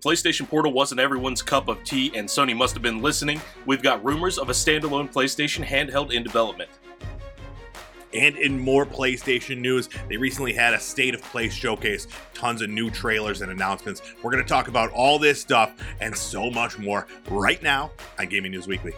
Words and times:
PlayStation 0.00 0.48
Portal 0.48 0.72
wasn't 0.72 0.98
everyone's 0.98 1.42
cup 1.42 1.68
of 1.68 1.84
tea, 1.84 2.10
and 2.14 2.26
Sony 2.26 2.56
must 2.56 2.72
have 2.72 2.82
been 2.82 3.02
listening. 3.02 3.38
We've 3.66 3.82
got 3.82 4.02
rumors 4.02 4.38
of 4.38 4.48
a 4.48 4.52
standalone 4.52 5.12
PlayStation 5.12 5.64
handheld 5.64 6.12
in 6.12 6.22
development. 6.22 6.70
And 8.14 8.36
in 8.36 8.58
more 8.58 8.86
PlayStation 8.86 9.58
news, 9.58 9.88
they 10.08 10.16
recently 10.16 10.52
had 10.54 10.72
a 10.72 10.80
State 10.80 11.14
of 11.14 11.22
Play 11.22 11.48
showcase, 11.50 12.08
tons 12.34 12.62
of 12.62 12.70
new 12.70 12.90
trailers 12.90 13.42
and 13.42 13.52
announcements. 13.52 14.00
We're 14.22 14.32
going 14.32 14.42
to 14.42 14.48
talk 14.48 14.68
about 14.68 14.90
all 14.92 15.18
this 15.18 15.40
stuff 15.40 15.74
and 16.00 16.16
so 16.16 16.50
much 16.50 16.78
more 16.78 17.06
right 17.28 17.62
now 17.62 17.90
on 18.18 18.26
Gaming 18.26 18.52
News 18.52 18.66
Weekly. 18.66 18.94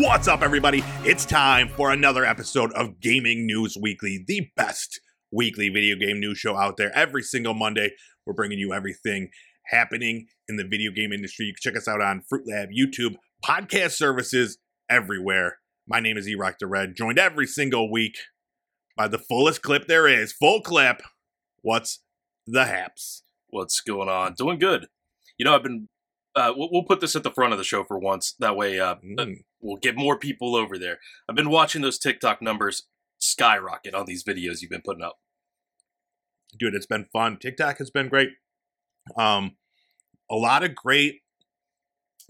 What's 0.00 0.28
up, 0.28 0.42
everybody? 0.42 0.84
It's 1.02 1.24
time 1.24 1.68
for 1.70 1.90
another 1.90 2.24
episode 2.24 2.70
of 2.74 3.00
Gaming 3.00 3.46
News 3.46 3.76
Weekly, 3.76 4.22
the 4.28 4.48
best 4.54 5.00
weekly 5.32 5.70
video 5.70 5.96
game 5.96 6.20
news 6.20 6.38
show 6.38 6.56
out 6.56 6.76
there. 6.76 6.96
Every 6.96 7.20
single 7.20 7.52
Monday, 7.52 7.90
we're 8.24 8.32
bringing 8.32 8.60
you 8.60 8.72
everything 8.72 9.30
happening 9.66 10.28
in 10.48 10.56
the 10.56 10.62
video 10.62 10.92
game 10.92 11.12
industry. 11.12 11.46
You 11.46 11.52
can 11.52 11.72
check 11.72 11.76
us 11.76 11.88
out 11.88 12.00
on 12.00 12.22
Fruitlab, 12.32 12.68
YouTube, 12.72 13.16
podcast 13.44 13.90
services 13.92 14.58
everywhere. 14.88 15.58
My 15.88 15.98
name 15.98 16.16
is 16.16 16.28
Erock 16.28 16.58
the 16.60 16.68
Red, 16.68 16.94
joined 16.94 17.18
every 17.18 17.48
single 17.48 17.90
week 17.90 18.18
by 18.96 19.08
the 19.08 19.18
fullest 19.18 19.62
clip 19.62 19.88
there 19.88 20.06
is. 20.06 20.32
Full 20.32 20.60
clip. 20.60 21.02
What's 21.62 22.04
the 22.46 22.66
haps? 22.66 23.24
What's 23.48 23.80
going 23.80 24.08
on? 24.08 24.34
Doing 24.34 24.60
good. 24.60 24.86
You 25.38 25.44
know, 25.44 25.56
I've 25.56 25.64
been. 25.64 25.88
Uh, 26.36 26.52
we'll, 26.56 26.68
we'll 26.70 26.84
put 26.84 27.00
this 27.00 27.16
at 27.16 27.24
the 27.24 27.32
front 27.32 27.52
of 27.52 27.58
the 27.58 27.64
show 27.64 27.82
for 27.82 27.98
once. 27.98 28.36
That 28.38 28.54
way, 28.54 28.78
uh, 28.78 28.94
Mm. 29.04 29.38
We'll 29.60 29.76
get 29.76 29.96
more 29.96 30.16
people 30.16 30.54
over 30.54 30.78
there. 30.78 30.98
I've 31.28 31.36
been 31.36 31.50
watching 31.50 31.82
those 31.82 31.98
TikTok 31.98 32.40
numbers 32.40 32.84
skyrocket 33.18 33.94
on 33.94 34.06
these 34.06 34.24
videos 34.24 34.60
you've 34.60 34.70
been 34.70 34.82
putting 34.82 35.02
up. 35.02 35.18
dude 36.56 36.74
it's 36.74 36.86
been 36.86 37.06
fun 37.12 37.36
tiktok 37.36 37.78
has 37.78 37.90
been 37.90 38.08
great 38.08 38.30
um 39.16 39.56
a 40.30 40.36
lot 40.36 40.62
of 40.62 40.74
great 40.74 41.20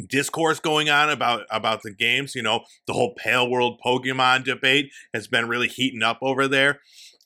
discourse 0.07 0.61
going 0.61 0.89
on 0.89 1.11
about 1.11 1.45
about 1.51 1.83
the 1.83 1.93
games 1.93 2.35
you 2.35 2.43
know 2.43 2.61
the 2.87 2.93
whole 2.93 3.15
Palworld 3.23 3.79
pokemon 3.85 4.45
debate 4.45 4.91
has 5.13 5.27
been 5.27 5.49
really 5.49 5.69
heating 5.69 6.03
up 6.03 6.19
over 6.23 6.49
there 6.49 6.81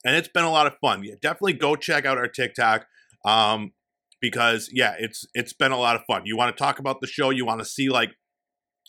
and 0.04 0.16
it's 0.16 0.28
been 0.28 0.44
a 0.44 0.50
lot 0.50 0.66
of 0.66 0.74
fun 0.80 1.04
yeah 1.04 1.14
definitely 1.20 1.52
go 1.52 1.76
check 1.76 2.04
out 2.04 2.18
our 2.18 2.28
tiktok 2.28 2.86
um 3.24 3.72
because 4.20 4.70
yeah 4.72 4.94
it's 4.98 5.26
it's 5.34 5.52
been 5.52 5.72
a 5.72 5.78
lot 5.78 5.96
of 5.96 6.02
fun 6.06 6.22
you 6.24 6.36
want 6.36 6.54
to 6.54 6.60
talk 6.60 6.78
about 6.78 7.00
the 7.00 7.06
show 7.06 7.30
you 7.30 7.44
want 7.44 7.60
to 7.60 7.64
see 7.64 7.88
like 7.88 8.10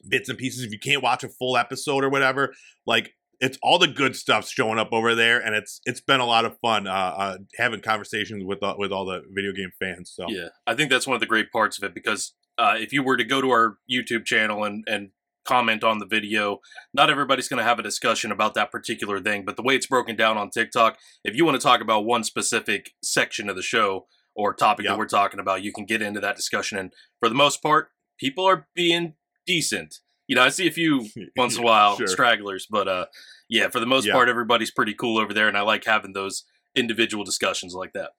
bits 0.08 0.30
and 0.30 0.38
pieces 0.38 0.64
if 0.64 0.72
you 0.72 0.80
can't 0.80 1.04
watch 1.04 1.24
a 1.24 1.30
full 1.30 1.58
episode 1.58 2.04
or 2.04 2.10
whatever 2.10 2.54
like 2.86 3.14
it's 3.44 3.58
all 3.62 3.78
the 3.78 3.88
good 3.88 4.16
stuff's 4.16 4.50
showing 4.50 4.80
up 4.80 4.90
over 4.94 5.16
there, 5.16 5.38
and 5.38 5.54
it's 5.54 5.82
it's 5.86 6.00
been 6.00 6.22
a 6.22 6.26
lot 6.26 6.46
of 6.46 6.58
fun 6.60 6.88
uh, 6.88 6.92
uh, 6.92 7.38
having 7.58 7.82
conversations 7.82 8.44
with 8.46 8.64
uh, 8.64 8.76
with 8.78 8.94
all 8.94 9.06
the 9.06 9.22
video 9.34 9.52
game 9.52 9.72
fans. 9.82 10.14
So 10.16 10.28
Yeah, 10.30 10.48
I 10.66 10.76
think 10.76 10.90
that's 10.90 11.06
one 11.06 11.16
of 11.16 11.20
the 11.20 11.26
great 11.28 11.52
parts 11.52 11.78
of 11.78 11.84
it 11.84 11.94
because 11.94 12.34
uh, 12.58 12.76
if 12.78 12.94
you 12.94 13.04
were 13.04 13.18
to 13.18 13.26
go 13.26 13.42
to 13.42 13.50
our 13.50 13.78
YouTube 13.92 14.26
channel 14.26 14.64
and 14.64 14.86
and 14.88 15.10
comment 15.46 15.84
on 15.84 16.00
the 16.00 16.06
video, 16.06 16.60
not 16.94 17.10
everybody's 17.10 17.50
going 17.50 17.58
to 17.58 17.66
have 17.66 17.80
a 17.80 17.84
discussion 17.84 18.32
about 18.32 18.54
that 18.54 18.72
particular 18.72 19.20
thing. 19.20 19.44
But 19.44 19.58
the 19.58 19.64
way 19.64 19.76
it's 19.76 19.88
broken 19.88 20.16
down 20.16 20.38
on 20.38 20.50
TikTok, 20.50 20.98
if 21.26 21.36
you 21.36 21.44
want 21.44 21.60
to 21.60 21.68
talk 21.68 21.82
about 21.82 22.06
one 22.06 22.24
specific 22.24 22.92
section 23.04 23.50
of 23.50 23.58
the 23.58 23.62
show 23.62 24.06
or 24.36 24.54
topic 24.54 24.86
Yeah. 24.86 24.92
that 24.92 25.00
we're 25.00 25.06
talking 25.06 25.42
about, 25.42 25.62
you 25.64 25.74
can 25.74 25.86
get 25.86 26.02
into 26.02 26.22
that 26.22 26.38
discussion. 26.38 26.78
And 26.78 26.94
for 27.20 27.28
the 27.28 27.36
most 27.36 27.62
part, 27.62 27.90
people 28.18 28.46
are 28.46 28.68
being 28.74 29.16
decent. 29.46 30.00
You 30.28 30.36
know, 30.36 30.42
I 30.44 30.50
see 30.50 30.68
a 30.68 30.72
few 30.72 31.08
once 31.36 31.56
in 31.58 31.62
a 31.64 31.66
while 31.66 31.98
Sure. 31.98 32.08
stragglers, 32.08 32.66
but 32.70 32.88
uh, 32.88 33.06
yeah, 33.50 33.70
for 33.70 33.80
the 33.80 33.86
most 33.86 34.06
Yeah. 34.06 34.14
part, 34.14 34.30
everybody's 34.30 34.72
pretty 34.72 34.94
cool 34.94 35.18
over 35.20 35.34
there, 35.34 35.48
and 35.48 35.58
I 35.58 35.62
like 35.62 35.86
having 35.86 36.14
those 36.14 36.44
individual 36.76 37.24
discussions 37.24 37.74
like 37.74 37.94
that. 37.94 38.12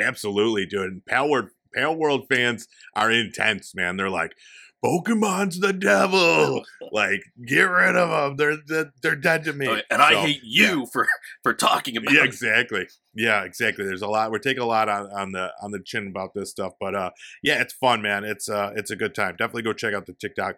absolutely, 0.00 0.66
dude. 0.66 0.92
And 0.92 1.02
Palworld 1.08 1.48
Pale 1.72 1.96
World 1.96 2.26
fans 2.30 2.66
are 2.94 3.10
intense, 3.10 3.74
man. 3.74 3.96
They're 3.96 4.10
like. 4.10 4.32
Pokemon's 4.84 5.60
the 5.60 5.72
devil. 5.72 6.64
Like, 6.92 7.20
get 7.44 7.62
rid 7.64 7.96
of 7.96 8.08
them. 8.08 8.36
They're 8.36 8.56
they're, 8.64 8.92
they're 9.02 9.16
dead 9.16 9.44
to 9.44 9.52
me. 9.52 9.68
Oh, 9.68 9.78
and 9.90 10.00
I 10.00 10.14
hate 10.14 10.40
you 10.44 10.86
for 10.92 11.06
for 11.42 11.52
talking 11.52 11.96
about 11.96 12.14
yeah, 12.14 12.20
it. 12.22 12.26
exactly. 12.26 12.86
Yeah, 13.12 13.42
exactly. 13.42 13.84
There's 13.84 14.02
a 14.02 14.06
lot. 14.06 14.30
We're 14.30 14.38
taking 14.38 14.62
a 14.62 14.66
lot 14.66 14.88
on, 14.88 15.10
on 15.10 15.32
the 15.32 15.50
on 15.60 15.72
the 15.72 15.80
chin 15.84 16.06
about 16.06 16.32
this 16.34 16.50
stuff, 16.50 16.74
but 16.80 16.94
uh, 16.94 17.10
yeah, 17.42 17.60
it's 17.60 17.74
fun, 17.74 18.00
man. 18.02 18.24
It's 18.24 18.48
uh, 18.48 18.72
it's 18.76 18.90
a 18.90 18.96
good 18.96 19.14
time. 19.14 19.34
Definitely 19.36 19.62
go 19.62 19.72
check 19.72 19.94
out 19.94 20.06
the 20.06 20.12
TikTok. 20.14 20.56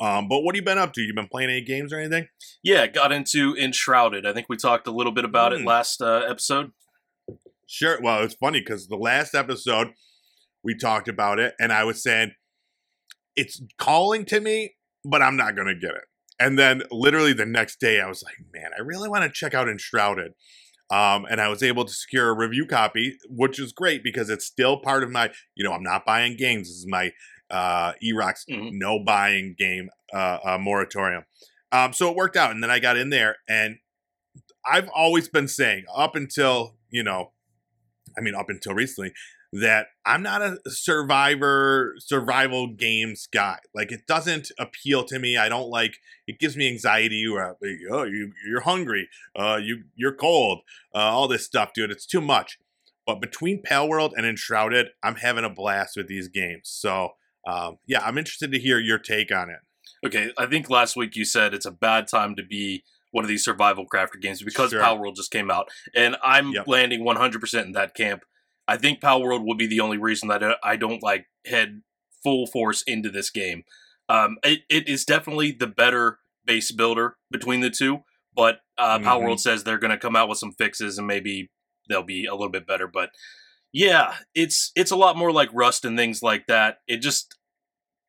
Um, 0.00 0.28
but 0.28 0.40
what 0.40 0.54
have 0.54 0.60
you 0.60 0.64
been 0.64 0.78
up 0.78 0.92
to? 0.94 1.02
You 1.02 1.14
been 1.14 1.28
playing 1.28 1.50
any 1.50 1.60
games 1.60 1.92
or 1.92 1.98
anything? 2.00 2.28
Yeah, 2.62 2.86
got 2.86 3.12
into 3.12 3.54
Enshrouded. 3.56 4.26
I 4.26 4.32
think 4.32 4.46
we 4.48 4.56
talked 4.56 4.86
a 4.86 4.92
little 4.92 5.12
bit 5.12 5.24
about 5.26 5.52
it 5.52 5.60
Mm. 5.60 5.66
last 5.66 6.00
uh, 6.00 6.22
episode. 6.28 6.72
Sure. 7.66 8.00
Well, 8.02 8.22
it's 8.24 8.34
funny 8.34 8.60
because 8.60 8.88
the 8.88 8.96
last 8.96 9.34
episode 9.34 9.88
we 10.64 10.74
talked 10.76 11.06
about 11.06 11.38
it, 11.38 11.54
and 11.60 11.72
I 11.72 11.84
was 11.84 12.02
saying 12.02 12.32
it's 13.38 13.62
calling 13.78 14.24
to 14.26 14.40
me, 14.40 14.74
but 15.04 15.22
I'm 15.22 15.36
not 15.36 15.56
gonna 15.56 15.74
get 15.74 15.90
it. 15.92 16.04
And 16.40 16.58
then 16.58 16.82
literally 16.90 17.32
the 17.32 17.46
next 17.46 17.80
day, 17.80 18.00
I 18.00 18.06
was 18.08 18.22
like, 18.22 18.36
man, 18.52 18.70
I 18.76 18.82
really 18.82 19.08
want 19.08 19.24
to 19.24 19.30
check 19.30 19.54
out 19.54 19.68
Enshrouded. 19.68 20.32
Um, 20.90 21.26
and 21.28 21.40
I 21.40 21.48
was 21.48 21.62
able 21.62 21.84
to 21.84 21.92
secure 21.92 22.30
a 22.30 22.32
review 22.36 22.64
copy, 22.64 23.18
which 23.28 23.58
is 23.58 23.72
great 23.72 24.02
because 24.02 24.30
it's 24.30 24.46
still 24.46 24.78
part 24.80 25.02
of 25.02 25.10
my, 25.10 25.30
you 25.54 25.62
know, 25.64 25.72
I'm 25.72 25.82
not 25.82 26.06
buying 26.06 26.36
games. 26.36 26.68
This 26.68 26.76
is 26.76 26.86
my 26.88 27.12
uh, 27.50 27.92
Erock's 28.02 28.44
Mhm. 28.48 28.70
no 28.72 28.98
buying 29.02 29.54
game 29.58 29.90
uh, 30.14 30.38
uh, 30.44 30.58
moratorium. 30.58 31.24
Um, 31.72 31.92
so 31.92 32.10
it 32.10 32.16
worked 32.16 32.36
out, 32.36 32.50
and 32.52 32.62
then 32.62 32.70
I 32.70 32.78
got 32.78 32.96
in 32.96 33.10
there, 33.10 33.36
and 33.48 33.78
I've 34.64 34.88
always 34.94 35.28
been 35.28 35.48
saying 35.48 35.84
up 35.94 36.14
until 36.14 36.76
you 36.90 37.02
know, 37.02 37.32
I 38.16 38.20
mean 38.20 38.34
up 38.34 38.48
until 38.48 38.74
recently, 38.74 39.12
that 39.52 39.86
I'm 40.04 40.22
not 40.22 40.42
a 40.42 40.58
survivor 40.66 41.94
survival 41.98 42.66
games 42.68 43.28
guy. 43.32 43.58
Like 43.74 43.90
it 43.92 44.06
doesn't 44.06 44.50
appeal 44.58 45.04
to 45.04 45.18
me. 45.18 45.36
I 45.36 45.48
don't 45.48 45.70
like. 45.70 45.96
It 46.26 46.38
gives 46.38 46.56
me 46.56 46.68
anxiety. 46.68 47.24
Or 47.26 47.56
oh, 47.90 48.04
you 48.04 48.32
you're 48.46 48.60
hungry. 48.62 49.08
Uh, 49.34 49.58
you 49.62 49.84
you're 49.94 50.14
cold. 50.14 50.60
Uh, 50.94 50.98
all 50.98 51.28
this 51.28 51.44
stuff, 51.44 51.70
dude. 51.74 51.90
It's 51.90 52.06
too 52.06 52.20
much. 52.20 52.58
But 53.06 53.20
between 53.20 53.62
Palworld 53.62 54.12
and 54.16 54.26
Enshrouded, 54.26 54.88
I'm 55.02 55.16
having 55.16 55.44
a 55.44 55.50
blast 55.50 55.96
with 55.96 56.08
these 56.08 56.28
games. 56.28 56.68
So 56.68 57.12
um, 57.46 57.78
yeah, 57.86 58.00
I'm 58.04 58.18
interested 58.18 58.52
to 58.52 58.58
hear 58.58 58.78
your 58.78 58.98
take 58.98 59.32
on 59.34 59.48
it. 59.48 59.60
Okay, 60.06 60.30
I 60.36 60.46
think 60.46 60.68
last 60.70 60.94
week 60.96 61.16
you 61.16 61.24
said 61.24 61.54
it's 61.54 61.66
a 61.66 61.70
bad 61.70 62.06
time 62.06 62.36
to 62.36 62.42
be 62.42 62.84
one 63.10 63.24
of 63.24 63.28
these 63.28 63.42
survival 63.44 63.86
crafter 63.92 64.20
games 64.20 64.42
because 64.42 64.70
Sure. 64.70 64.82
Palworld 64.82 65.16
just 65.16 65.30
came 65.30 65.50
out, 65.50 65.68
and 65.94 66.16
I'm 66.22 66.50
Yep. 66.52 66.68
landing 66.68 67.04
100% 67.04 67.64
in 67.64 67.72
that 67.72 67.94
camp. 67.94 68.22
I 68.68 68.76
think 68.76 69.00
Palworld 69.00 69.44
will 69.44 69.56
be 69.56 69.66
the 69.66 69.80
only 69.80 69.98
reason 69.98 70.28
that 70.28 70.42
I 70.62 70.76
don't 70.76 71.02
like 71.02 71.26
head 71.46 71.82
full 72.22 72.46
force 72.46 72.82
into 72.86 73.08
this 73.10 73.30
game. 73.30 73.64
Um, 74.08 74.36
it, 74.44 74.60
it 74.68 74.88
is 74.88 75.04
definitely 75.04 75.50
the 75.52 75.66
better 75.66 76.18
base 76.44 76.70
builder 76.70 77.16
between 77.30 77.60
the 77.60 77.70
two, 77.70 78.04
but 78.34 78.60
uh, 78.76 78.98
Power 79.00 79.20
Mhm. 79.22 79.24
World 79.24 79.40
says 79.40 79.64
they're 79.64 79.78
going 79.78 79.90
to 79.90 79.98
come 79.98 80.14
out 80.14 80.28
with 80.28 80.38
some 80.38 80.52
fixes 80.52 80.98
and 80.98 81.06
maybe 81.06 81.50
they'll 81.88 82.02
be 82.02 82.26
a 82.26 82.32
little 82.32 82.50
bit 82.50 82.66
better. 82.66 82.86
But 82.86 83.10
yeah, 83.72 84.16
it's 84.34 84.70
it's 84.76 84.90
a 84.90 84.96
lot 84.96 85.16
more 85.16 85.32
like 85.32 85.50
Rust 85.52 85.84
and 85.84 85.96
things 85.96 86.22
like 86.22 86.46
that. 86.46 86.78
It 86.86 86.98
just 86.98 87.36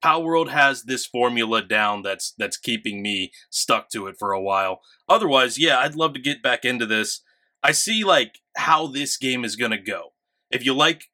Palworld 0.03 0.50
has 0.50 0.84
this 0.84 1.06
formula 1.06 1.62
down 1.62 2.02
that's 2.02 2.34
that's 2.38 2.58
keeping 2.58 3.02
me 3.02 3.31
stuck 3.50 3.90
to 3.90 4.08
it 4.08 4.16
for 4.18 4.31
a 4.31 4.41
while. 4.41 4.81
Otherwise, 5.09 5.58
yeah, 5.58 5.80
I'd 5.80 5.96
love 5.96 6.14
to 6.14 6.22
get 6.22 6.41
back 6.41 6.64
into 6.64 6.86
this. 6.86 7.22
I 7.62 7.72
see 7.74 8.03
like 8.06 8.40
how 8.55 8.88
this 8.88 9.17
game 9.17 9.44
is 9.44 9.58
going 9.58 9.72
to 9.72 9.78
go. 9.78 10.14
If 10.51 10.66
you 10.66 10.73
like 10.73 11.05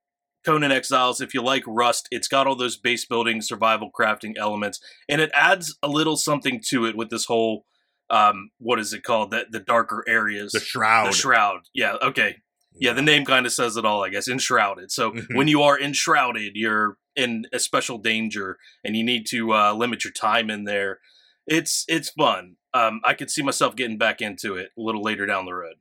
Conan 0.45 0.71
Exiles, 0.71 1.21
if 1.21 1.33
you 1.33 1.41
like 1.41 1.63
Rust, 1.65 2.07
it's 2.11 2.27
got 2.27 2.47
all 2.47 2.55
those 2.55 2.77
base 2.77 3.05
building, 3.05 3.41
survival 3.41 3.89
crafting 3.97 4.33
elements, 4.37 4.79
and 5.09 5.19
it 5.21 5.31
adds 5.33 5.77
a 5.81 5.87
little 5.87 6.17
something 6.17 6.61
to 6.69 6.85
it 6.85 6.95
with 6.95 7.09
this 7.09 7.25
whole 7.25 7.65
um 8.11 8.51
what 8.59 8.79
is 8.79 8.93
it 8.93 9.03
called? 9.03 9.31
The 9.31 9.45
the 9.49 9.59
darker 9.59 10.03
areas. 10.07 10.51
The 10.51 10.59
Shroud. 10.59 11.07
The 11.07 11.11
shroud. 11.15 11.61
Yeah, 11.73 11.95
okay. 12.01 12.37
Yeah, 12.77 12.91
the 12.93 13.01
name 13.01 13.23
kind 13.25 13.45
of 13.45 13.53
says 13.53 13.77
it 13.77 13.85
all, 13.85 14.03
I 14.03 14.09
guess. 14.09 14.27
Enshrouded. 14.27 14.91
So 14.91 15.11
Mhm. 15.13 15.35
when 15.35 15.47
you 15.47 15.61
are 15.63 15.79
enshrouded, 15.79 16.51
you're 16.55 16.97
in 17.15 17.45
a 17.53 17.57
special 17.59 17.97
danger, 17.97 18.57
and 18.83 18.97
you 18.97 19.03
need 19.03 19.25
to 19.27 19.53
uh, 19.53 19.73
limit 19.73 20.03
your 20.03 20.11
time 20.11 20.49
in 20.49 20.65
there. 20.65 20.99
It's 21.47 21.85
it's 21.88 22.09
fun. 22.09 22.57
Um, 22.73 22.99
I 23.05 23.13
could 23.13 23.31
see 23.31 23.41
myself 23.41 23.75
getting 23.77 23.97
back 23.97 24.21
into 24.21 24.55
it 24.55 24.71
a 24.77 24.81
little 24.81 25.01
later 25.01 25.25
down 25.25 25.45
the 25.45 25.53
road. 25.53 25.75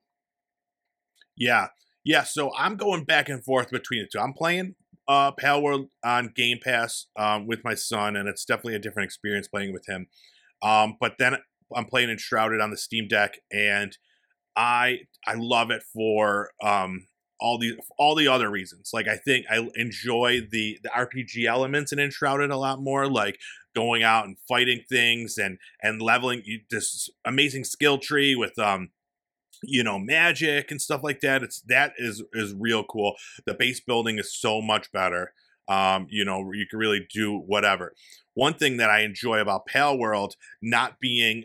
Yeah. 1.36 1.68
Yeah, 2.04 2.24
so 2.24 2.52
I'm 2.56 2.76
going 2.76 3.04
back 3.04 3.28
and 3.28 3.42
forth 3.44 3.70
between 3.70 4.02
the 4.02 4.08
two. 4.12 4.20
I'm 4.20 4.32
playing 4.34 4.74
uh 5.08 5.32
Palworld 5.32 5.88
on 6.04 6.32
Game 6.34 6.58
Pass 6.62 7.06
um 7.16 7.46
with 7.46 7.64
my 7.64 7.74
son, 7.74 8.16
and 8.16 8.28
it's 8.28 8.44
definitely 8.44 8.74
a 8.76 8.78
different 8.78 9.06
experience 9.06 9.48
playing 9.48 9.72
with 9.72 9.86
him. 9.88 10.06
Um, 10.62 10.96
but 11.00 11.14
then 11.18 11.36
I'm 11.74 11.86
playing 11.86 12.10
Enshrouded 12.10 12.60
on 12.60 12.70
the 12.70 12.76
Steam 12.76 13.08
Deck, 13.08 13.38
and 13.52 13.96
I 14.56 15.00
I 15.26 15.34
love 15.34 15.70
it 15.70 15.82
for 15.82 16.50
um 16.62 17.06
all 17.40 17.58
the 17.58 17.78
all 17.98 18.14
the 18.14 18.28
other 18.28 18.50
reasons. 18.50 18.90
Like 18.92 19.08
I 19.08 19.16
think 19.16 19.46
I 19.50 19.68
enjoy 19.76 20.40
the 20.50 20.78
the 20.82 20.90
RPG 20.90 21.46
elements 21.46 21.92
in 21.92 21.98
Enshrouded 21.98 22.50
a 22.50 22.56
lot 22.56 22.80
more. 22.80 23.06
Like 23.08 23.38
going 23.74 24.02
out 24.02 24.26
and 24.26 24.36
fighting 24.48 24.82
things 24.88 25.36
and 25.38 25.58
and 25.82 26.00
leveling 26.00 26.42
you, 26.44 26.60
this 26.70 27.08
amazing 27.24 27.64
skill 27.64 27.98
tree 27.98 28.34
with 28.34 28.58
um 28.58 28.90
you 29.68 29.82
know 29.82 29.98
magic 29.98 30.70
and 30.70 30.80
stuff 30.80 31.02
like 31.02 31.20
that. 31.20 31.42
It's 31.42 31.60
that 31.62 31.92
is 31.98 32.22
is 32.32 32.54
real 32.54 32.84
cool. 32.84 33.14
The 33.46 33.54
base 33.54 33.80
building 33.80 34.18
is 34.18 34.34
so 34.34 34.60
much 34.60 34.90
better. 34.92 35.32
Um, 35.68 36.06
you 36.10 36.24
know 36.24 36.52
you 36.52 36.66
can 36.68 36.78
really 36.78 37.06
do 37.12 37.36
whatever. 37.38 37.94
One 38.34 38.54
thing 38.54 38.76
that 38.78 38.90
I 38.90 39.00
enjoy 39.00 39.38
about 39.38 39.68
Palworld 39.68 40.32
not 40.60 40.98
being 41.00 41.44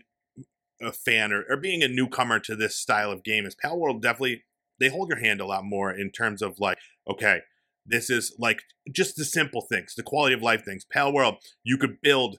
a 0.81 0.91
fan 0.91 1.31
or, 1.31 1.43
or 1.49 1.57
being 1.57 1.83
a 1.83 1.87
newcomer 1.87 2.39
to 2.39 2.55
this 2.55 2.75
style 2.75 3.11
of 3.11 3.23
game 3.23 3.45
is 3.45 3.55
Palworld 3.55 4.01
definitely 4.01 4.43
they 4.79 4.89
hold 4.89 5.09
your 5.09 5.19
hand 5.19 5.41
a 5.41 5.45
lot 5.45 5.65
more 5.65 5.91
in 5.91 6.09
terms 6.09 6.41
of 6.41 6.59
like, 6.59 6.77
okay, 7.09 7.41
this 7.85 8.09
is 8.09 8.35
like 8.39 8.61
just 8.91 9.15
the 9.15 9.25
simple 9.25 9.61
things, 9.61 9.93
the 9.95 10.03
quality 10.03 10.33
of 10.33 10.41
life 10.41 10.63
things. 10.63 10.85
Palworld, 10.93 11.37
you 11.63 11.77
could 11.77 12.01
build 12.01 12.37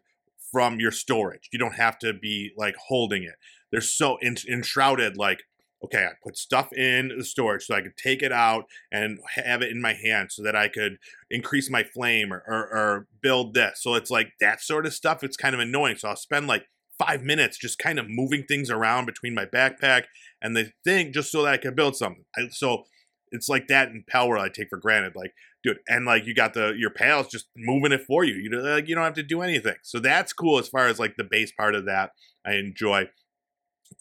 from 0.50 0.80
your 0.80 0.90
storage. 0.90 1.48
You 1.52 1.58
don't 1.58 1.74
have 1.74 1.98
to 2.00 2.12
be 2.12 2.52
like 2.56 2.76
holding 2.88 3.22
it. 3.22 3.34
They're 3.70 3.80
so 3.80 4.18
enshrouded, 4.22 5.16
like, 5.16 5.42
okay, 5.84 6.04
I 6.04 6.10
put 6.22 6.36
stuff 6.36 6.72
in 6.72 7.10
the 7.16 7.24
storage 7.24 7.64
so 7.64 7.74
I 7.74 7.80
could 7.80 7.96
take 7.96 8.22
it 8.22 8.32
out 8.32 8.64
and 8.92 9.18
have 9.34 9.62
it 9.62 9.70
in 9.70 9.80
my 9.80 9.94
hand 9.94 10.30
so 10.30 10.42
that 10.42 10.54
I 10.54 10.68
could 10.68 10.98
increase 11.30 11.70
my 11.70 11.82
flame 11.84 12.32
or, 12.32 12.42
or, 12.46 12.76
or 12.76 13.06
build 13.22 13.54
this. 13.54 13.80
So 13.82 13.94
it's 13.94 14.10
like 14.10 14.32
that 14.40 14.60
sort 14.60 14.84
of 14.84 14.92
stuff. 14.92 15.24
It's 15.24 15.36
kind 15.36 15.54
of 15.54 15.60
annoying. 15.60 15.96
So 15.96 16.08
I'll 16.08 16.16
spend 16.16 16.46
like 16.46 16.66
five 16.98 17.22
minutes 17.22 17.56
just 17.56 17.78
kind 17.78 17.98
of 17.98 18.10
moving 18.10 18.44
things 18.44 18.70
around 18.70 19.06
between 19.06 19.34
my 19.34 19.46
backpack 19.46 20.04
and 20.42 20.54
the 20.54 20.70
thing 20.84 21.12
just 21.12 21.32
so 21.32 21.42
that 21.42 21.54
I 21.54 21.56
can 21.56 21.74
build 21.74 21.96
something. 21.96 22.24
I, 22.36 22.48
so 22.50 22.84
it's 23.32 23.48
like 23.48 23.68
that 23.68 23.88
in 23.88 24.04
power 24.06 24.38
I 24.38 24.48
take 24.48 24.68
for 24.68 24.76
granted. 24.76 25.14
Like, 25.16 25.32
dude, 25.62 25.78
and 25.88 26.04
like 26.04 26.26
you 26.26 26.34
got 26.34 26.52
the 26.52 26.74
your 26.76 26.90
pals 26.90 27.28
just 27.28 27.46
moving 27.56 27.92
it 27.92 28.02
for 28.06 28.24
you. 28.24 28.34
You 28.34 28.50
like 28.60 28.88
you 28.88 28.94
don't 28.94 29.04
have 29.04 29.14
to 29.14 29.22
do 29.22 29.40
anything. 29.40 29.76
So 29.82 29.98
that's 29.98 30.32
cool 30.32 30.58
as 30.58 30.68
far 30.68 30.88
as 30.88 30.98
like 30.98 31.16
the 31.16 31.24
base 31.24 31.52
part 31.52 31.74
of 31.74 31.86
that. 31.86 32.10
I 32.44 32.54
enjoy. 32.54 33.08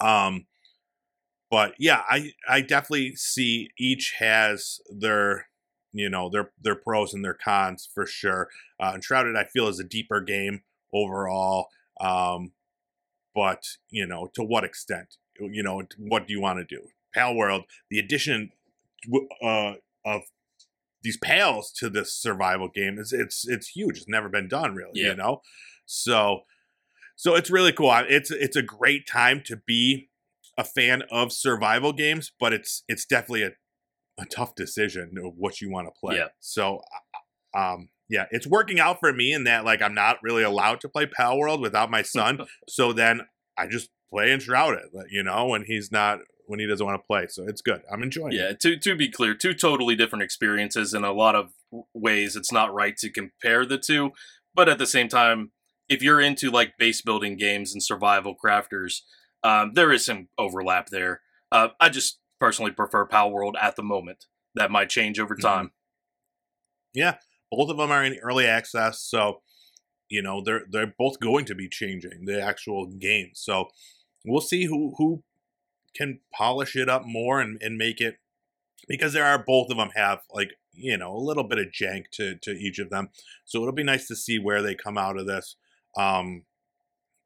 Um, 0.01 0.45
but 1.49 1.73
yeah, 1.79 2.03
I 2.09 2.33
I 2.47 2.61
definitely 2.61 3.15
see 3.15 3.69
each 3.77 4.15
has 4.19 4.79
their 4.89 5.47
you 5.91 6.09
know 6.09 6.29
their 6.29 6.51
their 6.61 6.75
pros 6.75 7.13
and 7.13 7.23
their 7.23 7.33
cons 7.33 7.87
for 7.93 8.05
sure. 8.05 8.49
Uh, 8.79 8.93
Enshrouded 8.95 9.35
I 9.35 9.45
feel 9.45 9.67
is 9.67 9.79
a 9.79 9.83
deeper 9.83 10.21
game 10.21 10.61
overall. 10.93 11.67
Um, 11.99 12.53
but 13.39 13.63
you 13.89 14.05
know 14.05 14.29
to 14.33 14.43
what 14.43 14.63
extent 14.63 15.15
you 15.39 15.63
know 15.63 15.83
what 15.97 16.27
do 16.27 16.33
you 16.33 16.41
want 16.41 16.59
to 16.59 16.65
do 16.65 16.87
Palworld 17.15 17.63
the 17.89 17.99
addition 17.99 18.51
uh, 19.41 19.73
of 20.05 20.23
these 21.01 21.17
pals 21.17 21.71
to 21.71 21.89
this 21.89 22.13
survival 22.13 22.67
game 22.67 22.97
is 22.99 23.13
it's 23.13 23.47
it's 23.47 23.69
huge 23.69 23.97
it's 23.97 24.09
never 24.09 24.29
been 24.29 24.47
done 24.47 24.75
really 24.75 24.91
yeah. 24.95 25.09
you 25.09 25.15
know 25.15 25.41
so 25.85 26.41
so 27.15 27.35
it's 27.35 27.49
really 27.49 27.71
cool 27.71 27.91
it's 28.09 28.31
it's 28.31 28.55
a 28.55 28.61
great 28.61 29.07
time 29.07 29.41
to 29.45 29.55
be 29.55 30.09
a 30.59 30.63
fan 30.63 31.01
of 31.09 31.31
survival 31.31 31.91
games 31.91 32.31
but 32.39 32.53
it's 32.53 32.83
it's 32.87 33.05
definitely 33.05 33.43
a, 33.43 33.51
a 34.21 34.25
tough 34.25 34.53
decision 34.53 35.15
of 35.25 35.33
what 35.37 35.59
you 35.61 35.71
want 35.71 35.87
to 35.87 35.99
play 35.99 36.17
yeah. 36.17 36.27
so 36.39 36.81
um 37.57 37.89
yeah, 38.09 38.25
it's 38.31 38.47
working 38.47 38.79
out 38.79 38.99
for 38.99 39.13
me 39.13 39.31
in 39.31 39.43
that 39.43 39.63
like 39.63 39.81
I'm 39.81 39.93
not 39.93 40.17
really 40.23 40.43
allowed 40.43 40.81
to 40.81 40.89
play 40.89 41.05
Palworld 41.05 41.61
without 41.61 41.91
my 41.91 42.01
son. 42.01 42.39
so 42.67 42.91
then 42.91 43.21
I 43.57 43.67
just 43.67 43.89
play 44.09 44.33
Enshrouded, 44.33 44.85
you 45.09 45.23
know, 45.23 45.47
when 45.47 45.63
he's 45.65 45.91
not 45.91 46.19
when 46.47 46.59
he 46.59 46.65
doesn't 46.65 46.85
want 46.85 46.99
to 46.99 47.05
play. 47.07 47.27
So 47.29 47.45
it's 47.47 47.61
good. 47.61 47.81
I'm 47.91 48.01
enjoying 48.01 48.31
yeah, 48.31 48.49
it. 48.49 48.59
to 48.61 48.77
to 48.77 48.95
be 48.95 49.11
clear, 49.11 49.35
two 49.35 49.53
totally 49.53 49.95
different 49.95 50.23
experiences 50.23 50.93
in 50.93 51.03
a 51.03 51.13
lot 51.13 51.35
of 51.35 51.51
ways. 51.93 52.35
It's 52.35 52.51
not 52.51 52.73
right 52.73 52.97
to 52.97 53.11
compare 53.11 53.65
the 53.65 53.77
two, 53.77 54.11
but 54.55 54.67
at 54.67 54.79
the 54.79 54.87
same 54.87 55.07
time, 55.07 55.51
if 55.87 56.01
you're 56.01 56.19
into 56.19 56.49
like 56.49 56.77
base 56.79 57.01
building 57.01 57.37
games 57.37 57.73
and 57.73 57.83
survival 57.83 58.35
crafters, 58.43 59.01
um, 59.43 59.73
there 59.73 59.91
is 59.91 60.05
some 60.05 60.27
overlap 60.37 60.87
there. 60.89 61.21
Uh, 61.51 61.69
I 61.79 61.89
just 61.89 62.19
personally 62.39 62.71
prefer 62.71 63.07
Palworld 63.07 63.53
at 63.61 63.75
the 63.75 63.83
moment. 63.83 64.25
That 64.55 64.71
might 64.71 64.89
change 64.89 65.19
over 65.19 65.35
mm-hmm. 65.35 65.47
time. 65.47 65.65
Mm-hmm. 65.65 66.99
Yeah, 66.99 67.15
both 67.51 67.69
of 67.69 67.77
them 67.77 67.91
are 67.91 68.03
in 68.03 68.17
early 68.19 68.45
access, 68.45 69.01
so 69.01 69.41
you 70.09 70.21
know 70.21 70.41
they're 70.43 70.63
they're 70.69 70.93
both 70.97 71.19
going 71.19 71.45
to 71.45 71.55
be 71.55 71.69
changing 71.69 72.25
the 72.25 72.41
actual 72.41 72.87
game. 72.87 73.31
So 73.33 73.69
we'll 74.25 74.41
see 74.41 74.65
who 74.65 74.95
who 74.97 75.23
can 75.95 76.19
polish 76.33 76.75
it 76.75 76.89
up 76.89 77.03
more 77.05 77.39
and, 77.39 77.61
and 77.61 77.77
make 77.77 77.99
it 78.01 78.17
because 78.87 79.13
there 79.13 79.25
are 79.25 79.43
both 79.43 79.69
of 79.69 79.77
them 79.77 79.91
have 79.95 80.21
like 80.31 80.51
you 80.73 80.97
know 80.97 81.13
a 81.13 81.17
little 81.17 81.43
bit 81.43 81.59
of 81.59 81.67
jank 81.67 82.05
to 82.13 82.35
to 82.41 82.51
each 82.51 82.79
of 82.79 82.89
them. 82.89 83.09
So 83.45 83.61
it'll 83.61 83.73
be 83.73 83.83
nice 83.83 84.07
to 84.07 84.15
see 84.15 84.39
where 84.39 84.61
they 84.61 84.75
come 84.75 84.97
out 84.97 85.17
of 85.17 85.27
this. 85.27 85.55
Um, 85.97 86.43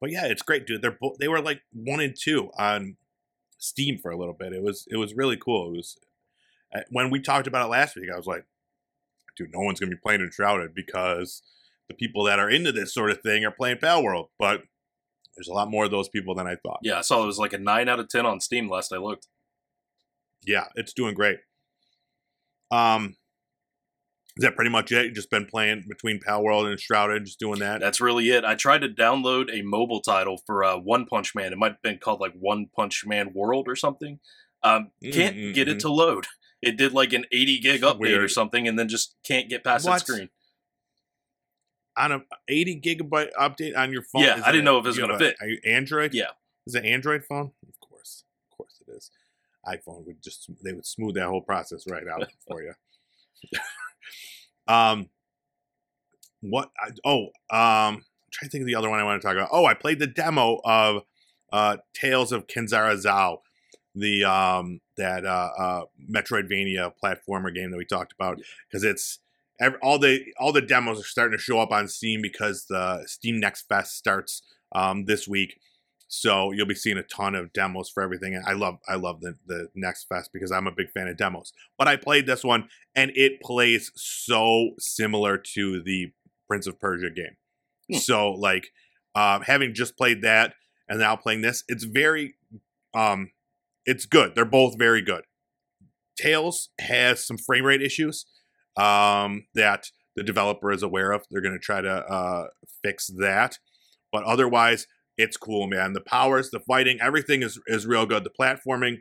but 0.04 0.12
yeah, 0.12 0.26
it's 0.26 0.42
great, 0.42 0.68
dude. 0.68 0.82
They're 0.82 0.98
both 1.00 1.18
they 1.18 1.30
were 1.30 1.40
like 1.40 1.62
one 1.72 2.02
and 2.02 2.14
two 2.14 2.52
on 2.60 2.98
Steam 3.58 3.98
for 3.98 4.12
a 4.12 4.18
little 4.18 4.34
bit. 4.34 4.52
It 4.52 4.62
was 4.62 4.86
it 4.92 4.98
was 4.98 5.14
really 5.14 5.38
cool. 5.38 5.70
It 5.70 5.78
was 5.78 5.98
uh, 6.76 6.82
when 6.90 7.10
we 7.10 7.22
talked 7.22 7.48
about 7.48 7.66
it 7.66 7.70
last 7.70 7.96
week. 7.96 8.10
I 8.14 8.18
was 8.18 8.28
like, 8.28 8.44
dude, 9.38 9.54
no 9.54 9.62
one's 9.62 9.80
going 9.80 9.90
to 9.90 9.96
be 9.96 10.02
playing 10.04 10.20
Enshrouded 10.20 10.76
because 10.76 11.42
the 11.88 11.94
people 11.94 12.26
that 12.26 12.38
are 12.38 12.50
into 12.50 12.74
this 12.74 12.94
sort 12.94 13.12
of 13.12 13.22
thing 13.22 13.46
are 13.46 13.52
playing 13.52 13.78
Palworld. 13.78 14.28
But 14.38 14.64
there's 15.38 15.48
a 15.48 15.54
lot 15.54 15.72
more 15.72 15.86
of 15.86 15.92
those 15.92 16.10
people 16.10 16.36
than 16.36 16.48
I 16.48 16.58
thought. 16.58 16.80
Yeah, 16.84 16.98
I 16.98 17.02
saw 17.02 17.24
it 17.24 17.28
was 17.28 17.40
like 17.40 17.54
a 17.54 17.58
9 17.58 17.88
out 17.88 18.02
of 18.02 18.10
10 18.10 18.26
on 18.26 18.42
Steam 18.42 18.70
last 18.70 18.92
I 18.92 18.98
looked. 18.98 19.28
Yeah, 20.46 20.66
it's 20.76 20.92
doing 20.92 21.14
great. 21.14 21.40
Um, 22.72 23.16
is 24.36 24.44
that 24.44 24.56
pretty 24.56 24.72
much 24.72 24.92
it? 24.92 25.06
You've 25.06 25.14
just 25.14 25.30
been 25.30 25.46
playing 25.46 25.86
between 25.88 26.20
Palworld 26.20 26.70
and 26.70 26.80
Shrouded, 26.80 27.26
just 27.26 27.40
doing 27.40 27.60
that? 27.60 27.80
That's 27.80 28.02
really 28.02 28.30
it. 28.30 28.44
I 28.44 28.56
tried 28.56 28.82
to 28.82 28.90
download 28.90 29.54
a 29.54 29.62
mobile 29.62 30.02
title 30.02 30.42
for 30.46 30.64
uh, 30.64 30.78
One 30.78 31.06
Punch 31.06 31.36
Man. 31.36 31.54
It 31.54 31.60
might 31.60 31.74
have 31.74 31.82
been 31.84 32.00
called 32.00 32.20
like 32.20 32.34
One 32.40 32.68
Punch 32.76 33.06
Man 33.06 33.32
World 33.34 33.68
or 33.68 33.76
something. 33.76 34.20
Um, 34.64 34.92
can't 35.04 35.36
mm-hmm. 35.36 35.54
get 35.54 35.68
it 35.68 35.80
to 35.82 35.92
load. 35.92 36.26
It 36.64 36.78
did 36.78 36.94
like 36.94 37.14
an 37.14 37.26
80 37.32 37.60
gig 37.60 37.82
update 37.82 38.00
Weird. 38.00 38.24
or 38.24 38.28
something, 38.28 38.68
and 38.68 38.80
then 38.80 38.88
just 38.88 39.16
can't 39.24 39.50
get 39.50 39.64
past 39.64 39.86
what? 39.86 40.00
that 40.00 40.00
screen. 40.00 40.30
On 41.96 42.12
a 42.12 42.22
80 42.48 42.82
gigabyte 42.82 43.30
update 43.40 43.78
on 43.78 43.92
your 43.92 44.02
phone? 44.02 44.24
Yeah, 44.24 44.42
I 44.44 44.52
didn't 44.52 44.66
know 44.66 44.80
if 44.80 44.86
it 44.86 44.88
was 44.88 44.98
going 44.98 45.12
to 45.12 45.20
fit. 45.20 45.36
Android? 45.64 46.14
Yeah. 46.14 46.32
Is 46.66 46.74
it 46.74 46.86
Android 46.86 47.24
phone? 47.26 47.52
Of 47.68 47.80
course, 47.88 48.24
of 48.50 48.58
course 48.58 48.82
it 48.88 48.92
is. 48.92 49.12
iPhone 49.68 50.08
would 50.08 50.24
just 50.24 50.50
they 50.64 50.72
would 50.72 50.86
smooth 50.86 51.16
that 51.16 51.28
whole 51.28 51.42
process 51.42 51.84
right 51.88 52.08
out 52.08 52.28
for 52.48 52.64
you. 52.64 52.74
Um, 54.68 55.10
what? 56.42 56.72
I, 56.80 56.90
oh, 57.06 57.24
um, 57.50 57.98
I'm 57.98 58.04
trying 58.32 58.48
to 58.48 58.50
think 58.50 58.62
of 58.64 58.68
the 58.68 58.76
other 58.76 58.90
one 58.90 59.00
I 59.00 59.04
want 59.04 59.22
to 59.22 59.28
talk 59.28 59.36
about. 59.36 59.50
Oh, 59.52 59.66
I 59.66 59.74
played 59.74 60.00
the 60.00 60.08
demo 60.08 60.60
of 60.64 61.04
uh, 61.52 61.78
Tales 61.94 62.32
of 62.32 62.48
Kenzera 62.48 62.96
Zau 62.96 63.40
the 63.96 64.24
um 64.24 64.80
that 64.98 65.26
uh, 65.26 65.50
uh 65.58 65.84
Metroidvania 66.12 66.92
platformer 67.04 67.54
game 67.54 67.72
that 67.72 67.78
we 67.78 67.86
talked 67.86 68.14
about 68.14 68.40
because 68.68 68.84
it's 68.84 69.20
every, 69.60 69.78
all 69.82 70.00
the 70.00 70.24
all 70.40 70.52
the 70.52 70.62
demos 70.62 71.00
are 71.00 71.04
starting 71.04 71.38
to 71.38 71.44
show 71.44 71.60
up 71.60 71.72
on 71.72 71.88
Steam 71.88 72.22
because 72.22 72.66
the 72.70 73.04
Steam 73.06 73.40
Next 73.40 73.68
Fest 73.68 73.96
starts 73.96 74.42
um 74.74 75.06
this 75.06 75.28
week. 75.28 75.60
So 76.16 76.52
you'll 76.52 76.68
be 76.68 76.76
seeing 76.76 77.00
a 77.00 77.04
ton 77.04 77.34
of 77.34 77.52
demos 77.54 77.90
for 77.90 78.04
everything. 78.04 78.36
And 78.36 78.46
I 78.46 78.54
love 78.54 78.76
I 78.88 78.96
love 78.96 79.22
the 79.22 79.36
the 79.48 79.70
Next 79.74 80.04
Fest 80.04 80.30
because 80.32 80.52
I'm 80.52 80.68
a 80.68 80.72
big 80.72 80.92
fan 80.92 81.08
of 81.08 81.18
demos. 81.18 81.54
But 81.76 81.88
I 81.88 81.96
played 81.96 82.28
this 82.28 82.44
one 82.44 82.70
and 82.96 83.12
it 83.16 83.42
plays 83.42 83.92
so 83.96 84.74
similar 84.78 85.40
to 85.56 85.82
the 85.82 86.12
Prince 86.48 86.68
of 86.68 86.80
Persia 86.80 87.10
game. 87.10 87.36
Hmm. 87.92 87.98
So 87.98 88.32
like 88.32 88.68
uh, 89.16 89.40
having 89.40 89.74
just 89.74 89.98
played 89.98 90.22
that 90.22 90.54
and 90.88 91.00
now 91.00 91.16
playing 91.16 91.42
this, 91.42 91.64
it's 91.68 91.84
very 91.84 92.36
um 92.94 93.32
it's 93.84 94.06
good. 94.06 94.36
They're 94.36 94.46
both 94.46 94.78
very 94.78 95.02
good. 95.02 95.24
Tales 96.16 96.70
has 96.80 97.26
some 97.26 97.40
frame 97.40 97.66
rate 97.66 97.82
issues 97.82 98.28
um, 98.78 99.48
that 99.56 99.88
the 100.16 100.22
developer 100.22 100.72
is 100.72 100.84
aware 100.84 101.12
of. 101.12 101.26
They're 101.32 101.42
going 101.42 101.56
to 101.56 101.60
try 101.60 101.82
to 101.82 101.92
uh, 101.92 102.48
fix 102.84 103.08
that. 103.18 103.58
But 104.12 104.24
otherwise, 104.26 104.86
it's 105.18 105.38
cool, 105.38 105.68
man. 105.68 105.94
The 105.94 106.02
powers, 106.02 106.50
the 106.50 106.60
fighting, 106.60 107.00
everything 107.02 107.44
is 107.44 107.60
is 107.68 107.86
real 107.86 108.06
good. 108.06 108.24
The 108.24 108.30
platforming, 108.30 109.00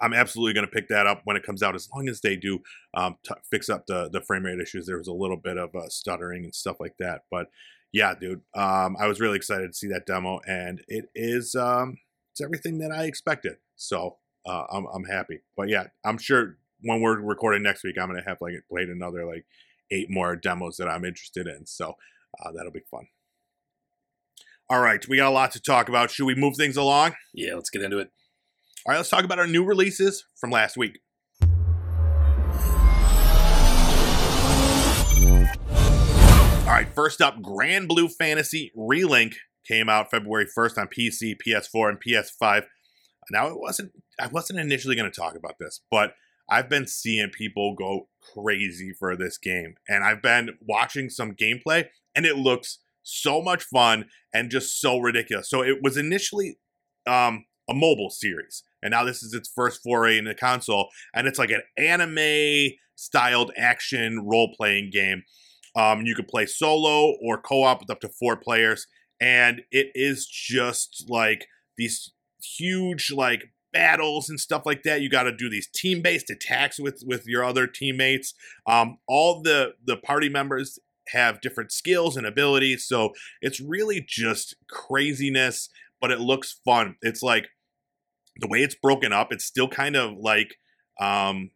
I'm 0.00 0.14
absolutely 0.14 0.54
going 0.54 0.66
to 0.66 0.72
pick 0.72 0.88
that 0.88 1.06
up 1.06 1.22
when 1.24 1.36
it 1.36 1.42
comes 1.42 1.62
out, 1.62 1.74
as 1.74 1.88
long 1.94 2.08
as 2.08 2.20
they 2.20 2.36
do 2.36 2.60
um, 2.94 3.16
t- 3.26 3.34
fix 3.50 3.68
up 3.68 3.86
the 3.86 4.08
the 4.10 4.20
frame 4.22 4.44
rate 4.44 4.60
issues. 4.60 4.86
There 4.86 4.98
was 4.98 5.08
a 5.08 5.12
little 5.12 5.36
bit 5.36 5.58
of 5.58 5.74
uh, 5.74 5.88
stuttering 5.88 6.44
and 6.44 6.54
stuff 6.54 6.76
like 6.80 6.94
that, 6.98 7.22
but 7.30 7.48
yeah, 7.92 8.14
dude, 8.14 8.42
um, 8.54 8.96
I 9.00 9.06
was 9.06 9.20
really 9.20 9.36
excited 9.36 9.68
to 9.68 9.76
see 9.76 9.88
that 9.88 10.06
demo, 10.06 10.40
and 10.46 10.82
it 10.88 11.06
is 11.14 11.54
um, 11.54 11.96
it's 12.32 12.40
everything 12.40 12.78
that 12.78 12.92
I 12.92 13.04
expected. 13.04 13.56
So 13.76 14.16
uh, 14.46 14.64
I'm 14.70 14.86
I'm 14.94 15.04
happy. 15.04 15.40
But 15.56 15.68
yeah, 15.68 15.84
I'm 16.04 16.18
sure 16.18 16.58
when 16.82 17.00
we're 17.00 17.20
recording 17.20 17.62
next 17.62 17.84
week, 17.84 17.96
I'm 18.00 18.08
gonna 18.08 18.22
have 18.26 18.38
like 18.40 18.54
played 18.70 18.88
another 18.88 19.24
like 19.24 19.46
eight 19.90 20.10
more 20.10 20.36
demos 20.36 20.76
that 20.76 20.88
I'm 20.88 21.04
interested 21.04 21.46
in. 21.46 21.66
So 21.66 21.94
uh, 22.44 22.52
that'll 22.54 22.72
be 22.72 22.80
fun. 22.90 23.06
All 24.70 24.80
right, 24.80 25.02
we 25.08 25.16
got 25.16 25.28
a 25.28 25.30
lot 25.30 25.52
to 25.52 25.60
talk 25.62 25.88
about. 25.88 26.10
Should 26.10 26.26
we 26.26 26.34
move 26.34 26.54
things 26.54 26.76
along? 26.76 27.14
Yeah, 27.32 27.54
let's 27.54 27.70
get 27.70 27.80
into 27.80 28.00
it. 28.00 28.10
All 28.84 28.92
right, 28.92 28.98
let's 28.98 29.08
talk 29.08 29.24
about 29.24 29.38
our 29.38 29.46
new 29.46 29.64
releases 29.64 30.26
from 30.38 30.50
last 30.50 30.76
week. 30.76 30.98
All 36.60 36.74
right, 36.74 36.86
first 36.94 37.22
up, 37.22 37.40
Granblue 37.40 38.12
Fantasy 38.18 38.70
Relink 38.76 39.36
came 39.66 39.88
out 39.88 40.10
February 40.10 40.46
1st 40.54 40.76
on 40.76 40.88
PC, 40.88 41.36
PS4, 41.46 41.88
and 41.88 41.98
PS5. 41.98 42.64
Now 43.30 43.48
it 43.48 43.58
wasn't 43.58 43.92
I 44.20 44.26
wasn't 44.26 44.58
initially 44.58 44.96
going 44.96 45.10
to 45.10 45.20
talk 45.20 45.34
about 45.34 45.54
this, 45.58 45.80
but 45.90 46.12
I've 46.50 46.68
been 46.68 46.86
seeing 46.86 47.30
people 47.30 47.74
go 47.74 48.08
crazy 48.34 48.92
for 48.92 49.16
this 49.16 49.38
game 49.38 49.76
and 49.88 50.04
I've 50.04 50.20
been 50.20 50.58
watching 50.60 51.08
some 51.08 51.32
gameplay 51.32 51.86
and 52.14 52.26
it 52.26 52.36
looks 52.36 52.80
so 53.08 53.40
much 53.42 53.64
fun 53.64 54.06
and 54.34 54.50
just 54.50 54.80
so 54.80 54.98
ridiculous. 54.98 55.48
So 55.48 55.62
it 55.62 55.82
was 55.82 55.96
initially 55.96 56.58
um, 57.06 57.46
a 57.68 57.74
mobile 57.74 58.10
series 58.10 58.62
and 58.82 58.92
now 58.92 59.04
this 59.04 59.22
is 59.22 59.34
its 59.34 59.50
first 59.54 59.82
foray 59.82 60.18
in 60.18 60.24
the 60.24 60.34
console 60.34 60.88
and 61.14 61.26
it's 61.26 61.38
like 61.38 61.50
an 61.50 61.62
anime 61.76 62.72
styled 62.96 63.52
action 63.56 64.26
role 64.26 64.52
playing 64.56 64.90
game. 64.90 65.22
Um, 65.76 66.02
you 66.02 66.14
could 66.14 66.28
play 66.28 66.46
solo 66.46 67.14
or 67.22 67.40
co-op 67.40 67.80
with 67.80 67.90
up 67.90 68.00
to 68.00 68.08
four 68.08 68.36
players 68.36 68.86
and 69.20 69.62
it 69.70 69.88
is 69.94 70.26
just 70.26 71.06
like 71.08 71.46
these 71.76 72.12
huge 72.42 73.10
like 73.12 73.44
battles 73.72 74.28
and 74.28 74.40
stuff 74.40 74.62
like 74.64 74.82
that. 74.82 75.00
You 75.00 75.10
got 75.10 75.24
to 75.24 75.36
do 75.36 75.48
these 75.48 75.68
team-based 75.68 76.30
attacks 76.30 76.78
with 76.78 77.02
with 77.06 77.26
your 77.26 77.44
other 77.44 77.66
teammates. 77.66 78.34
Um, 78.66 78.98
all 79.06 79.42
the 79.42 79.74
the 79.84 79.96
party 79.96 80.28
members 80.28 80.78
have 81.12 81.40
different 81.40 81.72
skills 81.72 82.16
and 82.16 82.26
abilities 82.26 82.86
so 82.86 83.12
it's 83.40 83.60
really 83.60 84.04
just 84.06 84.54
craziness 84.68 85.68
but 86.00 86.10
it 86.10 86.20
looks 86.20 86.60
fun. 86.64 86.96
It's 87.02 87.22
like 87.22 87.48
the 88.40 88.48
way 88.48 88.62
it's 88.62 88.76
broken 88.76 89.12
up 89.12 89.32
it's 89.32 89.44
still 89.44 89.68
kind 89.68 89.96
of 89.96 90.12
like 90.18 90.54
um 91.00 91.50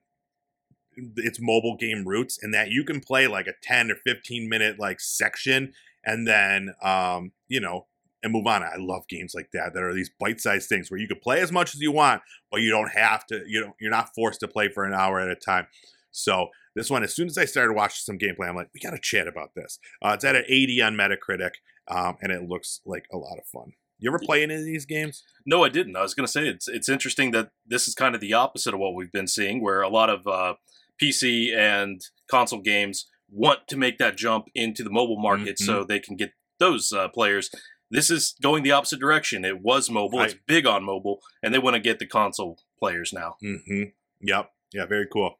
its 0.97 1.39
mobile 1.41 1.77
game 1.77 2.05
roots 2.07 2.39
in 2.43 2.51
that 2.51 2.71
you 2.71 2.85
can 2.85 3.01
play 3.01 3.27
like 3.27 3.47
a 3.47 3.55
10 3.63 3.91
or 3.91 3.95
15 4.05 4.49
minute 4.49 4.79
like 4.79 5.01
section 5.01 5.73
and 6.05 6.27
then 6.27 6.75
um 6.83 7.33
you 7.49 7.61
know 7.61 7.87
and 8.25 8.33
move 8.33 8.47
on. 8.47 8.63
I 8.63 8.77
love 8.79 9.09
games 9.09 9.33
like 9.35 9.51
that 9.53 9.75
that 9.75 9.83
are 9.83 9.93
these 9.93 10.11
bite-sized 10.21 10.69
things 10.69 10.91
where 10.91 11.01
you 11.01 11.09
can 11.09 11.19
play 11.19 11.41
as 11.41 11.51
much 11.51 11.75
as 11.75 11.81
you 11.81 11.91
want 11.91 12.23
but 12.51 12.61
you 12.61 12.71
don't 12.71 12.91
have 12.91 13.27
to 13.27 13.43
you 13.47 13.61
know 13.61 13.75
you're 13.81 13.91
not 13.91 14.15
forced 14.15 14.41
to 14.41 14.49
play 14.49 14.69
for 14.69 14.85
an 14.85 14.95
hour 14.95 15.21
at 15.21 15.29
a 15.29 15.37
time. 15.37 15.67
So 16.11 16.49
this 16.75 16.91
one 16.91 17.02
as 17.02 17.14
soon 17.14 17.26
as 17.26 17.38
i 17.38 17.45
started 17.45 17.75
watching 17.75 18.02
some 18.02 18.19
gameplay 18.19 18.49
i'm 18.49 18.57
like 18.57 18.71
we 18.75 18.81
gotta 18.81 18.99
chat 19.00 19.29
about 19.29 19.50
this 19.55 19.79
uh, 20.05 20.11
it's 20.11 20.25
at 20.25 20.37
an 20.37 20.45
80 20.49 20.83
on 20.83 20.95
metacritic 20.95 21.52
um, 21.88 22.17
and 22.23 22.31
it 22.31 22.49
looks 22.49 22.81
like 22.87 23.07
a 23.12 23.17
lot 23.17 23.38
of 23.38 23.47
fun 23.47 23.73
you 24.02 24.11
ever 24.11 24.19
play 24.19 24.43
any 24.43 24.57
of 24.57 24.64
these 24.64 24.85
games? 24.85 25.23
No, 25.47 25.62
I 25.62 25.69
didn't. 25.69 25.97
I 25.97 26.02
was 26.02 26.12
going 26.12 26.26
to 26.26 26.33
say 26.33 26.49
it's 26.49 26.67
it's 26.67 26.88
interesting 26.88 27.31
that 27.31 27.50
this 27.64 27.87
is 27.87 27.95
kind 27.95 28.17
of 28.17 28.21
the 28.21 28.33
opposite 28.33 28.75
of 28.75 28.81
what 28.81 28.97
we've 28.97 29.12
been 29.12 29.29
seeing, 29.29 29.62
where 29.62 29.81
a 29.81 29.88
lot 29.88 30.11
of 30.11 30.26
uh, 30.26 30.55
PC 31.00 31.57
and 31.57 32.00
console 32.29 32.61
games 32.61 33.09
want 33.31 33.61
to 33.69 33.76
make 33.76 33.99
that 33.99 34.17
jump 34.17 34.47
into 34.57 34.83
the 34.83 34.91
mobile 34.91 35.21
market 35.21 35.57
mm-hmm. 35.57 35.64
so 35.64 35.85
they 35.85 36.00
can 36.00 36.17
get 36.17 36.33
those 36.59 36.93
uh, 36.93 37.09
players. 37.09 37.49
This 37.93 38.11
is 38.11 38.35
going 38.43 38.64
the 38.64 38.73
opposite 38.73 38.99
direction. 38.99 39.45
It 39.45 39.62
was 39.62 39.88
mobile. 39.88 40.19
Right. 40.19 40.31
It's 40.31 40.41
big 40.49 40.67
on 40.67 40.83
mobile, 40.83 41.21
and 41.41 41.55
they 41.55 41.61
want 41.61 41.75
to 41.75 41.81
get 41.81 42.00
the 42.00 42.07
console 42.07 42.59
players 42.81 43.12
now. 43.12 43.37
Mm-hmm. 43.43 43.83
Yep. 44.21 44.50
Yeah. 44.73 44.87
Very 44.87 45.07
cool. 45.12 45.38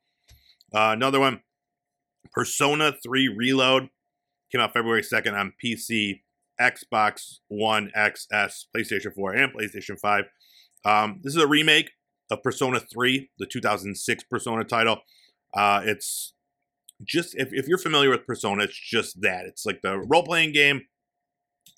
Uh, 0.75 0.93
another 0.93 1.21
one, 1.21 1.41
Persona 2.33 2.95
Three 3.03 3.29
Reload, 3.29 3.89
came 4.51 4.61
out 4.61 4.73
February 4.73 5.03
second 5.03 5.35
on 5.35 5.53
PC, 5.63 6.21
Xbox 6.61 7.39
One 7.49 7.91
XS, 7.97 8.65
PlayStation 8.75 9.15
Four, 9.15 9.33
and 9.33 9.53
PlayStation 9.53 9.99
Five. 9.99 10.25
Um, 10.85 11.21
this 11.23 11.35
is 11.35 11.43
a 11.43 11.47
remake 11.47 11.91
of 12.31 12.43
Persona 12.43 12.81
3, 12.81 13.31
the 13.39 13.47
2006 13.47 14.25
Persona 14.25 14.65
title. 14.65 14.99
Uh, 15.55 15.83
it's 15.85 16.33
just 17.05 17.35
if, 17.37 17.49
if 17.53 17.69
you're 17.69 17.79
familiar 17.79 18.11
with 18.11 18.27
Persona, 18.27 18.65
it's 18.65 18.79
just 18.79 19.21
that. 19.23 19.45
It's 19.45 19.67
like 19.67 19.83
the 19.83 19.99
role 19.99 20.23
playing 20.23 20.53
game 20.53 20.83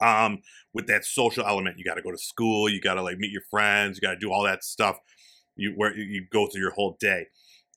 um, 0.01 0.41
with 0.73 0.87
that 0.87 1.05
social 1.05 1.45
element. 1.45 1.79
You 1.79 1.85
got 1.85 1.95
to 1.95 2.03
go 2.03 2.11
to 2.11 2.19
school, 2.19 2.69
you 2.69 2.81
got 2.81 2.95
to 2.95 3.03
like 3.03 3.19
meet 3.19 3.31
your 3.31 3.43
friends, 3.51 3.97
you 3.97 4.07
got 4.07 4.15
to 4.15 4.19
do 4.19 4.33
all 4.33 4.45
that 4.45 4.65
stuff. 4.65 4.99
You 5.57 5.73
where 5.77 5.97
you 5.97 6.27
go 6.33 6.49
through 6.49 6.63
your 6.63 6.73
whole 6.73 6.97
day. 7.01 7.27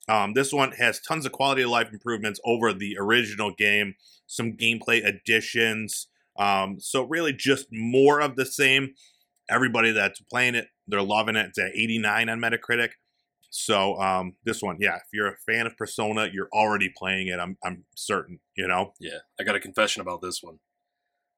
Um, 0.07 0.33
this 0.33 0.53
one 0.53 0.71
has 0.73 1.01
tons 1.01 1.25
of 1.25 1.31
quality 1.31 1.63
of 1.63 1.69
life 1.69 1.89
improvements 1.91 2.39
over 2.45 2.73
the 2.73 2.97
original 2.99 3.53
game, 3.53 3.95
some 4.25 4.53
gameplay 4.53 5.05
additions. 5.05 6.07
Um, 6.39 6.79
so 6.79 7.03
really, 7.03 7.33
just 7.33 7.67
more 7.71 8.21
of 8.21 8.35
the 8.35 8.45
same. 8.45 8.93
Everybody 9.49 9.91
that's 9.91 10.21
playing 10.21 10.55
it, 10.55 10.67
they're 10.87 11.01
loving 11.01 11.35
it. 11.35 11.47
It's 11.47 11.59
at 11.59 11.75
89 11.75 12.29
on 12.29 12.39
Metacritic. 12.39 12.91
So 13.49 13.99
um, 13.99 14.33
this 14.43 14.61
one, 14.61 14.77
yeah, 14.79 14.95
if 14.95 15.03
you're 15.13 15.29
a 15.29 15.37
fan 15.47 15.67
of 15.67 15.77
Persona, 15.77 16.29
you're 16.31 16.49
already 16.53 16.91
playing 16.95 17.27
it. 17.27 17.39
I'm 17.39 17.57
I'm 17.63 17.85
certain, 17.95 18.39
you 18.55 18.67
know. 18.67 18.93
Yeah, 18.99 19.19
I 19.39 19.43
got 19.43 19.55
a 19.55 19.59
confession 19.59 20.01
about 20.01 20.21
this 20.21 20.41
one. 20.41 20.59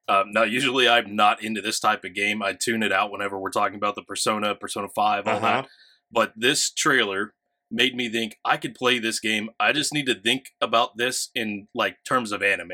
Um, 0.07 0.31
now, 0.31 0.43
usually 0.43 0.89
I'm 0.89 1.15
not 1.15 1.43
into 1.43 1.61
this 1.61 1.79
type 1.79 2.03
of 2.03 2.15
game. 2.15 2.41
I 2.41 2.53
tune 2.53 2.81
it 2.81 2.91
out 2.91 3.11
whenever 3.11 3.39
we're 3.39 3.51
talking 3.51 3.75
about 3.75 3.93
the 3.93 4.01
Persona, 4.01 4.55
Persona 4.55 4.87
Five, 4.95 5.27
all 5.27 5.37
uh-huh. 5.37 5.61
that. 5.61 5.67
But 6.11 6.33
this 6.35 6.71
trailer 6.71 7.35
made 7.71 7.95
me 7.95 8.09
think 8.09 8.37
I 8.43 8.57
could 8.57 8.75
play 8.75 8.99
this 8.99 9.19
game. 9.19 9.49
I 9.59 9.71
just 9.71 9.93
need 9.93 10.05
to 10.07 10.15
think 10.15 10.51
about 10.61 10.97
this 10.97 11.29
in 11.35 11.67
like 11.73 11.97
terms 12.03 12.31
of 12.31 12.41
anime, 12.41 12.71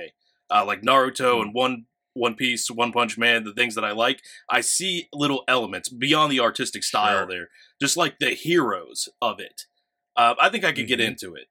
uh, 0.49 0.65
like 0.65 0.81
Naruto 0.81 1.37
mm. 1.37 1.41
and 1.41 1.53
One 1.53 1.85
one 2.15 2.35
Piece, 2.35 2.71
One 2.71 2.91
Punch 2.91 3.17
Man, 3.17 3.43
the 3.43 3.53
things 3.53 3.75
that 3.75 3.83
I 3.83 3.91
like, 3.91 4.21
I 4.49 4.61
see 4.61 5.09
little 5.13 5.43
elements 5.47 5.89
beyond 5.89 6.31
the 6.31 6.39
artistic 6.39 6.83
style 6.83 7.19
sure. 7.19 7.27
there, 7.27 7.49
just 7.79 7.97
like 7.97 8.19
the 8.19 8.29
heroes 8.29 9.09
of 9.21 9.39
it. 9.39 9.63
Uh, 10.15 10.33
I 10.39 10.49
think 10.49 10.63
I 10.63 10.71
could 10.71 10.85
mm-hmm. 10.85 10.87
get 10.87 10.99
into 11.01 11.35
it. 11.35 11.47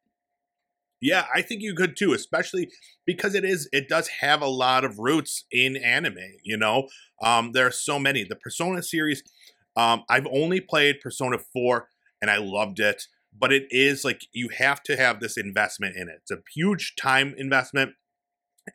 Yeah, 1.01 1.27
I 1.35 1.43
think 1.43 1.61
you 1.61 1.75
could 1.75 1.99
too, 1.99 2.15
especially 2.15 2.71
because 3.05 3.35
it 3.35 3.45
is 3.45 3.69
it 3.73 3.91
does 3.91 4.09
have 4.09 4.41
a 4.41 4.49
lot 4.49 4.85
of 4.85 4.99
roots 4.99 5.45
in 5.53 5.77
anime. 5.77 6.39
You 6.43 6.57
know, 6.57 6.89
um, 7.23 7.53
there 7.53 7.67
are 7.67 7.71
so 7.71 7.99
many. 7.99 8.25
The 8.25 8.37
Persona 8.37 8.83
series, 8.83 9.23
um, 9.77 10.05
I've 10.09 10.27
only 10.33 10.61
played 10.61 11.03
Persona 11.03 11.37
Four, 11.53 11.91
and 12.23 12.31
I 12.31 12.39
loved 12.39 12.81
it. 12.81 13.07
But 13.39 13.53
it 13.53 13.67
is 13.71 14.05
like 14.05 14.23
you 14.33 14.49
have 14.51 14.83
to 14.85 14.97
have 14.97 15.21
this 15.21 15.37
investment 15.37 15.97
in 15.97 16.09
it. 16.09 16.21
It's 16.23 16.31
a 16.31 16.43
huge 16.55 16.95
time 16.97 17.35
investment 17.37 17.95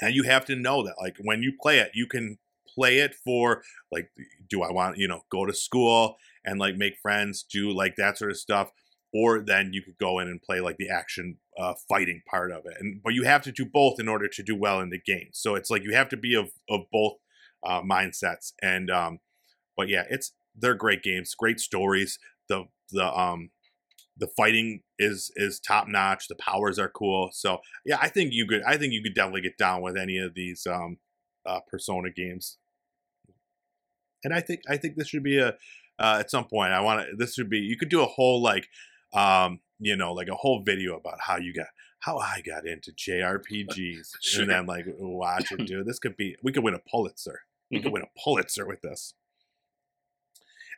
and 0.02 0.16
you 0.16 0.24
have 0.24 0.46
to 0.46 0.56
know 0.56 0.84
that 0.84 0.96
like 1.02 1.18
when 1.24 1.42
you 1.42 1.54
play 1.62 1.80
it 1.80 1.92
you 1.94 2.06
can 2.06 2.38
play 2.68 3.00
it 3.00 3.16
for 3.16 3.64
like 3.92 4.10
do 4.50 4.62
i 4.62 4.72
want 4.72 4.98
you 4.98 5.08
know 5.08 5.22
go 5.32 5.46
to 5.46 5.54
school 5.54 6.16
and 6.46 6.60
like 6.60 6.76
make 6.76 6.98
friends 7.02 7.44
do 7.44 7.72
like 7.72 7.96
that 7.96 8.18
sort 8.18 8.32
of 8.32 8.38
stuff 8.38 8.72
or 9.14 9.40
then 9.40 9.72
you 9.74 9.82
could 9.82 9.98
go 9.98 10.20
in 10.20 10.28
and 10.28 10.42
play 10.42 10.60
like 10.62 10.78
the 10.78 10.90
action 10.90 11.38
uh, 11.58 11.74
fighting 11.90 12.22
part 12.30 12.52
of 12.52 12.64
it. 12.66 12.76
And 12.80 13.02
but 13.04 13.14
you 13.14 13.24
have 13.24 13.42
to 13.44 13.52
do 13.52 13.66
both 13.66 14.00
in 14.00 14.08
order 14.08 14.28
to 14.28 14.44
do 14.44 14.56
well 14.56 14.80
in 14.82 14.92
the 14.92 15.00
game. 15.00 15.30
So 15.32 15.56
it's 15.56 15.72
like 15.72 15.84
you 15.84 15.94
have 15.96 16.10
to 16.10 16.18
be 16.18 16.36
of 16.36 16.52
of 16.70 16.82
both 16.92 17.14
uh, 17.66 17.82
mindsets 17.82 18.54
and 18.62 18.90
um 18.92 19.20
but 19.76 19.90
yeah 19.90 20.04
it's 20.10 20.32
they're 20.56 20.76
great 20.76 21.04
games 21.04 21.34
great 21.36 21.60
stories. 21.60 22.20
The 22.50 22.66
the 22.92 23.12
um 23.20 23.50
the 24.20 24.28
fighting 24.28 24.82
is 24.98 25.32
is 25.36 25.60
top 25.60 25.88
notch. 25.88 26.28
The 26.28 26.36
powers 26.36 26.78
are 26.78 26.90
cool. 26.90 27.30
So 27.32 27.60
yeah, 27.86 27.98
I 28.02 28.10
think 28.10 28.34
you 28.34 28.46
could 28.46 28.62
I 28.64 28.78
think 28.78 28.94
you 28.94 29.02
could 29.02 29.16
definitely 29.16 29.42
get 29.42 29.58
down 29.58 29.82
with 29.82 29.98
any 29.98 30.18
of 30.18 30.34
these 30.34 30.68
um, 30.68 30.98
uh, 31.46 31.60
Persona 31.70 32.10
games. 32.12 32.58
And 34.24 34.34
I 34.34 34.42
think 34.42 34.62
I 34.70 34.78
think 34.78 34.96
this 34.96 35.08
should 35.08 35.24
be 35.24 35.40
a 35.40 35.56
uh, 35.98 36.18
at 36.20 36.30
some 36.30 36.46
point. 36.46 36.74
I 36.74 36.82
want 36.82 37.08
to. 37.10 37.16
This 37.16 37.34
should 37.34 37.50
be 37.50 37.60
you 37.60 37.78
could 37.78 37.90
do 37.90 38.02
a 38.02 38.06
whole 38.06 38.42
like 38.42 38.68
um, 39.14 39.60
you 39.80 39.96
know 39.96 40.14
like 40.14 40.28
a 40.28 40.36
whole 40.36 40.62
video 40.64 40.98
about 40.98 41.20
how 41.22 41.38
you 41.38 41.54
got 41.54 41.68
how 42.00 42.18
I 42.18 42.42
got 42.46 42.68
into 42.68 42.92
JRPGs 42.98 44.08
sure. 44.22 44.42
and 44.42 44.52
then 44.52 44.66
like 44.66 44.86
watch 44.98 45.52
it 45.52 45.66
do. 45.66 45.84
This 45.84 46.00
could 46.00 46.18
be 46.18 46.36
we 46.44 46.52
could 46.52 46.64
win 46.64 46.76
a 46.76 46.80
Pulitzer. 46.90 47.42
We 47.72 47.78
mm-hmm. 47.78 47.84
could 47.84 47.94
win 47.94 48.04
a 48.04 48.20
Pulitzer 48.22 48.68
with 48.68 48.82
this. 48.82 49.14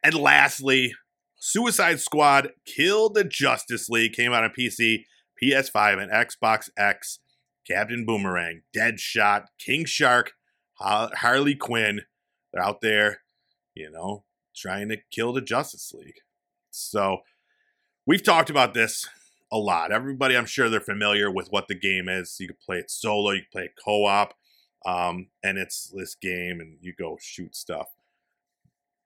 And 0.04 0.16
lastly, 0.16 0.94
Suicide 1.44 2.00
Squad 2.00 2.52
Kill 2.66 3.10
the 3.10 3.24
Justice 3.24 3.90
League 3.90 4.14
came 4.14 4.32
out 4.32 4.44
on 4.44 4.52
PC, 4.52 5.06
PS5, 5.42 6.02
and 6.02 6.12
Xbox 6.12 6.70
X. 6.78 7.18
Captain 7.68 8.06
Boomerang, 8.06 8.62
Deadshot, 8.76 9.46
King 9.60 9.86
Shark, 9.86 10.34
Harley 10.76 11.56
Quinn. 11.56 12.02
They're 12.52 12.64
out 12.64 12.82
there, 12.82 13.22
you 13.74 13.90
know, 13.90 14.24
trying 14.56 14.90
to 14.90 14.98
kill 15.12 15.34
the 15.34 15.42
Justice 15.42 15.94
League. 15.94 16.22
So 16.70 17.20
we've 18.06 18.24
talked 18.24 18.50
about 18.50 18.74
this 18.74 19.08
a 19.52 19.58
lot. 19.58 19.92
Everybody, 19.92 20.36
I'm 20.36 20.46
sure 20.46 20.70
they're 20.70 20.80
familiar 20.80 21.32
with 21.32 21.52
what 21.52 21.68
the 21.68 21.76
game 21.76 22.10
is. 22.10 22.36
You 22.40 22.48
can 22.48 22.58
play 22.64 22.78
it 22.78 22.92
solo, 22.92 23.32
you 23.32 23.42
can 23.42 23.50
play 23.52 23.64
it 23.64 23.76
co-op, 23.84 24.34
um, 24.86 25.28
and 25.44 25.58
it's 25.58 25.92
this 25.96 26.16
game, 26.16 26.60
and 26.60 26.78
you 26.82 26.94
go 26.98 27.18
shoot 27.22 27.56
stuff 27.56 27.88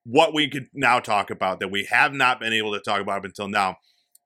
what 0.06 0.34
we 0.34 0.48
could 0.48 0.68
now 0.74 1.00
talk 1.00 1.30
about 1.30 1.60
that 1.60 1.72
we 1.72 1.86
have 1.86 2.14
not 2.14 2.40
been 2.40 2.54
able 2.54 2.72
to 2.74 2.80
talk 2.80 3.02
about 3.02 3.20
up 3.20 3.26
until 3.26 3.48
now 3.48 3.78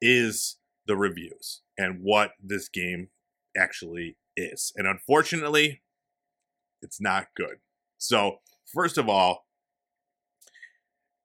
is 0.02 0.58
the 0.86 0.96
reviews 0.96 1.62
and 1.78 2.00
what 2.02 2.32
this 2.44 2.68
game 2.68 3.10
actually 3.58 4.18
is. 4.36 4.74
And 4.76 4.86
unfortunately, 4.86 5.82
it's 6.82 7.00
not 7.00 7.28
good. 7.36 7.58
So, 7.98 8.40
first 8.66 8.98
of 8.98 9.08
all, 9.08 9.46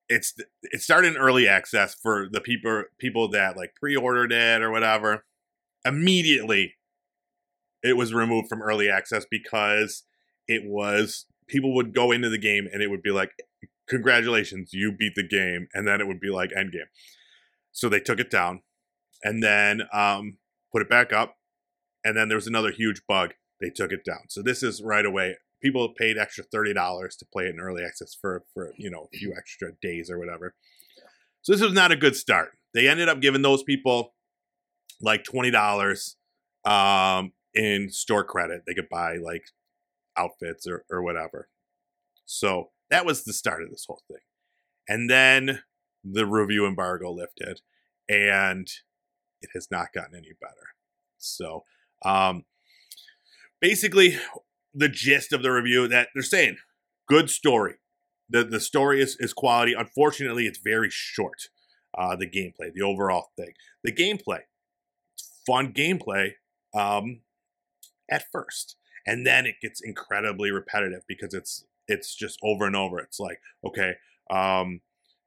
it's 0.09 0.35
it 0.63 0.83
started 0.83 1.15
in 1.15 1.21
early 1.21 1.49
access 1.49 1.95
for 1.95 2.29
the 2.31 2.41
people 2.41 2.85
people 2.99 3.29
that 3.31 3.57
like 3.57 3.75
pre-ordered 3.75 4.33
it 4.33 4.63
or 4.63 4.71
whatever. 4.71 5.25
Immediately, 5.85 6.75
it 7.83 7.97
was 7.97 8.15
removed 8.15 8.49
from 8.49 8.63
early 8.63 8.89
access 8.89 9.25
because 9.29 10.05
it 10.47 10.63
was 10.65 11.27
people 11.49 11.75
would 11.75 11.95
go 11.95 12.13
into 12.13 12.29
the 12.29 12.39
game 12.39 12.69
and 12.73 12.83
it 12.83 12.89
would 12.89 13.03
be 13.03 13.11
like, 13.11 13.31
"Congratulations, 13.89 14.73
you 14.73 14.93
beat 14.93 15.15
the 15.15 15.27
game," 15.27 15.69
and 15.75 15.87
then 15.87 16.01
it 16.01 16.07
would 16.07 16.21
be 16.21 16.31
like 16.31 16.51
end 16.57 16.73
game. 16.73 16.87
So 17.73 17.89
they 17.89 18.01
took 18.01 18.21
it 18.21 18.31
down, 18.31 18.63
and 19.23 19.43
then 19.43 19.83
um, 19.93 20.39
put 20.73 20.83
it 20.83 20.89
back 20.89 21.13
up, 21.13 21.37
and 22.05 22.17
then 22.17 22.29
there 22.29 22.37
was 22.37 22.47
another 22.47 22.71
huge 22.71 23.03
bug. 23.07 23.35
They 23.61 23.71
took 23.71 23.93
it 23.93 24.05
down. 24.05 24.29
So 24.29 24.43
this 24.43 24.63
is 24.63 24.83
right 24.83 25.07
away 25.07 25.37
people 25.65 25.89
paid 25.89 26.19
extra 26.19 26.45
thirty 26.45 26.75
dollars 26.75 27.17
to 27.17 27.25
play 27.25 27.47
it 27.47 27.55
in 27.55 27.61
early 27.61 27.83
access 27.83 28.15
for 28.15 28.45
for 28.53 28.73
you 28.77 28.91
know 28.91 29.09
a 29.13 29.17
few 29.17 29.35
extra 29.37 29.73
days 29.81 30.11
or 30.11 30.19
whatever. 30.19 30.55
So 31.43 31.53
this 31.53 31.63
was 31.63 31.73
not 31.73 31.91
a 31.91 31.97
good 31.97 32.15
start. 32.15 32.51
They 32.75 32.87
ended 32.87 33.09
up 33.09 33.21
giving 33.21 33.43
those 33.43 33.63
people 33.63 34.15
like 35.01 35.25
twenty 35.25 35.51
dollars 35.51 36.17
um, 36.65 37.33
in 37.55 37.89
store 37.89 38.25
credit. 38.25 38.63
They 38.67 38.75
could 38.75 38.91
buy 38.91 39.17
like 39.17 39.45
outfits 40.17 40.67
or 40.67 40.85
or 40.91 41.03
whatever. 41.03 41.49
So 42.27 42.71
that 42.95 43.05
was 43.05 43.25
the 43.25 43.33
start 43.33 43.61
of 43.65 43.71
this 43.71 43.87
whole 43.89 44.03
thing, 44.07 44.23
and 44.89 45.11
then 45.11 45.63
the 46.05 46.27
review 46.27 46.65
embargo 46.65 47.11
lifted, 47.11 47.61
and 48.09 48.69
it 49.43 49.51
has 49.53 49.67
not 49.69 49.89
gotten 49.93 50.15
any 50.15 50.31
better. 50.41 50.75
So 51.19 51.65
um, 52.05 52.45
basically 53.61 54.17
the 54.73 54.89
gist 54.89 55.33
of 55.33 55.43
the 55.43 55.51
review 55.51 55.89
that 55.89 56.11
they're 56.15 56.23
saying 56.23 56.59
good 57.09 57.31
story. 57.31 57.75
The 58.31 58.45
the 58.45 58.61
story 58.61 59.03
is, 59.03 59.17
is 59.19 59.33
quality. 59.33 59.75
Unfortunately, 59.77 60.47
it's 60.47 60.61
very 60.63 60.89
short. 60.89 61.49
Uh, 61.99 62.15
the 62.15 62.31
gameplay, 62.31 62.73
the 62.73 62.83
overall 62.83 63.33
thing, 63.37 63.55
the 63.83 63.93
gameplay, 63.93 64.43
fun 65.45 65.73
gameplay 65.73 66.35
um, 66.73 67.23
at 68.09 68.25
first, 68.31 68.77
and 69.05 69.27
then 69.27 69.47
it 69.47 69.57
gets 69.61 69.81
incredibly 69.83 70.53
repetitive 70.53 71.03
because 71.09 71.35
it's 71.35 71.65
it's 71.89 72.15
just 72.15 72.39
over 72.43 72.67
and 72.67 72.77
over. 72.77 72.99
It's 72.99 73.21
like 73.21 73.41
okay, 73.67 73.95
um, 74.31 74.81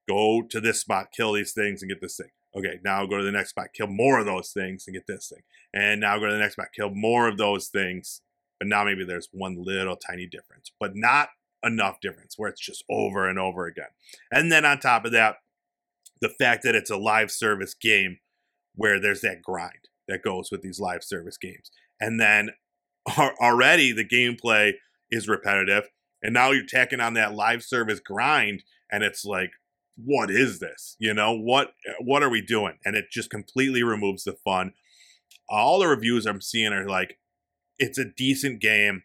go 0.07 0.41
to 0.49 0.59
this 0.59 0.81
spot, 0.81 1.07
kill 1.15 1.33
these 1.33 1.53
things, 1.53 1.81
and 1.81 1.89
get 1.89 2.01
this 2.01 2.17
thing. 2.17 2.29
Okay, 2.55 2.79
now 2.83 3.05
go 3.05 3.17
to 3.17 3.23
the 3.23 3.31
next 3.31 3.51
spot, 3.51 3.67
kill 3.73 3.87
more 3.87 4.19
of 4.19 4.25
those 4.25 4.51
things, 4.51 4.85
and 4.87 4.95
get 4.95 5.05
this 5.07 5.29
thing. 5.29 5.43
And 5.73 6.01
now 6.01 6.17
go 6.17 6.27
to 6.27 6.33
the 6.33 6.39
next 6.39 6.53
spot, 6.53 6.67
kill 6.75 6.89
more 6.89 7.27
of 7.27 7.37
those 7.37 7.67
things, 7.67 8.21
but 8.59 8.67
now 8.67 8.83
maybe 8.83 9.05
there's 9.05 9.29
one 9.31 9.63
little 9.63 9.95
tiny 9.95 10.25
difference, 10.25 10.71
but 10.79 10.95
not 10.95 11.29
enough 11.63 11.99
difference 12.01 12.35
where 12.37 12.49
it's 12.49 12.61
just 12.61 12.83
over 12.89 13.27
and 13.27 13.37
over 13.37 13.65
again. 13.65 13.89
And 14.31 14.51
then 14.51 14.65
on 14.65 14.79
top 14.79 15.05
of 15.05 15.11
that, 15.11 15.35
the 16.21 16.29
fact 16.29 16.63
that 16.63 16.75
it's 16.75 16.89
a 16.89 16.97
live 16.97 17.31
service 17.31 17.73
game 17.73 18.17
where 18.75 18.99
there's 18.99 19.21
that 19.21 19.41
grind 19.41 19.89
that 20.07 20.23
goes 20.23 20.49
with 20.51 20.61
these 20.61 20.79
live 20.79 21.03
service 21.03 21.37
games. 21.37 21.69
And 21.99 22.19
then 22.19 22.51
already 23.17 23.91
the 23.91 24.05
gameplay 24.05 24.73
is 25.11 25.27
repetitive. 25.27 25.89
And 26.21 26.33
now 26.33 26.51
you're 26.51 26.65
tacking 26.65 26.99
on 26.99 27.13
that 27.13 27.35
live 27.35 27.63
service 27.63 27.99
grind, 27.99 28.63
and 28.91 29.03
it's 29.03 29.23
like, 29.23 29.51
what 29.95 30.29
is 30.29 30.59
this? 30.59 30.95
You 30.99 31.13
know, 31.13 31.33
what 31.33 31.69
uh, 31.87 31.93
what 31.99 32.23
are 32.23 32.29
we 32.29 32.41
doing? 32.41 32.77
And 32.85 32.95
it 32.95 33.05
just 33.11 33.29
completely 33.29 33.83
removes 33.83 34.23
the 34.23 34.33
fun. 34.33 34.73
All 35.49 35.79
the 35.79 35.87
reviews 35.87 36.25
I'm 36.25 36.41
seeing 36.41 36.73
are 36.73 36.87
like, 36.87 37.17
it's 37.79 37.97
a 37.97 38.05
decent 38.05 38.61
game. 38.61 39.03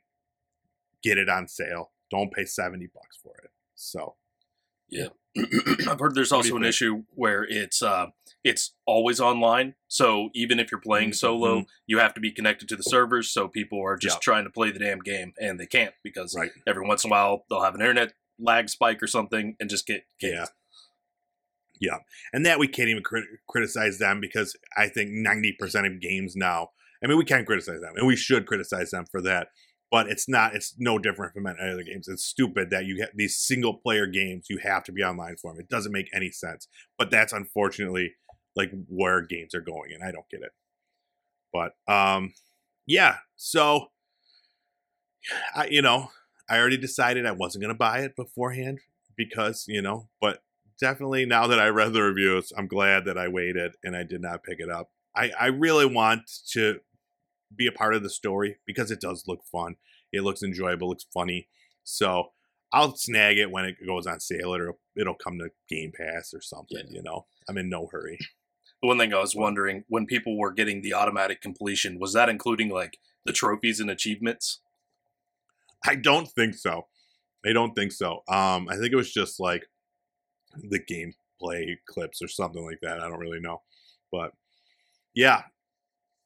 Get 1.02 1.18
it 1.18 1.28
on 1.28 1.48
sale. 1.48 1.92
Don't 2.10 2.32
pay 2.32 2.44
70 2.44 2.88
bucks 2.94 3.18
for 3.22 3.34
it. 3.42 3.50
So, 3.74 4.16
yeah. 4.88 5.08
I've 5.88 6.00
heard 6.00 6.14
there's 6.14 6.32
also 6.32 6.56
an 6.56 6.62
think? 6.62 6.70
issue 6.70 7.04
where 7.14 7.44
it's 7.44 7.82
uh 7.82 8.06
it's 8.44 8.74
always 8.86 9.20
online. 9.20 9.74
So 9.88 10.30
even 10.34 10.58
if 10.58 10.70
you're 10.70 10.80
playing 10.80 11.10
mm-hmm. 11.10 11.14
solo, 11.14 11.64
you 11.86 11.98
have 11.98 12.14
to 12.14 12.20
be 12.20 12.32
connected 12.32 12.68
to 12.70 12.76
the 12.76 12.82
servers. 12.82 13.30
So 13.30 13.48
people 13.48 13.80
are 13.82 13.96
just 13.96 14.20
trying 14.20 14.44
to 14.44 14.50
play 14.50 14.72
the 14.72 14.80
damn 14.80 14.98
game 14.98 15.32
and 15.40 15.60
they 15.60 15.66
can't 15.66 15.94
because 16.02 16.34
right. 16.36 16.50
every 16.66 16.86
once 16.86 17.04
in 17.04 17.10
a 17.10 17.12
while 17.12 17.44
they'll 17.48 17.62
have 17.62 17.74
an 17.74 17.80
internet 17.80 18.14
lag 18.38 18.68
spike 18.68 19.02
or 19.02 19.06
something 19.06 19.56
and 19.60 19.70
just 19.70 19.86
get 19.86 20.04
kicked. 20.20 20.34
Yeah. 20.34 20.46
Yeah. 21.80 21.98
And 22.32 22.44
that 22.46 22.58
we 22.58 22.68
can't 22.68 22.88
even 22.88 23.02
crit- 23.02 23.24
criticize 23.48 23.98
them 23.98 24.20
because 24.20 24.56
I 24.76 24.88
think 24.88 25.10
90% 25.10 25.86
of 25.86 26.00
games 26.00 26.36
now 26.36 26.70
I 27.02 27.08
mean, 27.08 27.18
we 27.18 27.24
can't 27.24 27.46
criticize 27.46 27.80
them, 27.80 27.94
and 27.96 28.06
we 28.06 28.16
should 28.16 28.46
criticize 28.46 28.90
them 28.90 29.06
for 29.10 29.20
that. 29.22 29.48
But 29.92 30.08
it's 30.08 30.28
not. 30.28 30.56
It's 30.56 30.74
no 30.78 30.98
different 30.98 31.34
from 31.34 31.46
any 31.46 31.70
other 31.70 31.84
games. 31.84 32.08
It's 32.08 32.24
stupid 32.24 32.70
that 32.70 32.86
you 32.86 32.96
get 32.96 33.14
these 33.14 33.36
single 33.36 33.74
player 33.74 34.06
games. 34.06 34.46
You 34.48 34.58
have 34.58 34.82
to 34.84 34.92
be 34.92 35.02
online 35.02 35.36
for 35.36 35.52
them. 35.52 35.60
It 35.60 35.68
doesn't 35.68 35.92
make 35.92 36.08
any 36.14 36.30
sense. 36.30 36.66
But 36.98 37.10
that's 37.10 37.34
unfortunately 37.34 38.14
like 38.56 38.72
where 38.88 39.20
games 39.20 39.54
are 39.54 39.60
going, 39.60 39.92
and 39.92 40.02
I 40.02 40.10
don't 40.10 40.28
get 40.30 40.40
it. 40.40 40.52
But 41.52 41.74
um, 41.86 42.32
yeah. 42.86 43.18
So, 43.36 43.88
I 45.54 45.66
you 45.66 45.82
know 45.82 46.08
I 46.48 46.58
already 46.58 46.78
decided 46.78 47.26
I 47.26 47.32
wasn't 47.32 47.62
gonna 47.62 47.74
buy 47.74 48.00
it 48.00 48.16
beforehand 48.16 48.80
because 49.14 49.66
you 49.68 49.82
know, 49.82 50.08
but 50.22 50.42
definitely 50.80 51.26
now 51.26 51.46
that 51.46 51.60
I 51.60 51.68
read 51.68 51.92
the 51.92 52.02
reviews, 52.02 52.52
I'm 52.56 52.66
glad 52.66 53.04
that 53.04 53.18
I 53.18 53.28
waited 53.28 53.74
and 53.84 53.94
I 53.94 54.04
did 54.04 54.22
not 54.22 54.42
pick 54.42 54.58
it 54.58 54.70
up. 54.70 54.90
I, 55.14 55.30
I 55.38 55.46
really 55.46 55.86
want 55.86 56.22
to 56.52 56.80
be 57.56 57.66
a 57.66 57.72
part 57.72 57.94
of 57.94 58.02
the 58.02 58.10
story 58.10 58.56
because 58.66 58.90
it 58.90 59.00
does 59.00 59.24
look 59.26 59.44
fun. 59.50 59.76
It 60.12 60.22
looks 60.22 60.42
enjoyable, 60.42 60.88
looks 60.88 61.06
funny. 61.12 61.48
So 61.84 62.32
I'll 62.72 62.96
snag 62.96 63.38
it 63.38 63.50
when 63.50 63.64
it 63.64 63.76
goes 63.86 64.06
on 64.06 64.20
sale 64.20 64.54
or 64.54 64.76
it'll 64.96 65.14
come 65.14 65.38
to 65.38 65.50
Game 65.68 65.92
Pass 65.96 66.32
or 66.32 66.40
something, 66.40 66.86
yeah. 66.88 66.96
you 66.96 67.02
know. 67.02 67.26
I'm 67.48 67.58
in 67.58 67.68
no 67.68 67.88
hurry. 67.90 68.18
The 68.80 68.88
one 68.88 68.98
thing 68.98 69.14
I 69.14 69.20
was 69.20 69.36
wondering 69.36 69.84
when 69.86 70.06
people 70.06 70.36
were 70.36 70.50
getting 70.50 70.82
the 70.82 70.92
automatic 70.92 71.40
completion, 71.40 72.00
was 72.00 72.14
that 72.14 72.28
including 72.28 72.68
like 72.68 72.98
the 73.24 73.32
trophies 73.32 73.78
and 73.78 73.88
achievements? 73.88 74.58
I 75.86 75.94
don't 75.94 76.26
think 76.26 76.54
so. 76.54 76.88
I 77.46 77.52
don't 77.52 77.74
think 77.74 77.92
so. 77.92 78.24
Um, 78.28 78.68
I 78.68 78.74
think 78.74 78.92
it 78.92 78.96
was 78.96 79.12
just 79.12 79.38
like 79.38 79.66
the 80.56 80.80
gameplay 80.80 81.76
clips 81.86 82.22
or 82.22 82.26
something 82.26 82.64
like 82.64 82.80
that. 82.82 82.98
I 82.98 83.08
don't 83.08 83.20
really 83.20 83.38
know. 83.38 83.62
But 84.10 84.32
yeah. 85.14 85.42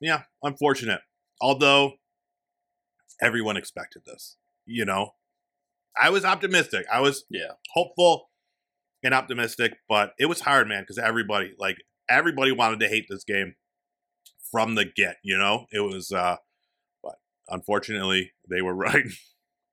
Yeah, 0.01 0.23
unfortunate. 0.43 1.01
Although 1.41 1.95
everyone 3.21 3.57
expected 3.57 4.03
this, 4.07 4.37
you 4.65 4.85
know. 4.85 5.11
I 5.99 6.11
was 6.11 6.25
optimistic. 6.25 6.85
I 6.93 7.01
was 7.01 7.25
yeah 7.31 7.53
hopeful 7.73 8.29
and 9.03 9.15
optimistic, 9.15 9.79
but 9.89 10.13
it 10.19 10.27
was 10.27 10.41
hard, 10.41 10.69
man, 10.69 10.83
because 10.83 10.99
everybody 10.99 11.55
like 11.59 11.79
everybody 12.09 12.53
wanted 12.53 12.81
to 12.81 12.89
hate 12.89 13.07
this 13.09 13.25
game 13.25 13.55
from 14.51 14.75
the 14.75 14.85
get. 14.85 15.17
You 15.23 15.39
know, 15.39 15.67
it 15.71 15.81
was. 15.81 16.13
uh 16.13 16.37
But 17.03 17.17
unfortunately, 17.49 18.33
they 18.49 18.63
were 18.63 18.75
right. 18.87 19.07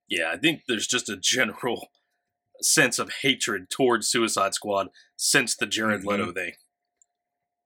Yeah, 0.07 0.31
I 0.31 0.37
think 0.37 0.61
there's 0.67 0.87
just 0.87 1.09
a 1.09 1.17
general 1.17 1.89
sense 2.61 2.99
of 2.99 3.11
hatred 3.21 3.69
towards 3.69 4.07
Suicide 4.07 4.53
Squad 4.53 4.87
since 5.17 5.55
the 5.55 5.65
Jared 5.65 6.01
mm-hmm. 6.01 6.09
Leto 6.09 6.31
thing. 6.31 6.53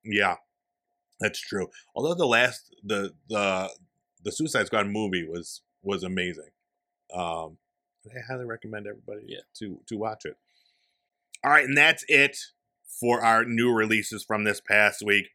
Yeah, 0.03 0.35
that's 1.19 1.39
true. 1.39 1.67
Although 1.95 2.15
the 2.15 2.25
last 2.25 2.73
the 2.83 3.13
the 3.29 3.69
the 4.27 4.33
Suicide 4.33 4.67
Squad 4.67 4.87
movie 4.87 5.25
was 5.25 5.61
was 5.81 6.03
amazing. 6.03 6.49
Um, 7.15 7.59
I 8.05 8.19
highly 8.27 8.43
recommend 8.43 8.85
everybody 8.85 9.21
yeah. 9.25 9.39
to 9.59 9.79
to 9.87 9.95
watch 9.95 10.25
it. 10.25 10.35
All 11.45 11.51
right, 11.51 11.63
and 11.63 11.77
that's 11.77 12.03
it 12.09 12.37
for 12.99 13.23
our 13.23 13.45
new 13.45 13.71
releases 13.71 14.25
from 14.25 14.43
this 14.43 14.59
past 14.59 15.01
week. 15.01 15.29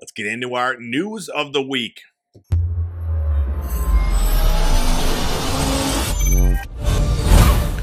Let's 0.00 0.10
get 0.10 0.26
into 0.26 0.54
our 0.54 0.76
news 0.80 1.28
of 1.28 1.52
the 1.52 1.62
week. 1.62 2.00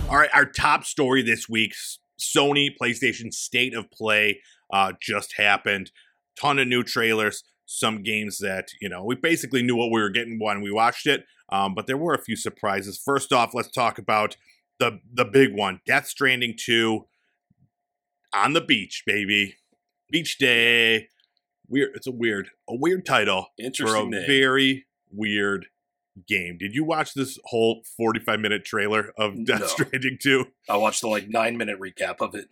All 0.10 0.18
right, 0.18 0.30
our 0.34 0.46
top 0.46 0.84
story 0.84 1.22
this 1.22 1.48
week's 1.48 2.00
Sony 2.20 2.68
PlayStation 2.82 3.34
State 3.34 3.74
of 3.74 3.90
Play 3.90 4.42
uh, 4.74 4.92
just 5.02 5.36
happened. 5.38 5.92
Ton 6.38 6.60
of 6.60 6.68
new 6.68 6.84
trailers 6.84 7.46
some 7.72 8.02
games 8.02 8.40
that 8.40 8.70
you 8.82 8.90
know 8.90 9.04
we 9.04 9.14
basically 9.14 9.62
knew 9.62 9.76
what 9.76 9.92
we 9.92 10.02
were 10.02 10.10
getting 10.10 10.40
when 10.40 10.60
we 10.62 10.72
watched 10.72 11.06
it, 11.06 11.26
um, 11.50 11.76
but 11.76 11.86
there 11.86 11.98
were 11.98 12.16
a 12.16 12.22
few 12.22 12.36
surprises. 12.36 12.98
First 12.98 13.32
off, 13.32 13.54
let's 13.54 13.70
talk 13.70 14.00
about 14.00 14.36
the 14.80 15.00
the 15.14 15.24
big 15.24 15.54
one: 15.54 15.80
Death 15.86 16.08
Stranding 16.08 16.56
two 16.58 17.06
on 18.34 18.54
the 18.54 18.62
beach, 18.62 19.04
baby, 19.06 19.56
beach 20.10 20.40
day. 20.40 21.10
Weird. 21.68 21.92
It's 21.94 22.08
a 22.08 22.12
weird, 22.12 22.50
a 22.68 22.76
weird 22.76 23.06
title 23.06 23.50
for 23.78 23.96
a 23.96 24.04
name. 24.04 24.26
very 24.26 24.88
weird 25.12 25.68
game. 26.28 26.58
Did 26.58 26.74
you 26.74 26.84
watch 26.84 27.14
this 27.14 27.38
whole 27.46 27.84
45 27.96 28.40
minute 28.40 28.66
trailer 28.66 29.14
of 29.16 29.46
Death 29.46 29.60
no. 29.60 29.68
Stranding 29.68 30.18
2? 30.20 30.46
I 30.68 30.78
watched 30.78 31.02
the 31.02 31.08
like 31.08 31.30
9 31.30 31.56
minute 31.56 31.80
recap 31.80 32.22
of 32.22 32.34
it. 32.34 32.48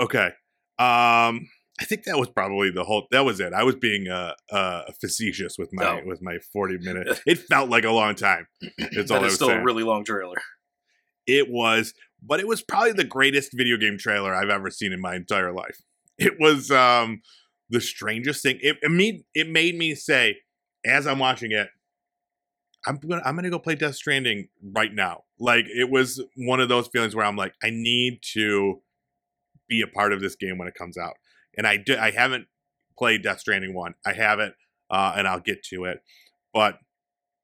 Okay. 0.00 0.30
Um 0.78 1.50
I 1.80 1.84
think 1.84 2.04
that 2.04 2.18
was 2.18 2.30
probably 2.30 2.70
the 2.70 2.84
whole. 2.84 3.06
That 3.10 3.24
was 3.24 3.38
it. 3.40 3.52
I 3.52 3.62
was 3.62 3.74
being 3.76 4.08
uh, 4.08 4.32
uh, 4.50 4.82
facetious 5.00 5.58
with 5.58 5.70
my 5.72 5.84
no. 5.84 6.00
with 6.06 6.22
my 6.22 6.38
forty 6.52 6.78
minute. 6.78 7.20
It 7.26 7.38
felt 7.38 7.68
like 7.68 7.84
a 7.84 7.90
long 7.90 8.14
time. 8.14 8.46
It's 8.78 9.10
all. 9.10 9.28
Still 9.28 9.48
saying. 9.48 9.60
a 9.60 9.64
really 9.64 9.82
long 9.82 10.04
trailer. 10.04 10.36
It 11.26 11.50
was, 11.50 11.92
but 12.22 12.40
it 12.40 12.46
was 12.46 12.62
probably 12.62 12.92
the 12.92 13.04
greatest 13.04 13.50
video 13.52 13.76
game 13.76 13.98
trailer 13.98 14.34
I've 14.34 14.48
ever 14.48 14.70
seen 14.70 14.92
in 14.92 15.00
my 15.00 15.16
entire 15.16 15.52
life. 15.52 15.78
It 16.18 16.40
was 16.40 16.70
um 16.70 17.20
the 17.68 17.80
strangest 17.80 18.42
thing. 18.42 18.58
It, 18.62 18.78
it 18.82 18.90
made 18.90 19.24
it 19.34 19.48
made 19.48 19.76
me 19.76 19.94
say, 19.94 20.36
as 20.84 21.06
I'm 21.06 21.18
watching 21.18 21.52
it, 21.52 21.68
I'm 22.86 22.96
gonna 22.96 23.22
I'm 23.24 23.34
gonna 23.34 23.50
go 23.50 23.58
play 23.58 23.74
Death 23.74 23.96
Stranding 23.96 24.48
right 24.62 24.94
now. 24.94 25.24
Like 25.38 25.66
it 25.68 25.90
was 25.90 26.22
one 26.36 26.60
of 26.60 26.68
those 26.68 26.88
feelings 26.88 27.14
where 27.14 27.26
I'm 27.26 27.36
like, 27.36 27.54
I 27.62 27.70
need 27.70 28.20
to 28.34 28.80
be 29.68 29.82
a 29.82 29.86
part 29.86 30.12
of 30.12 30.20
this 30.20 30.36
game 30.36 30.58
when 30.58 30.68
it 30.68 30.74
comes 30.74 30.96
out. 30.96 31.14
And 31.56 31.66
I 31.66 31.76
did 31.76 31.98
I 31.98 32.10
haven't 32.10 32.46
played 32.98 33.22
Death 33.22 33.40
Stranding 33.40 33.74
one. 33.74 33.94
I 34.04 34.12
haven't, 34.12 34.54
uh, 34.90 35.14
and 35.16 35.26
I'll 35.26 35.40
get 35.40 35.62
to 35.70 35.84
it. 35.84 35.98
But 36.52 36.78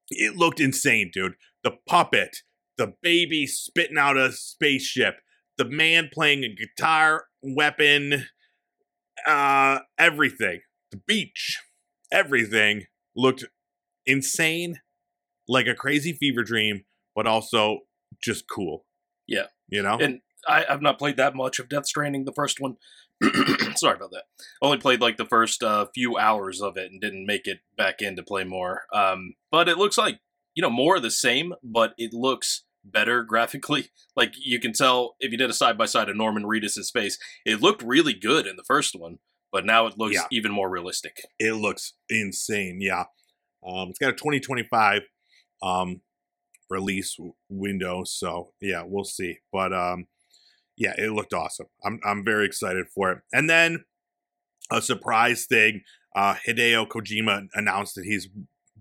it 0.09 0.35
looked 0.35 0.59
insane, 0.59 1.11
dude. 1.13 1.35
The 1.63 1.77
puppet, 1.87 2.37
the 2.77 2.93
baby 3.01 3.45
spitting 3.47 3.97
out 3.97 4.17
a 4.17 4.31
spaceship, 4.31 5.15
the 5.57 5.65
man 5.65 6.09
playing 6.13 6.43
a 6.43 6.53
guitar, 6.53 7.25
weapon, 7.41 8.25
uh, 9.27 9.79
everything. 9.97 10.61
The 10.91 11.01
beach, 11.07 11.59
everything 12.11 12.85
looked 13.15 13.45
insane, 14.05 14.79
like 15.47 15.67
a 15.67 15.75
crazy 15.75 16.13
fever 16.13 16.43
dream, 16.43 16.85
but 17.15 17.27
also 17.27 17.79
just 18.21 18.45
cool. 18.49 18.85
Yeah. 19.27 19.47
You 19.67 19.81
know? 19.81 19.97
And 19.99 20.21
I, 20.47 20.65
I've 20.69 20.81
not 20.81 20.99
played 20.99 21.17
that 21.17 21.35
much 21.35 21.59
of 21.59 21.69
Death 21.69 21.85
Stranding, 21.85 22.25
the 22.25 22.33
first 22.33 22.59
one. 22.59 22.77
Sorry 23.75 23.95
about 23.95 24.11
that. 24.11 24.23
Only 24.61 24.77
played 24.77 25.01
like 25.01 25.17
the 25.17 25.25
first 25.25 25.63
uh, 25.63 25.85
few 25.93 26.17
hours 26.17 26.61
of 26.61 26.77
it 26.77 26.91
and 26.91 26.99
didn't 27.01 27.25
make 27.25 27.47
it 27.47 27.59
back 27.77 28.01
in 28.01 28.15
to 28.15 28.23
play 28.23 28.43
more. 28.43 28.81
Um, 28.93 29.33
but 29.51 29.67
it 29.69 29.77
looks 29.77 29.97
like 29.97 30.19
you 30.55 30.61
know 30.61 30.69
more 30.69 30.97
of 30.97 31.01
the 31.03 31.11
same, 31.11 31.53
but 31.63 31.93
it 31.97 32.13
looks 32.13 32.63
better 32.83 33.23
graphically. 33.27 33.89
Like 34.15 34.33
you 34.37 34.59
can 34.59 34.73
tell 34.73 35.15
if 35.19 35.31
you 35.31 35.37
did 35.37 35.49
a 35.49 35.53
side 35.53 35.77
by 35.77 35.85
side 35.85 36.09
of 36.09 36.15
Norman 36.17 36.43
Reedus' 36.43 36.91
face, 36.91 37.17
it 37.45 37.61
looked 37.61 37.81
really 37.81 38.13
good 38.13 38.45
in 38.45 38.55
the 38.57 38.63
first 38.63 38.93
one, 38.97 39.19
but 39.51 39.65
now 39.65 39.87
it 39.87 39.97
looks 39.97 40.15
Yeah. 40.15 40.25
even 40.31 40.51
more 40.51 40.69
realistic. 40.69 41.17
it 41.39 41.53
looks 41.53 41.93
insane. 42.09 42.79
Yeah, 42.81 43.05
um, 43.65 43.89
it's 43.89 43.99
got 43.99 44.09
a 44.09 44.13
2025 44.13 45.01
um, 45.61 46.01
release 46.69 47.15
w- 47.15 47.33
window, 47.49 48.03
so 48.03 48.51
yeah, 48.61 48.83
we'll 48.85 49.05
see. 49.05 49.37
But 49.51 49.73
um, 49.73 50.07
yeah, 50.77 50.93
it 50.97 51.11
looked 51.11 51.33
awesome. 51.33 51.67
I'm 51.85 51.99
I'm 52.05 52.23
very 52.23 52.45
excited 52.45 52.87
for 52.93 53.11
it. 53.11 53.19
And 53.31 53.49
then 53.49 53.85
a 54.71 54.81
surprise 54.81 55.45
thing: 55.45 55.81
uh, 56.15 56.35
Hideo 56.47 56.87
Kojima 56.87 57.47
announced 57.53 57.95
that 57.95 58.05
he's 58.05 58.29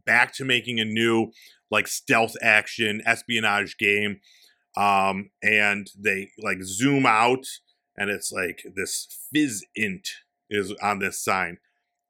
back 0.04 0.32
to 0.34 0.44
making 0.44 0.80
a 0.80 0.84
new 0.84 1.32
like 1.70 1.88
stealth 1.88 2.34
action 2.42 3.02
espionage 3.06 3.76
game. 3.78 4.20
Um, 4.76 5.30
and 5.42 5.88
they 5.98 6.30
like 6.38 6.62
zoom 6.62 7.04
out, 7.04 7.44
and 7.96 8.10
it's 8.10 8.32
like 8.32 8.64
this 8.74 9.06
fizz 9.32 9.64
int 9.74 10.08
is 10.50 10.72
on 10.82 10.98
this 10.98 11.22
sign 11.22 11.58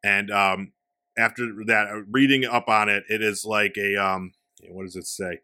and 0.04 0.30
um 0.30 0.72
after 1.18 1.46
that 1.66 1.88
uh, 1.88 2.02
reading 2.10 2.44
up 2.44 2.68
on 2.68 2.88
it 2.88 3.04
it 3.08 3.22
is 3.22 3.44
like 3.44 3.76
a 3.76 3.96
um 3.96 4.32
what 4.70 4.84
does 4.84 4.96
it 4.96 5.06
say 5.06 5.38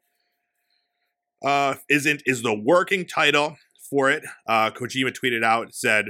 uh 1.44 1.74
Physint 1.90 2.22
is 2.27 2.42
the 2.42 2.55
working 2.55 3.07
title 3.07 3.57
for 3.88 4.11
it. 4.11 4.24
Uh 4.46 4.70
kojima 4.70 5.12
tweeted 5.12 5.44
out 5.44 5.74
said 5.74 6.07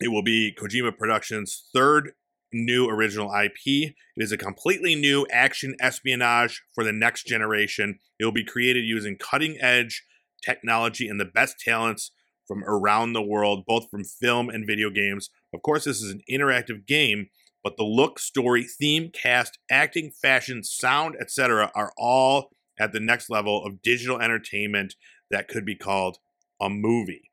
it 0.00 0.08
will 0.08 0.22
be 0.22 0.54
kojima 0.58 0.96
productions 0.96 1.68
third 1.74 2.12
new 2.52 2.88
original 2.88 3.32
ip 3.34 3.54
it 3.66 3.94
is 4.16 4.32
a 4.32 4.38
completely 4.38 4.94
new 4.94 5.26
action 5.30 5.74
espionage 5.80 6.62
for 6.74 6.84
the 6.84 6.92
next 6.92 7.26
generation. 7.26 7.98
It 8.18 8.24
will 8.24 8.32
be 8.32 8.44
created 8.44 8.84
using 8.84 9.16
cutting 9.16 9.58
edge 9.60 10.04
technology 10.44 11.08
and 11.08 11.20
the 11.20 11.24
best 11.24 11.58
talents 11.58 12.12
from 12.46 12.62
around 12.64 13.12
the 13.12 13.22
world 13.22 13.64
both 13.66 13.90
from 13.90 14.04
film 14.04 14.48
and 14.48 14.66
video 14.66 14.90
games. 14.90 15.30
Of 15.52 15.62
course 15.62 15.84
this 15.84 16.00
is 16.00 16.12
an 16.12 16.22
interactive 16.30 16.86
game 16.86 17.28
but 17.66 17.76
the 17.76 17.82
look, 17.82 18.20
story, 18.20 18.62
theme, 18.62 19.10
cast, 19.10 19.58
acting, 19.68 20.12
fashion, 20.12 20.62
sound, 20.62 21.16
etc. 21.20 21.72
are 21.74 21.92
all 21.96 22.50
at 22.78 22.92
the 22.92 23.00
next 23.00 23.28
level 23.28 23.64
of 23.64 23.82
digital 23.82 24.20
entertainment 24.20 24.94
that 25.32 25.48
could 25.48 25.64
be 25.64 25.74
called 25.74 26.18
a 26.60 26.68
movie. 26.68 27.30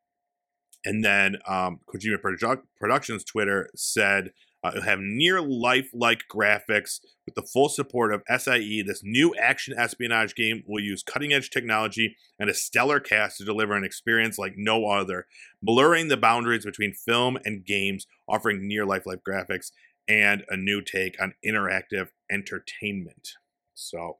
And 0.86 1.03
then 1.03 1.38
um, 1.47 1.79
Kojima 1.88 2.17
Produ- 2.19 2.63
Productions 2.77 3.23
Twitter 3.23 3.69
said 3.75 4.31
uh, 4.63 4.69
it'll 4.69 4.83
have 4.83 4.99
near 4.99 5.41
life 5.41 5.89
like 5.93 6.23
graphics 6.33 6.99
with 7.25 7.36
the 7.36 7.41
full 7.41 7.69
support 7.69 8.13
of 8.13 8.23
SIE. 8.27 8.83
This 8.86 9.01
new 9.03 9.36
action 9.36 9.73
espionage 9.77 10.36
game 10.36 10.63
will 10.65 10.81
use 10.81 11.03
cutting 11.03 11.33
edge 11.33 11.49
technology 11.49 12.15
and 12.39 12.49
a 12.49 12.53
stellar 12.53 12.99
cast 12.99 13.38
to 13.38 13.45
deliver 13.45 13.75
an 13.75 13.83
experience 13.83 14.38
like 14.38 14.53
no 14.55 14.88
other, 14.88 15.25
blurring 15.62 16.07
the 16.07 16.17
boundaries 16.17 16.65
between 16.65 16.93
film 16.93 17.38
and 17.43 17.65
games, 17.65 18.07
offering 18.27 18.67
near 18.67 18.86
life 18.86 19.05
like 19.05 19.19
graphics 19.27 19.71
and 20.07 20.43
a 20.49 20.57
new 20.57 20.81
take 20.81 21.21
on 21.21 21.33
interactive 21.45 22.09
entertainment. 22.31 23.33
So, 23.73 24.17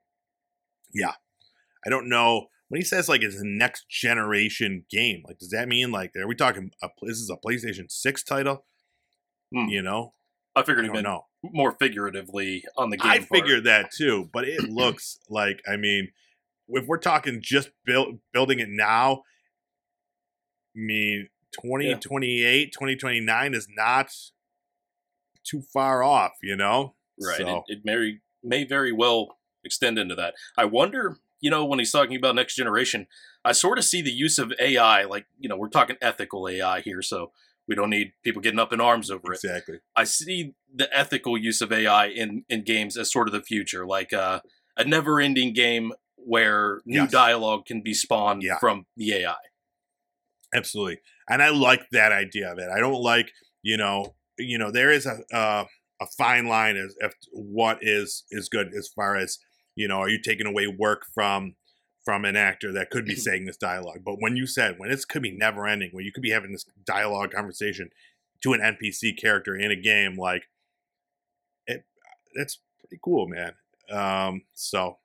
yeah, 0.94 1.14
I 1.86 1.90
don't 1.90 2.10
know 2.10 2.48
when 2.74 2.82
he 2.82 2.86
says 2.86 3.08
like 3.08 3.22
it's 3.22 3.40
a 3.40 3.46
next 3.46 3.88
generation 3.88 4.84
game. 4.90 5.22
Like, 5.28 5.38
does 5.38 5.52
that 5.52 5.68
mean 5.68 5.92
like 5.92 6.16
are 6.16 6.26
we 6.28 6.34
talking? 6.34 6.72
A, 6.82 6.90
this 7.04 7.20
is 7.20 7.30
a 7.30 7.36
PlayStation 7.36 7.86
Six 7.88 8.24
title? 8.24 8.66
Hmm. 9.54 9.68
You 9.68 9.84
know, 9.84 10.16
I 10.56 10.62
I 10.62 10.64
figured 10.64 10.86
it 10.86 10.88
don't 10.88 11.04
meant 11.04 11.22
more 11.54 11.74
figuratively 11.74 12.64
on 12.76 12.90
the 12.90 12.98
game. 12.98 13.12
I 13.12 13.18
part. 13.20 13.30
figured 13.30 13.66
that 13.66 13.92
too, 13.92 14.28
but 14.34 14.48
it 14.48 14.72
looks 14.72 15.20
like 15.30 15.62
I 15.72 15.78
mean, 15.78 16.14
if 16.68 16.88
we're 16.88 16.98
talking 16.98 17.42
just 17.44 17.70
build, 17.86 18.18
building 18.34 18.58
it 18.58 18.70
now, 18.70 19.22
I 20.76 20.80
mean 20.80 21.30
2028, 21.52 22.72
2029 22.74 23.54
is 23.54 23.68
not 23.78 24.10
too 25.44 25.62
far 25.72 26.02
off, 26.02 26.32
you 26.42 26.56
know? 26.56 26.96
Right. 27.22 27.38
So- 27.38 27.64
It, 27.68 27.78
it 27.78 27.82
may, 27.84 28.18
may 28.44 28.64
very 28.64 28.92
well 28.92 29.38
extend 29.64 30.00
into 30.00 30.16
that. 30.16 30.34
I 30.58 30.66
wonder, 30.66 31.20
you 31.44 31.50
know, 31.50 31.66
when 31.66 31.78
he's 31.78 31.92
talking 31.92 32.16
about 32.16 32.36
next 32.36 32.56
generation, 32.56 33.06
I 33.44 33.52
sort 33.52 33.78
of 33.78 33.84
see 33.84 34.02
the 34.02 34.14
use 34.14 34.40
of 34.40 34.54
AI, 34.62 35.04
like, 35.04 35.26
you 35.38 35.50
know, 35.50 35.58
we're 35.58 35.68
talking 35.68 35.98
ethical 36.02 36.48
AI 36.48 36.80
here, 36.80 37.02
so 37.02 37.34
we 37.68 37.76
don't 37.76 37.90
need 37.90 38.14
people 38.24 38.42
getting 38.42 38.60
up 38.60 38.72
in 38.72 38.80
arms 38.80 39.12
over 39.12 39.34
it. 39.34 39.42
Exactly. 39.44 39.80
I 39.94 40.06
see 40.06 40.54
the 40.74 40.88
ethical 40.98 41.38
use 41.38 41.60
of 41.60 41.74
AI 41.74 42.06
in, 42.08 42.46
in 42.48 42.64
games 42.64 42.96
as 42.98 43.12
sort 43.12 43.28
of 43.28 43.34
the 43.34 43.42
future, 43.42 43.86
like 43.86 44.14
uh, 44.14 44.40
a 44.78 44.86
never 44.86 45.20
ending 45.20 45.52
game 45.52 45.92
where 46.16 46.80
new 46.86 47.02
Yes. 47.02 47.12
dialogue 47.12 47.66
can 47.66 47.82
be 47.82 47.94
spawned 47.94 48.42
Yeah. 48.42 48.58
from 48.60 48.86
the 48.96 49.12
AI. 49.14 49.36
Absolutely. 50.56 51.00
And 51.30 51.44
I 51.44 51.50
like 51.50 51.90
that 51.92 52.14
idea 52.14 52.54
of 52.54 52.58
it. 52.58 52.70
I 52.74 52.80
don't 52.80 53.02
like, 53.02 53.32
you 53.64 53.76
know, 53.76 54.16
you 54.38 54.58
know, 54.58 54.72
there 54.72 54.92
is 54.92 55.06
a 55.06 55.20
uh, 55.36 55.66
a 56.02 56.06
fine 56.18 56.48
line 56.48 56.78
as 56.78 56.96
if 57.02 57.14
what 57.34 57.80
is 57.82 58.24
is 58.32 58.48
good 58.50 58.72
as 58.78 58.88
far 58.96 59.16
as, 59.18 59.40
you 59.76 59.88
know, 59.88 59.98
are 59.98 60.10
you 60.10 60.22
taking 60.22 60.48
away 60.48 60.68
work 60.68 61.06
from 61.14 61.56
from 62.04 62.26
an 62.26 62.36
actor 62.36 62.72
that 62.74 62.90
could 62.90 63.06
be 63.06 63.16
saying 63.16 63.46
this 63.46 63.58
dialogue. 63.58 64.02
But 64.04 64.18
when 64.20 64.36
you 64.36 64.46
said 64.46 64.76
when 64.78 64.92
it 64.92 65.08
could 65.08 65.22
be 65.22 65.32
never 65.32 65.68
ending, 65.68 65.90
when 65.92 66.06
you 66.06 66.12
could 66.12 66.24
be 66.24 66.32
having 66.32 66.52
this 66.52 66.66
dialogue 66.86 67.32
conversation 67.32 67.90
to 68.42 68.54
an 68.54 68.60
NPC 68.60 69.18
character 69.18 69.56
in 69.56 69.72
a 69.72 69.76
game, 69.76 70.18
like 70.18 70.50
it 71.66 71.86
that's 72.36 72.60
pretty 72.80 73.00
cool, 73.04 73.28
man. 73.28 73.54
Um, 73.90 74.44
so 74.54 74.98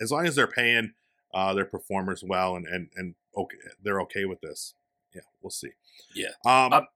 as 0.00 0.10
long 0.10 0.26
as 0.26 0.34
they're 0.34 0.46
paying 0.46 0.92
uh, 1.34 1.54
their 1.54 1.64
performers 1.64 2.22
well 2.26 2.56
and 2.56 2.66
and 2.66 2.88
and 2.94 3.14
okay, 3.36 3.56
they're 3.82 4.00
okay 4.02 4.24
with 4.24 4.40
this. 4.40 4.74
Yeah, 5.14 5.22
we'll 5.40 5.50
see. 5.50 5.70
Yeah. 6.14 6.28
Um, 6.44 6.72
Um, 6.72 6.86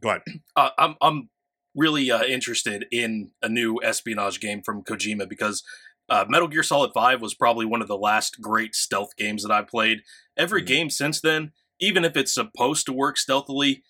go 0.00 0.08
ahead. 0.10 0.22
uh, 0.56 0.70
I'm 0.78 0.96
I'm 1.00 1.28
really 1.74 2.10
uh, 2.10 2.22
interested 2.22 2.86
in 2.90 3.32
a 3.42 3.48
new 3.48 3.80
espionage 3.82 4.40
game 4.40 4.62
from 4.62 4.82
Kojima 4.82 5.28
because 5.28 5.62
uh, 6.08 6.24
Metal 6.28 6.48
Gear 6.48 6.62
Solid 6.62 6.92
Five 6.92 7.20
was 7.22 7.34
probably 7.34 7.66
one 7.66 7.82
of 7.82 7.88
the 7.88 7.96
last 7.96 8.40
great 8.40 8.74
stealth 8.74 9.16
games 9.16 9.42
that 9.42 9.52
I 9.52 9.62
played. 9.62 10.02
Every 10.36 10.62
Mhm. 10.62 10.66
game 10.66 10.90
since 10.90 11.20
then, 11.20 11.52
even 11.80 12.04
if 12.04 12.16
it's 12.16 12.32
supposed 12.34 12.86
to 12.86 12.92
work 12.92 13.16
stealthily, 13.16 13.82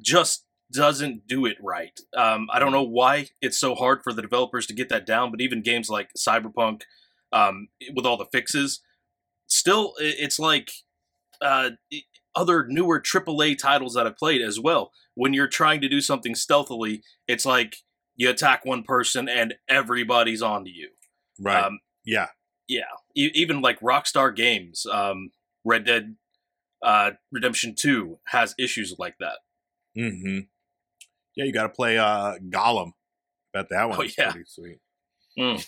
just 0.00 0.46
doesn't 0.72 1.26
do 1.26 1.46
it 1.46 1.56
right. 1.60 1.98
Um, 2.16 2.48
I 2.52 2.58
don't 2.58 2.72
know 2.72 2.82
why 2.82 3.28
it's 3.40 3.58
so 3.58 3.74
hard 3.74 4.02
for 4.02 4.12
the 4.12 4.22
developers 4.22 4.66
to 4.66 4.74
get 4.74 4.88
that 4.88 5.06
down, 5.06 5.30
but 5.30 5.40
even 5.40 5.62
games 5.62 5.88
like 5.88 6.10
Cyberpunk, 6.14 6.82
um, 7.32 7.68
with 7.94 8.06
all 8.06 8.16
the 8.16 8.26
fixes, 8.26 8.80
still 9.46 9.94
it's 9.98 10.38
like 10.38 10.70
uh, 11.40 11.72
other 12.34 12.66
newer 12.66 13.00
AAA 13.00 13.54
titles 13.54 13.94
that 13.94 14.06
I've 14.06 14.16
played 14.16 14.40
as 14.42 14.58
well. 14.58 14.92
When 15.14 15.32
you're 15.34 15.48
trying 15.48 15.80
to 15.82 15.88
do 15.88 16.00
something 16.00 16.34
stealthily, 16.34 17.02
it's 17.28 17.44
like 17.44 17.76
you 18.16 18.30
attack 18.30 18.64
one 18.64 18.82
person 18.82 19.28
and 19.28 19.54
everybody's 19.68 20.42
onto 20.42 20.70
you. 20.70 20.90
Right. 21.40 21.64
Um, 21.64 21.80
yeah. 22.04 22.28
yeah, 22.68 22.82
e- 23.16 23.32
even 23.34 23.60
like 23.60 23.80
Rockstar 23.80 24.34
Games, 24.34 24.86
um, 24.90 25.30
Red 25.64 25.84
Dead 25.84 26.16
uh, 26.82 27.12
Redemption 27.32 27.74
Two 27.78 28.18
has 28.26 28.54
issues 28.58 28.94
like 28.98 29.16
that. 29.20 29.38
Mm-hmm. 29.96 30.40
Yeah, 31.36 31.44
you 31.44 31.52
got 31.52 31.64
to 31.64 31.68
play 31.70 31.98
uh 31.98 32.34
Gollum. 32.50 32.92
Bet 33.52 33.68
that 33.70 33.88
one. 33.88 33.98
Oh, 34.00 34.06
yeah. 34.18 34.32
pretty 34.32 34.46
sweet. 34.46 34.78
Mm. 35.38 35.66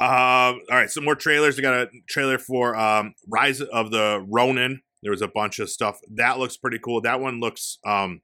Uh, 0.00 0.04
all 0.04 0.58
right, 0.70 0.90
some 0.90 1.04
more 1.04 1.14
trailers. 1.14 1.56
We 1.56 1.62
got 1.62 1.74
a 1.74 1.88
trailer 2.08 2.38
for 2.38 2.76
um, 2.76 3.14
Rise 3.28 3.60
of 3.60 3.90
the 3.90 4.24
Ronin. 4.28 4.82
There 5.02 5.10
was 5.10 5.22
a 5.22 5.28
bunch 5.28 5.58
of 5.58 5.70
stuff 5.70 6.00
that 6.14 6.38
looks 6.38 6.56
pretty 6.56 6.78
cool. 6.78 7.00
That 7.00 7.20
one 7.20 7.40
looks 7.40 7.78
um, 7.84 8.20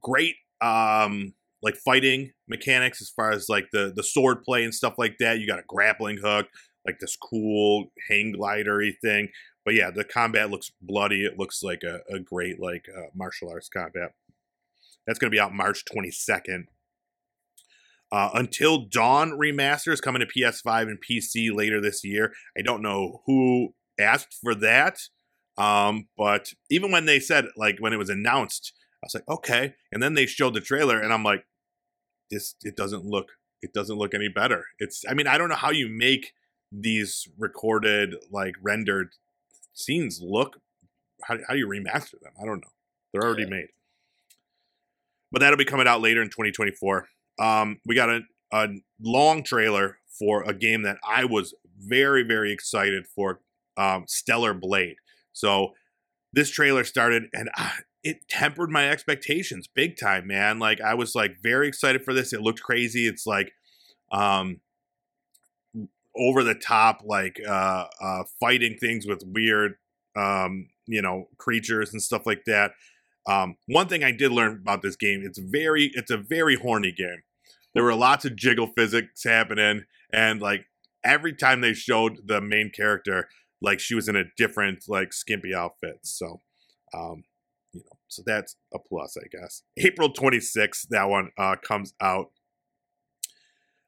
great. 0.00 0.36
Um, 0.60 1.34
like 1.62 1.76
fighting 1.76 2.32
mechanics 2.52 3.00
as 3.02 3.10
far 3.10 3.32
as 3.32 3.48
like 3.48 3.68
the 3.72 3.92
the 3.94 4.02
sword 4.02 4.44
play 4.44 4.62
and 4.62 4.74
stuff 4.74 4.94
like 4.98 5.16
that. 5.18 5.38
You 5.38 5.46
got 5.46 5.58
a 5.58 5.64
grappling 5.66 6.18
hook, 6.18 6.46
like 6.86 6.98
this 7.00 7.16
cool 7.16 7.86
hang 8.08 8.34
glidery 8.38 8.92
thing. 9.02 9.28
But 9.64 9.74
yeah, 9.74 9.90
the 9.90 10.04
combat 10.04 10.50
looks 10.50 10.72
bloody. 10.80 11.24
It 11.24 11.38
looks 11.38 11.62
like 11.62 11.82
a, 11.82 12.00
a 12.12 12.18
great 12.18 12.60
like 12.60 12.86
uh, 12.96 13.06
martial 13.14 13.50
arts 13.50 13.68
combat. 13.68 14.12
That's 15.06 15.18
going 15.18 15.30
to 15.30 15.34
be 15.34 15.40
out 15.40 15.54
March 15.54 15.84
22nd. 15.84 16.66
Uh, 18.12 18.30
Until 18.34 18.84
Dawn 18.86 19.32
remaster 19.32 19.92
is 19.92 20.00
coming 20.00 20.20
to 20.20 20.26
PS5 20.26 20.82
and 20.82 20.98
PC 21.00 21.54
later 21.54 21.80
this 21.80 22.04
year. 22.04 22.32
I 22.56 22.62
don't 22.62 22.82
know 22.82 23.22
who 23.26 23.74
asked 23.98 24.36
for 24.42 24.54
that, 24.56 24.98
um, 25.56 26.08
but 26.16 26.52
even 26.70 26.92
when 26.92 27.06
they 27.06 27.18
said 27.18 27.46
like 27.56 27.76
when 27.78 27.92
it 27.92 27.98
was 27.98 28.10
announced, 28.10 28.74
I 29.02 29.06
was 29.06 29.14
like, 29.14 29.28
okay. 29.28 29.74
And 29.90 30.02
then 30.02 30.14
they 30.14 30.26
showed 30.26 30.54
the 30.54 30.60
trailer, 30.60 31.00
and 31.00 31.12
I'm 31.12 31.24
like, 31.24 31.44
this 32.32 32.56
it 32.62 32.74
doesn't 32.76 33.04
look 33.04 33.28
it 33.60 33.72
doesn't 33.72 33.96
look 33.96 34.14
any 34.14 34.28
better. 34.28 34.64
It's 34.80 35.04
I 35.08 35.14
mean 35.14 35.28
I 35.28 35.38
don't 35.38 35.48
know 35.48 35.54
how 35.54 35.70
you 35.70 35.88
make 35.88 36.32
these 36.72 37.28
recorded 37.38 38.14
like 38.32 38.54
rendered 38.60 39.10
scenes 39.74 40.20
look. 40.20 40.58
How, 41.22 41.36
how 41.46 41.52
do 41.54 41.58
you 41.60 41.68
remaster 41.68 42.18
them? 42.20 42.32
I 42.42 42.44
don't 42.44 42.60
know. 42.60 42.70
They're 43.12 43.22
already 43.22 43.42
Yeah. 43.44 43.50
made. 43.50 43.68
But 45.30 45.40
that'll 45.40 45.56
be 45.58 45.64
coming 45.64 45.86
out 45.86 46.00
later 46.00 46.20
in 46.22 46.28
2024. 46.28 47.08
Um, 47.38 47.78
we 47.86 47.94
got 47.94 48.10
a, 48.10 48.20
a 48.52 48.68
long 49.00 49.42
trailer 49.42 49.98
for 50.18 50.42
a 50.42 50.52
game 50.52 50.82
that 50.82 50.98
I 51.08 51.24
was 51.24 51.54
very, 51.78 52.22
very 52.22 52.52
excited 52.52 53.06
for 53.06 53.40
um, 53.78 54.04
Stellar 54.06 54.52
Blade. 54.52 54.96
So 55.32 55.72
this 56.32 56.50
trailer 56.50 56.84
started 56.84 57.24
and 57.32 57.48
ah, 57.56 57.76
it 58.04 58.28
tempered 58.28 58.70
my 58.70 58.88
expectations 58.90 59.68
big 59.72 59.96
time, 59.96 60.26
man. 60.26 60.58
Like 60.58 60.80
I 60.80 60.94
was 60.94 61.14
like 61.14 61.36
very 61.42 61.68
excited 61.68 62.04
for 62.04 62.12
this. 62.12 62.32
It 62.32 62.40
looked 62.40 62.62
crazy. 62.62 63.06
It's 63.06 63.26
like 63.26 63.52
um 64.10 64.60
over 66.16 66.42
the 66.42 66.54
top 66.54 67.02
like 67.04 67.40
uh 67.46 67.86
uh 68.00 68.24
fighting 68.40 68.76
things 68.78 69.06
with 69.06 69.22
weird 69.26 69.74
um 70.16 70.68
you 70.86 71.00
know 71.00 71.28
creatures 71.38 71.92
and 71.92 72.02
stuff 72.02 72.26
like 72.26 72.44
that. 72.46 72.72
Um 73.26 73.56
one 73.66 73.88
thing 73.88 74.02
I 74.02 74.10
did 74.10 74.32
learn 74.32 74.58
about 74.60 74.82
this 74.82 74.96
game, 74.96 75.22
it's 75.24 75.38
very 75.38 75.90
it's 75.94 76.10
a 76.10 76.18
very 76.18 76.56
horny 76.56 76.92
game. 76.92 77.22
There 77.74 77.84
were 77.84 77.94
lots 77.94 78.24
of 78.24 78.36
jiggle 78.36 78.68
physics 78.76 79.22
happening 79.24 79.84
and 80.12 80.42
like 80.42 80.66
every 81.04 81.34
time 81.34 81.60
they 81.60 81.72
showed 81.72 82.26
the 82.26 82.40
main 82.40 82.70
character 82.70 83.28
like 83.60 83.78
she 83.78 83.94
was 83.94 84.08
in 84.08 84.16
a 84.16 84.24
different 84.36 84.84
like 84.88 85.12
skimpy 85.12 85.54
outfit. 85.54 86.00
So 86.02 86.40
um 86.92 87.22
so 88.12 88.22
that's 88.26 88.56
a 88.74 88.78
plus, 88.78 89.16
I 89.16 89.26
guess. 89.30 89.62
April 89.78 90.12
26th, 90.12 90.88
that 90.90 91.08
one 91.08 91.30
uh, 91.38 91.56
comes 91.56 91.94
out. 92.00 92.26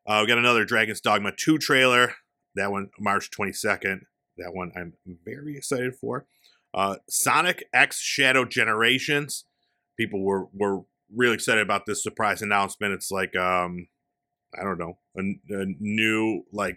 Uh, 0.06 0.20
we 0.22 0.28
got 0.28 0.38
another 0.38 0.64
Dragon's 0.64 1.00
Dogma 1.00 1.32
2 1.36 1.58
trailer. 1.58 2.14
That 2.54 2.70
one, 2.70 2.88
March 2.98 3.30
22nd. 3.30 4.00
That 4.38 4.54
one 4.54 4.72
I'm 4.76 4.94
very 5.24 5.56
excited 5.56 5.94
for. 5.94 6.26
Uh, 6.72 6.96
Sonic 7.08 7.64
X 7.72 8.00
Shadow 8.00 8.44
Generations. 8.44 9.44
People 9.98 10.24
were, 10.24 10.46
were 10.52 10.80
really 11.14 11.34
excited 11.34 11.62
about 11.62 11.86
this 11.86 12.02
surprise 12.02 12.40
announcement. 12.40 12.94
It's 12.94 13.10
like, 13.10 13.36
um, 13.36 13.88
I 14.58 14.64
don't 14.64 14.78
know, 14.78 14.98
a, 15.16 15.20
a 15.20 15.66
new, 15.78 16.44
like, 16.50 16.76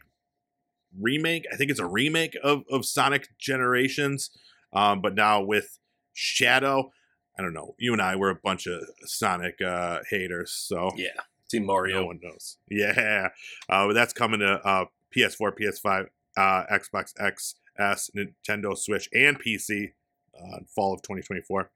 remake. 1.00 1.46
I 1.52 1.56
think 1.56 1.72
it's 1.72 1.80
a 1.80 1.88
remake 1.88 2.38
of, 2.44 2.64
of 2.70 2.86
Sonic 2.86 3.30
Generations, 3.40 4.32
um, 4.74 5.02
but 5.02 5.16
now 5.16 5.42
with 5.42 5.80
Shadow. 6.14 6.92
I 7.38 7.44
don't 7.44 7.54
know. 7.54 7.76
You 7.78 7.94
and 7.94 8.02
I 8.02 8.16
were 8.16 8.30
a 8.30 8.36
bunch 8.36 8.66
of 8.68 8.82
Sonic 9.06 9.62
uh, 9.62 10.00
haters, 10.10 10.52
so 10.52 10.92
Yeah, 10.98 11.10
Team 11.50 11.66
Mario. 11.66 12.02
no 12.02 12.06
one 12.08 12.20
knows. 12.22 12.58
Yeah, 12.70 13.30
uh, 13.70 13.94
that's 13.94 14.14
coming 14.14 14.40
to 14.40 14.54
uh, 14.66 14.86
PS4, 15.16 15.52
PS5, 15.60 16.08
uh, 16.36 16.64
Xbox 16.72 17.14
XS, 17.20 18.10
Nintendo 18.16 18.76
Switch, 18.78 19.08
and 19.14 19.40
PC 19.40 19.92
uh, 20.36 20.58
in 20.58 20.66
fall 20.66 20.94
of 20.94 21.02
2024. 21.04 21.72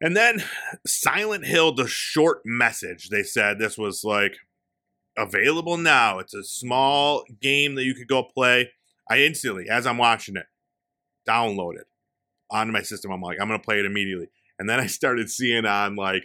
And 0.00 0.16
then 0.16 0.42
Silent 0.86 1.44
Hill, 1.44 1.74
the 1.74 1.86
short 1.86 2.40
message. 2.44 3.08
They 3.10 3.22
said 3.22 3.58
this 3.58 3.76
was 3.76 4.02
like 4.02 4.36
available 5.18 5.76
now. 5.76 6.20
It's 6.20 6.32
a 6.32 6.42
small 6.44 7.24
game 7.40 7.74
that 7.74 7.84
you 7.84 7.94
could 7.94 8.08
go 8.08 8.22
play. 8.22 8.70
I 9.10 9.18
instantly, 9.18 9.68
as 9.68 9.86
I'm 9.86 9.98
watching 9.98 10.36
it, 10.36 10.46
download 11.28 11.74
it 11.74 11.86
onto 12.50 12.72
my 12.72 12.82
system. 12.82 13.10
I'm 13.12 13.20
like, 13.22 13.38
I'm 13.40 13.48
gonna 13.48 13.58
play 13.58 13.78
it 13.78 13.86
immediately. 13.86 14.28
And 14.58 14.68
then 14.68 14.80
I 14.80 14.86
started 14.86 15.30
seeing 15.30 15.64
on 15.66 15.96
like 15.96 16.24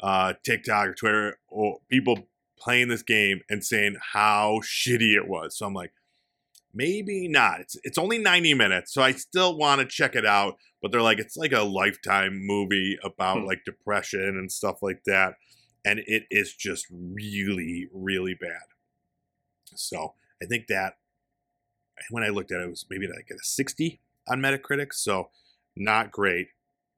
uh, 0.00 0.34
TikTok 0.44 0.88
or 0.88 0.94
Twitter 0.94 1.38
or 1.48 1.78
people 1.90 2.28
playing 2.58 2.88
this 2.88 3.02
game 3.02 3.40
and 3.50 3.64
saying 3.64 3.96
how 4.12 4.60
shitty 4.62 5.14
it 5.14 5.28
was. 5.28 5.56
So 5.56 5.66
I'm 5.66 5.74
like, 5.74 5.92
maybe 6.72 7.28
not. 7.28 7.60
It's 7.60 7.76
it's 7.84 7.98
only 7.98 8.18
90 8.18 8.54
minutes, 8.54 8.92
so 8.94 9.02
I 9.02 9.12
still 9.12 9.56
want 9.58 9.80
to 9.80 9.86
check 9.86 10.14
it 10.14 10.26
out. 10.26 10.56
But 10.82 10.92
they're 10.92 11.02
like, 11.02 11.18
it's 11.18 11.36
like 11.36 11.52
a 11.52 11.62
lifetime 11.62 12.40
movie 12.46 12.98
about 13.04 13.40
Hmm. 13.40 13.46
like 13.46 13.64
depression 13.66 14.20
and 14.38 14.50
stuff 14.50 14.82
like 14.82 15.02
that. 15.04 15.34
And 15.84 16.00
it 16.06 16.24
is 16.30 16.54
just 16.54 16.86
really, 16.90 17.88
really 17.92 18.34
bad. 18.34 18.62
So 19.74 20.14
I 20.42 20.46
think 20.46 20.66
that 20.68 20.94
when 22.10 22.22
I 22.22 22.28
looked 22.28 22.52
at 22.52 22.60
it, 22.60 22.64
it 22.64 22.70
was 22.70 22.86
maybe 22.88 23.06
like 23.06 23.28
a 23.30 23.38
60 23.42 24.00
on 24.28 24.40
Metacritic. 24.40 24.92
So 24.94 25.30
not 25.76 26.10
great. 26.10 26.48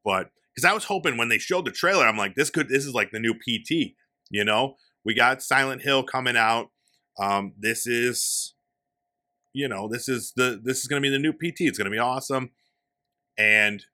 But 0.05 0.31
because 0.55 0.65
I 0.69 0.73
was 0.73 0.85
hoping 0.85 1.17
when 1.17 1.29
they 1.29 1.39
showed 1.39 1.65
the 1.65 1.71
trailer, 1.71 2.07
I'm 2.07 2.17
like, 2.17 2.35
this 2.35 2.51
could 2.51 2.69
this 2.69 2.85
is 2.85 2.95
like 2.95 3.11
the 3.11 3.21
new 3.21 3.35
PT. 3.35 3.95
You 4.31 4.45
know, 4.45 4.77
we 5.05 5.15
got 5.15 5.43
Silent 5.43 5.83
Hill 5.83 6.03
coming 6.03 6.37
out. 6.37 6.71
Um, 7.21 7.53
this 7.59 7.87
is, 7.87 8.55
you 9.53 9.69
know, 9.69 9.89
this 9.89 10.09
is 10.09 10.33
the 10.37 10.61
this 10.63 10.79
is 10.81 10.87
going 10.87 11.03
to 11.03 11.07
be 11.07 11.11
the 11.13 11.19
new 11.19 11.33
PT. 11.33 11.61
It's 11.63 11.79
going 11.79 11.85
to 11.91 11.91
be 11.91 11.99
awesome, 11.99 12.51
and 13.39 13.85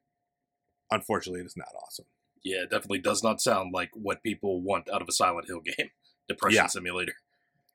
unfortunately, 0.90 1.40
it 1.40 1.46
is 1.46 1.56
not 1.56 1.68
awesome. 1.84 2.06
Yeah, 2.44 2.62
it 2.62 2.70
definitely 2.70 3.00
does 3.00 3.22
not 3.22 3.40
sound 3.40 3.72
like 3.74 3.90
what 3.94 4.22
people 4.22 4.62
want 4.62 4.88
out 4.92 5.02
of 5.02 5.08
a 5.08 5.12
Silent 5.12 5.46
Hill 5.48 5.60
game. 5.64 5.90
Depression 6.28 6.56
Yeah. 6.56 6.66
simulator. 6.66 7.14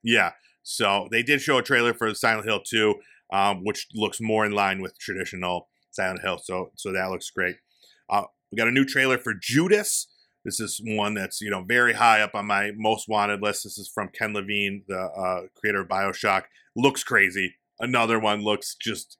Yeah. 0.03 0.31
So 0.63 1.07
they 1.11 1.23
did 1.23 1.41
show 1.41 1.57
a 1.57 1.63
trailer 1.63 1.93
for 1.93 2.13
Silent 2.13 2.47
Hill 2.47 2.61
2, 2.65 2.95
um, 3.33 3.63
which 3.65 3.87
looks 3.93 4.21
more 4.21 4.45
in 4.45 4.53
line 4.53 4.81
with 4.81 4.97
traditional 4.97 5.67
Silent 5.93 6.21
Hill. 6.21 6.39
So 6.43 6.71
so 6.75 6.91
that 6.91 7.09
looks 7.09 7.29
great. 7.29 7.57
Uh, 8.09 8.23
we 8.51 8.57
got 8.57 8.67
a 8.67 8.71
new 8.71 8.85
trailer 8.85 9.17
for 9.17 9.33
Judas. 9.33 10.07
This 10.45 10.59
is 10.59 10.81
one 10.83 11.13
that's 11.13 11.39
you 11.41 11.49
know 11.49 11.63
very 11.63 11.93
high 11.93 12.21
up 12.21 12.35
on 12.35 12.45
my 12.47 12.71
most 12.75 13.07
wanted 13.07 13.41
list. 13.41 13.63
This 13.63 13.77
is 13.77 13.89
from 13.93 14.09
Ken 14.09 14.33
Levine, 14.33 14.83
the 14.87 14.99
uh, 14.99 15.41
creator 15.55 15.81
of 15.81 15.87
Bioshock. 15.87 16.43
Looks 16.75 17.03
crazy. 17.03 17.55
Another 17.79 18.19
one 18.19 18.41
looks 18.43 18.75
just 18.75 19.17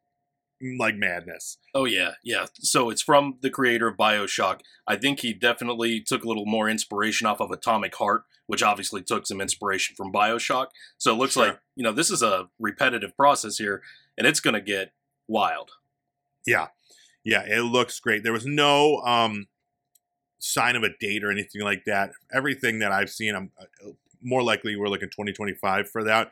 like 0.80 0.96
madness. 0.96 1.58
Oh 1.74 1.86
yeah, 1.86 2.12
yeah. 2.24 2.46
So 2.60 2.90
it's 2.90 3.02
from 3.02 3.38
the 3.42 3.50
creator 3.50 3.88
of 3.88 3.98
BioShock. 3.98 4.62
I 4.88 4.96
think 4.96 5.20
he 5.20 5.34
definitely 5.34 6.02
took 6.02 6.24
a 6.24 6.28
little 6.28 6.46
more 6.46 6.70
inspiration 6.70 7.28
off 7.28 7.42
of 7.42 7.52
Atomic 7.52 7.96
Heart, 7.96 8.24
which 8.48 8.64
obviously 8.64 9.02
took 9.02 9.28
some 9.28 9.42
inspiration 9.42 9.96
from 9.96 10.14
BioShock. 10.14 10.68
So 10.98 11.14
it 11.14 11.18
looks 11.18 11.34
Sure. 11.34 11.48
like, 11.48 11.60
you 11.76 11.84
know, 11.84 11.92
this 11.92 12.10
is 12.10 12.22
a 12.22 12.48
repetitive 12.60 13.16
process 13.18 13.58
here 13.58 13.82
and 14.18 14.26
it's 14.26 14.40
going 14.40 14.54
to 14.54 14.62
get 14.62 14.94
wild. 15.28 15.72
Yeah, 16.46 16.68
yeah, 17.24 17.44
it 17.44 17.62
looks 17.62 18.00
great. 18.00 18.24
There 18.24 18.34
was 18.34 18.46
no 18.46 18.98
um, 19.02 19.48
sign 20.40 20.76
of 20.76 20.84
a 20.84 20.90
date 21.00 21.24
or 21.24 21.32
anything 21.32 21.62
like 21.62 21.86
that. 21.86 22.12
Everything 22.34 22.80
that 22.80 22.92
I've 22.92 23.10
seen, 23.10 23.36
I'm 23.36 23.52
uh, 23.60 23.92
more 24.22 24.44
likely 24.44 24.76
we're 24.76 24.88
looking 24.88 25.10
2025 25.10 25.90
for 25.90 26.04
that. 26.04 26.32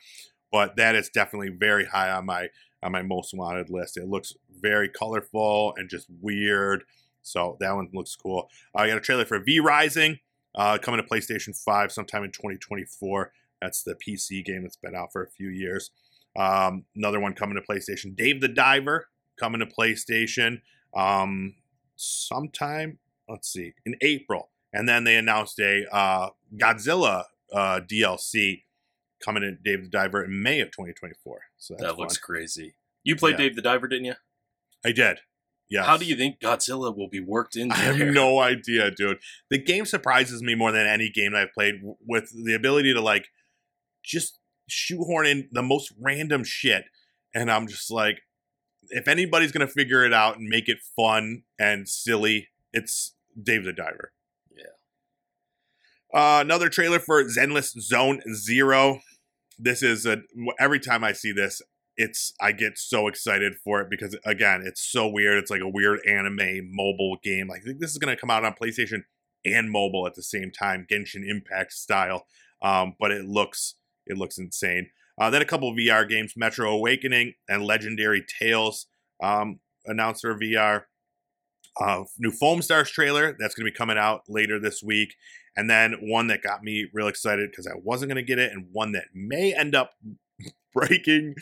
But 0.51 0.75
that 0.75 0.95
is 0.95 1.09
definitely 1.09 1.49
very 1.49 1.85
high 1.85 2.11
on 2.11 2.25
my 2.25 2.49
on 2.83 2.91
my 2.91 3.01
most 3.01 3.33
wanted 3.33 3.69
list. 3.69 3.97
It 3.97 4.09
looks 4.09 4.33
very 4.59 4.89
colorful 4.89 5.73
and 5.77 5.89
just 5.89 6.07
weird. 6.21 6.83
So 7.21 7.57
that 7.59 7.75
one 7.75 7.89
looks 7.93 8.15
cool. 8.15 8.49
I 8.75 8.87
got 8.87 8.97
a 8.97 9.01
trailer 9.01 9.25
for 9.25 9.39
V 9.39 9.59
Rising 9.59 10.19
uh, 10.55 10.77
coming 10.81 11.01
to 11.01 11.07
PlayStation 11.07 11.55
5 11.57 11.91
sometime 11.91 12.23
in 12.23 12.31
2024. 12.31 13.31
That's 13.61 13.83
the 13.83 13.95
PC 13.95 14.43
game 14.43 14.63
that's 14.63 14.75
been 14.75 14.95
out 14.95 15.11
for 15.11 15.23
a 15.23 15.29
few 15.29 15.49
years. 15.49 15.91
Um, 16.35 16.85
another 16.95 17.19
one 17.19 17.33
coming 17.33 17.55
to 17.55 17.61
PlayStation. 17.61 18.15
Dave 18.15 18.41
the 18.41 18.47
Diver 18.47 19.07
coming 19.41 19.59
to 19.59 19.65
PlayStation 19.65 20.61
um, 20.95 21.55
sometime. 21.95 22.99
Let's 23.27 23.51
see, 23.51 23.73
in 23.85 23.95
April, 24.01 24.49
and 24.73 24.87
then 24.87 25.03
they 25.05 25.15
announced 25.15 25.59
a 25.59 25.85
uh, 25.91 26.29
Godzilla 26.55 27.23
uh, 27.53 27.79
DLC 27.81 28.63
coming 29.23 29.43
in 29.43 29.59
Dave 29.63 29.83
the 29.83 29.89
Diver 29.89 30.23
in 30.23 30.41
May 30.43 30.59
of 30.61 30.69
2024. 30.71 31.39
So 31.57 31.75
that's 31.77 31.83
that 31.83 31.97
looks 31.99 32.17
fun. 32.17 32.23
crazy. 32.23 32.75
You 33.03 33.15
played 33.15 33.33
Yeah. 33.33 33.37
Dave 33.47 33.55
the 33.55 33.61
Diver, 33.61 33.87
didn't 33.87 34.05
you? 34.05 34.15
I 34.85 34.91
did. 34.91 35.19
Yeah. 35.69 35.83
How 35.83 35.95
do 35.95 36.05
you 36.05 36.15
think 36.17 36.39
Godzilla 36.41 36.95
will 36.95 37.07
be 37.07 37.21
worked 37.21 37.55
into 37.55 37.75
I 37.75 37.79
have 37.79 37.97
there? 37.97 38.11
no 38.11 38.39
idea, 38.39 38.91
dude. 38.91 39.19
The 39.49 39.57
game 39.57 39.85
surprises 39.85 40.43
me 40.43 40.53
more 40.55 40.71
than 40.73 40.85
any 40.85 41.09
game 41.09 41.33
I've 41.33 41.53
played 41.53 41.75
with 42.05 42.29
the 42.45 42.53
ability 42.53 42.93
to 42.93 42.99
like 43.01 43.27
just 44.03 44.39
shoehorn 44.67 45.25
in 45.27 45.47
the 45.53 45.61
most 45.63 45.93
random 45.99 46.43
shit, 46.43 46.83
and 47.33 47.49
I'm 47.49 47.67
just 47.67 47.89
like, 47.89 48.21
if 48.89 49.07
anybody's 49.07 49.51
gonna 49.51 49.67
figure 49.67 50.03
it 50.03 50.13
out 50.13 50.37
and 50.37 50.47
make 50.47 50.67
it 50.67 50.79
fun 50.95 51.43
and 51.59 51.87
silly, 51.87 52.49
it's 52.73 53.15
Dave 53.41 53.65
the 53.65 53.73
Diver. 53.73 54.13
Yeah. 54.55 56.19
Uh, 56.19 56.41
another 56.41 56.69
trailer 56.69 56.99
for 56.99 57.23
Zenless 57.23 57.79
Zone 57.79 58.21
Zero. 58.33 59.01
This 59.57 59.83
is 59.83 60.05
a 60.05 60.21
every 60.59 60.79
time 60.79 61.03
I 61.03 61.13
see 61.13 61.31
this, 61.31 61.61
it's 61.97 62.33
I 62.41 62.51
get 62.51 62.77
so 62.77 63.07
excited 63.07 63.53
for 63.63 63.81
it 63.81 63.89
because 63.89 64.17
again, 64.25 64.63
it's 64.65 64.81
so 64.81 65.07
weird. 65.07 65.37
It's 65.37 65.51
like 65.51 65.61
a 65.61 65.69
weird 65.69 65.99
anime 66.07 66.71
mobile 66.71 67.17
game. 67.23 67.47
Like 67.47 67.61
I 67.61 67.65
think 67.65 67.79
this 67.79 67.91
is 67.91 67.97
gonna 67.97 68.17
come 68.17 68.31
out 68.31 68.43
on 68.43 68.55
PlayStation 68.61 69.03
and 69.45 69.71
mobile 69.71 70.07
at 70.07 70.15
the 70.15 70.23
same 70.23 70.51
time, 70.51 70.85
Genshin 70.91 71.27
Impact 71.27 71.73
style. 71.73 72.25
Um, 72.61 72.95
but 72.99 73.11
it 73.11 73.25
looks 73.25 73.75
it 74.05 74.17
looks 74.17 74.37
insane. 74.37 74.89
Uh, 75.19 75.29
then 75.29 75.41
a 75.41 75.45
couple 75.45 75.73
VR 75.75 76.07
games, 76.07 76.33
Metro 76.35 76.71
Awakening 76.71 77.33
and 77.49 77.63
Legendary 77.63 78.23
Tales, 78.39 78.87
um, 79.21 79.59
announced 79.85 80.23
their 80.23 80.37
VR. 80.37 80.83
Uh, 81.79 82.03
new 82.19 82.31
Foam 82.31 82.61
Stars 82.61 82.91
trailer 82.91 83.35
that's 83.39 83.55
going 83.55 83.65
to 83.65 83.71
be 83.71 83.75
coming 83.77 83.97
out 83.97 84.23
later 84.27 84.59
this 84.59 84.83
week, 84.83 85.15
and 85.55 85.69
then 85.69 85.93
one 86.01 86.27
that 86.27 86.43
got 86.43 86.63
me 86.63 86.87
real 86.93 87.07
excited 87.07 87.49
because 87.49 87.65
I 87.65 87.75
wasn't 87.81 88.09
going 88.09 88.23
to 88.23 88.27
get 88.27 88.39
it, 88.39 88.51
and 88.51 88.67
one 88.71 88.91
that 88.91 89.05
may 89.13 89.53
end 89.53 89.73
up 89.73 89.91
breaking 90.73 91.35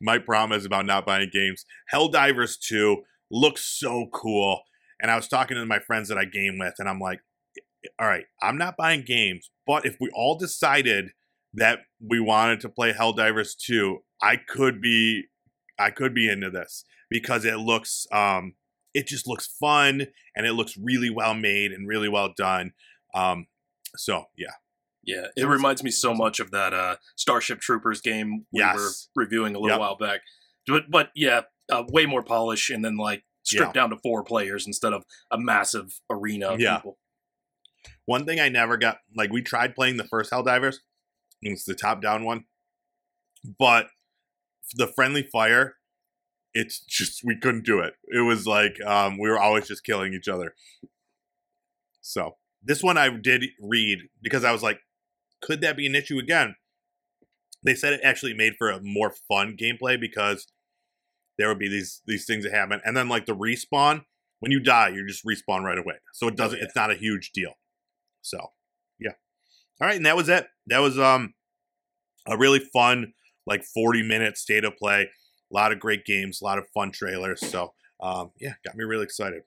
my 0.00 0.18
promise 0.18 0.64
about 0.64 0.86
not 0.86 1.06
buying 1.06 1.30
games. 1.32 1.64
Helldivers 1.92 2.58
2 2.58 3.02
looks 3.30 3.64
so 3.64 4.06
cool, 4.12 4.62
and 5.00 5.10
I 5.10 5.16
was 5.16 5.28
talking 5.28 5.56
to 5.56 5.66
my 5.66 5.78
friends 5.78 6.08
that 6.08 6.18
I 6.18 6.24
game 6.24 6.58
with, 6.58 6.74
and 6.78 6.88
I'm 6.88 7.00
like, 7.00 7.20
all 7.98 8.06
right, 8.06 8.24
I'm 8.42 8.58
not 8.58 8.76
buying 8.76 9.02
games, 9.02 9.50
but 9.66 9.84
if 9.84 9.96
we 10.00 10.10
all 10.14 10.38
decided 10.38 11.10
that 11.56 11.80
we 12.00 12.20
wanted 12.20 12.60
to 12.60 12.68
play 12.68 12.92
Helldivers 12.92 13.56
2, 13.56 13.98
I 14.22 14.36
could 14.36 14.80
be 14.80 15.24
I 15.78 15.90
could 15.90 16.14
be 16.14 16.28
into 16.28 16.50
this 16.50 16.84
because 17.10 17.44
it 17.44 17.56
looks 17.56 18.06
um 18.12 18.54
it 18.94 19.06
just 19.06 19.26
looks 19.26 19.46
fun 19.46 20.06
and 20.34 20.46
it 20.46 20.52
looks 20.54 20.76
really 20.76 21.10
well 21.10 21.34
made 21.34 21.72
and 21.72 21.86
really 21.88 22.08
well 22.08 22.32
done. 22.36 22.72
Um 23.14 23.46
so 23.96 24.26
yeah. 24.36 24.52
Yeah, 25.04 25.26
it 25.36 25.46
reminds 25.46 25.84
me 25.84 25.92
so 25.92 26.12
much 26.14 26.40
of 26.40 26.50
that 26.50 26.74
uh, 26.74 26.96
Starship 27.14 27.60
Troopers 27.60 28.00
game 28.00 28.44
we 28.52 28.58
Yes. 28.58 29.08
were 29.14 29.22
reviewing 29.22 29.54
a 29.54 29.58
little 29.60 29.76
Yep. 29.76 29.78
while 29.80 29.96
back. 29.96 30.22
But, 30.66 30.90
but 30.90 31.10
yeah, 31.14 31.42
uh, 31.70 31.84
way 31.92 32.06
more 32.06 32.24
polish 32.24 32.70
and 32.70 32.84
then 32.84 32.96
like 32.96 33.22
stripped 33.44 33.76
Yeah. 33.76 33.82
down 33.82 33.90
to 33.90 33.98
four 34.02 34.24
players 34.24 34.66
instead 34.66 34.92
of 34.92 35.04
a 35.30 35.38
massive 35.38 36.00
arena 36.10 36.48
of 36.48 36.60
Yeah. 36.60 36.78
people. 36.78 36.98
One 38.06 38.24
thing 38.26 38.40
I 38.40 38.48
never 38.48 38.76
got 38.76 38.98
like 39.16 39.30
we 39.30 39.42
tried 39.42 39.76
playing 39.76 39.96
the 39.96 40.02
first 40.08 40.32
Helldivers. 40.32 40.78
It's 41.52 41.64
the 41.64 41.74
top 41.74 42.02
down 42.02 42.24
one. 42.24 42.44
But 43.58 43.88
the 44.74 44.86
friendly 44.86 45.22
fire, 45.22 45.76
it's 46.54 46.80
just 46.80 47.22
we 47.24 47.38
couldn't 47.38 47.64
do 47.64 47.80
it. 47.80 47.94
It 48.08 48.20
was 48.20 48.46
like 48.46 48.80
um 48.84 49.18
we 49.18 49.28
were 49.28 49.38
always 49.38 49.68
just 49.68 49.84
killing 49.84 50.12
each 50.12 50.28
other. 50.28 50.54
So 52.00 52.36
this 52.62 52.82
one 52.82 52.98
I 52.98 53.10
did 53.10 53.44
read 53.60 53.98
because 54.22 54.44
I 54.44 54.52
was 54.52 54.62
like, 54.62 54.80
could 55.40 55.60
that 55.60 55.76
be 55.76 55.86
an 55.86 55.94
issue 55.94 56.18
again? 56.18 56.56
They 57.62 57.74
said 57.74 57.92
it 57.92 58.00
actually 58.02 58.34
made 58.34 58.54
for 58.58 58.70
a 58.70 58.80
more 58.82 59.12
fun 59.28 59.56
gameplay 59.56 60.00
because 60.00 60.46
there 61.38 61.48
would 61.48 61.58
be 61.58 61.68
these 61.68 62.02
these 62.06 62.24
things 62.24 62.44
that 62.44 62.52
happen, 62.52 62.80
and 62.84 62.96
then 62.96 63.08
like 63.08 63.26
the 63.26 63.36
respawn. 63.36 64.04
When 64.40 64.52
you 64.52 64.60
die, 64.60 64.88
you 64.88 65.06
just 65.06 65.24
respawn 65.24 65.62
right 65.62 65.78
away, 65.78 65.94
so 66.12 66.28
it 66.28 66.36
doesn't. 66.36 66.58
yeah. 66.58 66.64
It's 66.64 66.76
not 66.76 66.90
a 66.90 66.94
huge 66.94 67.32
deal. 67.32 67.54
So, 68.20 68.38
yeah. 68.98 69.12
All 69.80 69.88
right, 69.88 69.96
and 69.96 70.04
that 70.04 70.16
was 70.16 70.28
it. 70.28 70.46
That 70.66 70.80
was 70.80 70.98
um 70.98 71.34
a 72.28 72.36
really 72.36 72.60
fun 72.72 73.12
like 73.46 73.64
40 73.64 74.02
minute 74.02 74.36
state 74.36 74.64
of 74.64 74.76
play. 74.76 75.02
A 75.02 75.54
lot 75.54 75.72
of 75.72 75.78
great 75.78 76.04
games, 76.04 76.40
a 76.40 76.44
lot 76.44 76.58
of 76.58 76.66
fun 76.74 76.90
trailers. 76.90 77.40
So, 77.40 77.72
um 78.00 78.32
yeah, 78.38 78.54
got 78.64 78.76
me 78.76 78.84
really 78.84 79.04
excited. 79.04 79.42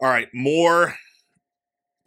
All 0.00 0.08
right, 0.08 0.28
more 0.32 0.94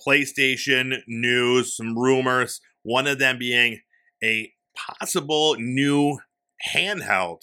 PlayStation 0.06 1.02
news, 1.08 1.78
some 1.78 1.98
rumors, 1.98 2.60
one 2.82 3.08
of 3.08 3.20
them 3.20 3.38
being 3.38 3.82
a 4.24 4.52
possible 4.76 5.56
new 5.60 6.20
handheld 6.74 7.42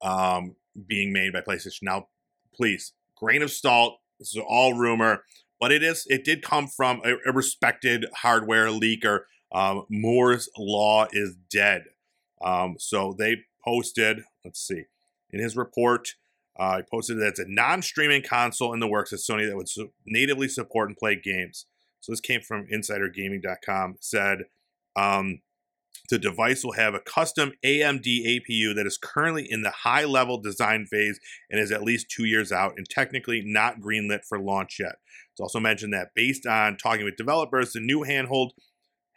um 0.00 0.54
being 0.86 1.12
made 1.12 1.32
by 1.32 1.40
PlayStation. 1.40 1.82
Now, 1.82 2.08
please, 2.54 2.92
grain 3.16 3.42
of 3.42 3.50
salt. 3.50 3.98
This 4.18 4.34
is 4.34 4.42
all 4.48 4.74
rumor, 4.74 5.24
but 5.60 5.72
it 5.72 5.82
is. 5.82 6.06
It 6.08 6.24
did 6.24 6.42
come 6.42 6.66
from 6.66 7.00
a, 7.04 7.16
a 7.26 7.32
respected 7.32 8.06
hardware 8.16 8.68
leaker. 8.68 9.20
Um, 9.52 9.86
Moore's 9.88 10.48
Law 10.56 11.06
is 11.12 11.36
dead. 11.50 11.84
Um, 12.42 12.76
so 12.78 13.14
they 13.18 13.36
posted. 13.64 14.24
Let's 14.44 14.60
see. 14.60 14.84
In 15.30 15.40
his 15.40 15.56
report, 15.56 16.14
uh, 16.58 16.78
he 16.78 16.82
posted 16.90 17.18
that 17.18 17.28
it's 17.28 17.38
a 17.38 17.46
non-streaming 17.46 18.22
console 18.22 18.72
in 18.72 18.80
the 18.80 18.88
works 18.88 19.12
at 19.12 19.20
Sony 19.20 19.46
that 19.46 19.56
would 19.56 19.68
su- 19.68 19.92
natively 20.06 20.48
support 20.48 20.88
and 20.88 20.96
play 20.96 21.16
games. 21.16 21.66
So 22.00 22.12
this 22.12 22.20
came 22.20 22.40
from 22.40 22.66
InsiderGaming.com. 22.66 23.96
Said 24.00 24.44
um, 24.96 25.40
the 26.10 26.18
device 26.18 26.64
will 26.64 26.72
have 26.72 26.94
a 26.94 27.00
custom 27.00 27.52
AMD 27.64 28.04
APU 28.04 28.74
that 28.74 28.86
is 28.86 28.98
currently 28.98 29.46
in 29.48 29.62
the 29.62 29.70
high-level 29.70 30.40
design 30.40 30.86
phase 30.86 31.20
and 31.50 31.60
is 31.60 31.72
at 31.72 31.82
least 31.82 32.10
two 32.10 32.24
years 32.24 32.52
out 32.52 32.74
and 32.76 32.88
technically 32.88 33.42
not 33.44 33.80
greenlit 33.80 34.24
for 34.28 34.38
launch 34.38 34.78
yet. 34.80 34.96
It's 35.32 35.40
also 35.40 35.60
mentioned 35.60 35.92
that 35.92 36.14
based 36.14 36.46
on 36.46 36.76
talking 36.76 37.04
with 37.04 37.16
developers, 37.16 37.72
the 37.72 37.80
new 37.80 38.00
handheld 38.00 38.50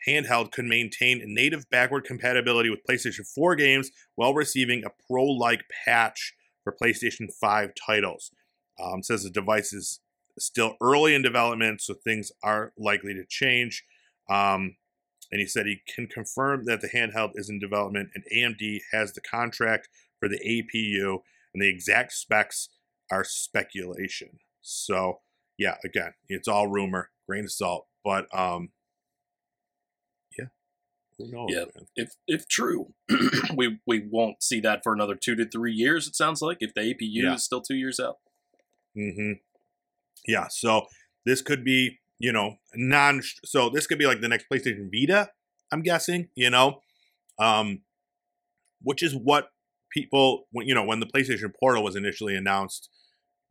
handheld 0.07 0.51
could 0.51 0.65
maintain 0.65 1.21
native 1.25 1.69
backward 1.69 2.03
compatibility 2.03 2.69
with 2.69 2.83
PlayStation 2.89 3.25
4 3.35 3.55
games 3.55 3.91
while 4.15 4.33
receiving 4.33 4.83
a 4.83 4.89
pro-like 5.07 5.63
patch 5.85 6.33
for 6.63 6.75
PlayStation 6.81 7.31
5 7.39 7.71
titles. 7.75 8.31
Um, 8.79 9.03
says 9.03 9.23
the 9.23 9.29
device 9.29 9.73
is 9.73 9.99
still 10.39 10.75
early 10.81 11.13
in 11.13 11.21
development, 11.21 11.81
so 11.81 11.93
things 11.93 12.31
are 12.43 12.73
likely 12.77 13.13
to 13.13 13.25
change. 13.27 13.85
Um, 14.29 14.75
and 15.31 15.39
he 15.39 15.47
said 15.47 15.65
he 15.65 15.81
can 15.87 16.07
confirm 16.07 16.65
that 16.65 16.81
the 16.81 16.89
handheld 16.89 17.31
is 17.35 17.49
in 17.49 17.59
development 17.59 18.09
and 18.15 18.23
AMD 18.35 18.79
has 18.91 19.13
the 19.13 19.21
contract 19.21 19.87
for 20.19 20.27
the 20.27 20.39
APU 20.39 21.19
and 21.53 21.61
the 21.61 21.69
exact 21.69 22.11
specs 22.13 22.69
are 23.11 23.23
speculation. 23.23 24.39
So, 24.61 25.19
yeah, 25.57 25.75
again, 25.83 26.13
it's 26.29 26.47
all 26.47 26.67
rumor, 26.67 27.09
grain 27.27 27.45
of 27.45 27.51
salt, 27.51 27.87
but 28.03 28.25
um 28.37 28.69
yeah. 30.37 30.45
Who 31.17 31.31
knows? 31.31 31.47
Yeah. 31.49 31.65
man? 31.75 31.87
If 31.95 32.09
if 32.27 32.47
true, 32.47 32.93
we 33.55 33.79
we 33.87 34.05
won't 34.09 34.43
see 34.43 34.59
that 34.61 34.81
for 34.83 34.93
another 34.93 35.15
two 35.15 35.35
to 35.35 35.45
three 35.49 35.73
years. 35.73 36.07
It 36.07 36.15
sounds 36.15 36.41
like 36.41 36.57
if 36.61 36.73
the 36.73 36.81
APU 36.81 37.23
Yeah. 37.23 37.33
is 37.35 37.43
still 37.43 37.61
two 37.61 37.75
years 37.75 37.99
out. 37.99 38.17
Mm-hmm. 38.97 39.33
Yeah, 40.27 40.47
so 40.49 40.85
this 41.25 41.41
could 41.41 41.63
be, 41.63 41.99
you 42.21 42.31
know, 42.31 42.57
non 42.75 43.21
so 43.43 43.69
this 43.69 43.87
could 43.87 43.97
be 43.97 44.05
like 44.05 44.21
the 44.21 44.27
next 44.27 44.45
PlayStation 44.51 44.89
Vita, 44.91 45.29
I'm 45.71 45.81
guessing, 45.81 46.29
you 46.35 46.49
know. 46.49 46.81
Um 47.39 47.81
which 48.83 49.03
is 49.03 49.15
what 49.15 49.49
people 49.91 50.47
when 50.51 50.67
you 50.67 50.75
know, 50.75 50.83
when 50.83 50.99
the 50.99 51.07
PlayStation 51.07 51.51
Portal 51.59 51.83
was 51.83 51.95
initially 51.95 52.35
announced, 52.35 52.89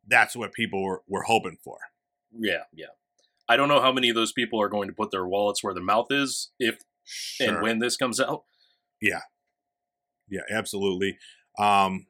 that's 0.06 0.37
what 0.37 0.52
people 0.52 0.83
were, 0.83 1.02
were 1.09 1.24
hoping 1.24 1.59
for. 1.62 1.78
Yeah, 2.33 2.64
yeah. 2.72 2.87
I 3.48 3.56
don't 3.56 3.68
know 3.68 3.80
how 3.80 3.92
many 3.92 4.09
of 4.09 4.14
those 4.14 4.33
people 4.33 4.62
are 4.62 4.68
going 4.68 4.88
to 4.88 4.94
put 4.94 5.11
their 5.11 5.26
wallets 5.26 5.64
where 5.64 5.74
their 5.74 5.83
mouth 5.83 6.06
is 6.11 6.50
if 6.61 6.78
and 7.40 7.61
when 7.61 7.80
this 7.80 7.96
comes 7.96 8.20
out. 8.20 8.44
Yeah. 9.02 9.22
Yeah, 10.28 10.42
absolutely. 10.48 11.18
Um 11.59 12.06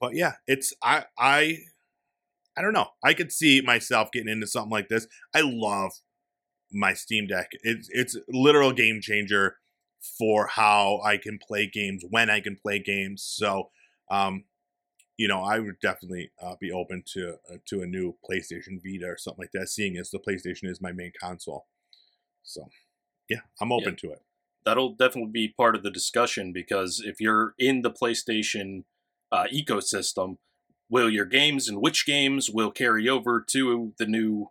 but 0.00 0.14
yeah, 0.14 0.34
it's 0.46 0.72
I 0.82 1.04
I 1.18 1.58
I 2.56 2.62
don't 2.62 2.72
know. 2.72 2.88
I 3.04 3.14
could 3.14 3.32
see 3.32 3.60
myself 3.60 4.10
getting 4.12 4.32
into 4.32 4.46
something 4.46 4.70
like 4.70 4.88
this. 4.88 5.06
I 5.34 5.42
love 5.44 5.92
my 6.72 6.94
Steam 6.94 7.26
Deck. 7.26 7.50
It's 7.62 7.88
it's 7.92 8.16
a 8.16 8.20
literal 8.28 8.72
game 8.72 9.00
changer 9.00 9.56
for 10.18 10.46
how 10.46 11.00
I 11.04 11.16
can 11.16 11.38
play 11.38 11.68
games 11.72 12.04
when 12.08 12.30
I 12.30 12.40
can 12.40 12.56
play 12.56 12.78
games. 12.78 13.22
So, 13.22 13.70
um, 14.10 14.44
you 15.16 15.28
know, 15.28 15.42
I 15.42 15.58
would 15.58 15.80
definitely 15.80 16.30
uh, 16.42 16.54
be 16.60 16.70
open 16.70 17.02
to 17.14 17.36
uh, 17.52 17.56
to 17.66 17.82
a 17.82 17.86
new 17.86 18.16
PlayStation 18.28 18.80
Vita 18.84 19.06
or 19.06 19.18
something 19.18 19.42
like 19.42 19.52
that. 19.52 19.68
Seeing 19.68 19.96
as 19.96 20.10
the 20.10 20.18
PlayStation 20.18 20.68
is 20.68 20.80
my 20.80 20.92
main 20.92 21.12
console, 21.20 21.66
so 22.42 22.68
yeah, 23.28 23.40
I'm 23.60 23.72
open 23.72 23.96
to 23.96 24.12
it. 24.12 24.22
That'll 24.64 24.94
definitely 24.94 25.30
be 25.30 25.54
part 25.56 25.76
of 25.76 25.82
the 25.82 25.90
discussion 25.90 26.52
because 26.52 27.02
if 27.04 27.20
you're 27.20 27.54
in 27.58 27.82
the 27.82 27.90
PlayStation 27.90 28.84
uh, 29.30 29.44
ecosystem, 29.52 30.38
will 30.88 31.10
your 31.10 31.24
games 31.24 31.68
and 31.68 31.80
which 31.80 32.06
games 32.06 32.50
will 32.50 32.70
carry 32.70 33.08
over 33.08 33.44
to 33.50 33.92
the 33.98 34.06
new 34.06 34.50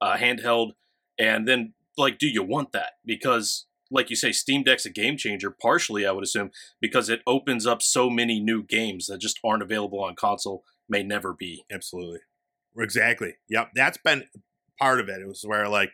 uh, 0.00 0.16
handheld? 0.16 0.72
And 1.18 1.46
then, 1.46 1.74
like, 1.96 2.18
do 2.18 2.28
you 2.28 2.42
want 2.42 2.72
that? 2.72 2.92
Because, 3.04 3.66
like 3.90 4.10
you 4.10 4.16
say, 4.16 4.32
Steam 4.32 4.62
Deck's 4.62 4.86
a 4.86 4.90
game 4.90 5.16
changer, 5.16 5.50
partially, 5.50 6.06
I 6.06 6.12
would 6.12 6.24
assume, 6.24 6.50
because 6.80 7.08
it 7.08 7.22
opens 7.26 7.66
up 7.66 7.82
so 7.82 8.08
many 8.10 8.40
new 8.40 8.62
games 8.62 9.06
that 9.06 9.20
just 9.20 9.40
aren't 9.44 9.62
available 9.62 10.02
on 10.02 10.14
console, 10.14 10.62
may 10.88 11.02
never 11.02 11.32
be. 11.34 11.64
Absolutely. 11.70 12.20
Exactly. 12.76 13.34
Yep. 13.48 13.70
That's 13.74 13.98
been 13.98 14.24
part 14.78 15.00
of 15.00 15.08
it. 15.08 15.20
It 15.20 15.28
was 15.28 15.42
where 15.44 15.68
like 15.68 15.90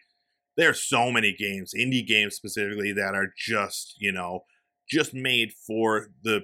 there's 0.57 0.82
so 0.82 1.11
many 1.11 1.32
games, 1.32 1.72
indie 1.76 2.07
games 2.07 2.35
specifically, 2.37 2.93
that 2.93 3.14
are 3.14 3.32
just 3.37 3.95
you 3.99 4.12
know 4.12 4.45
just 4.89 5.14
made 5.14 5.53
for 5.53 6.09
the 6.22 6.43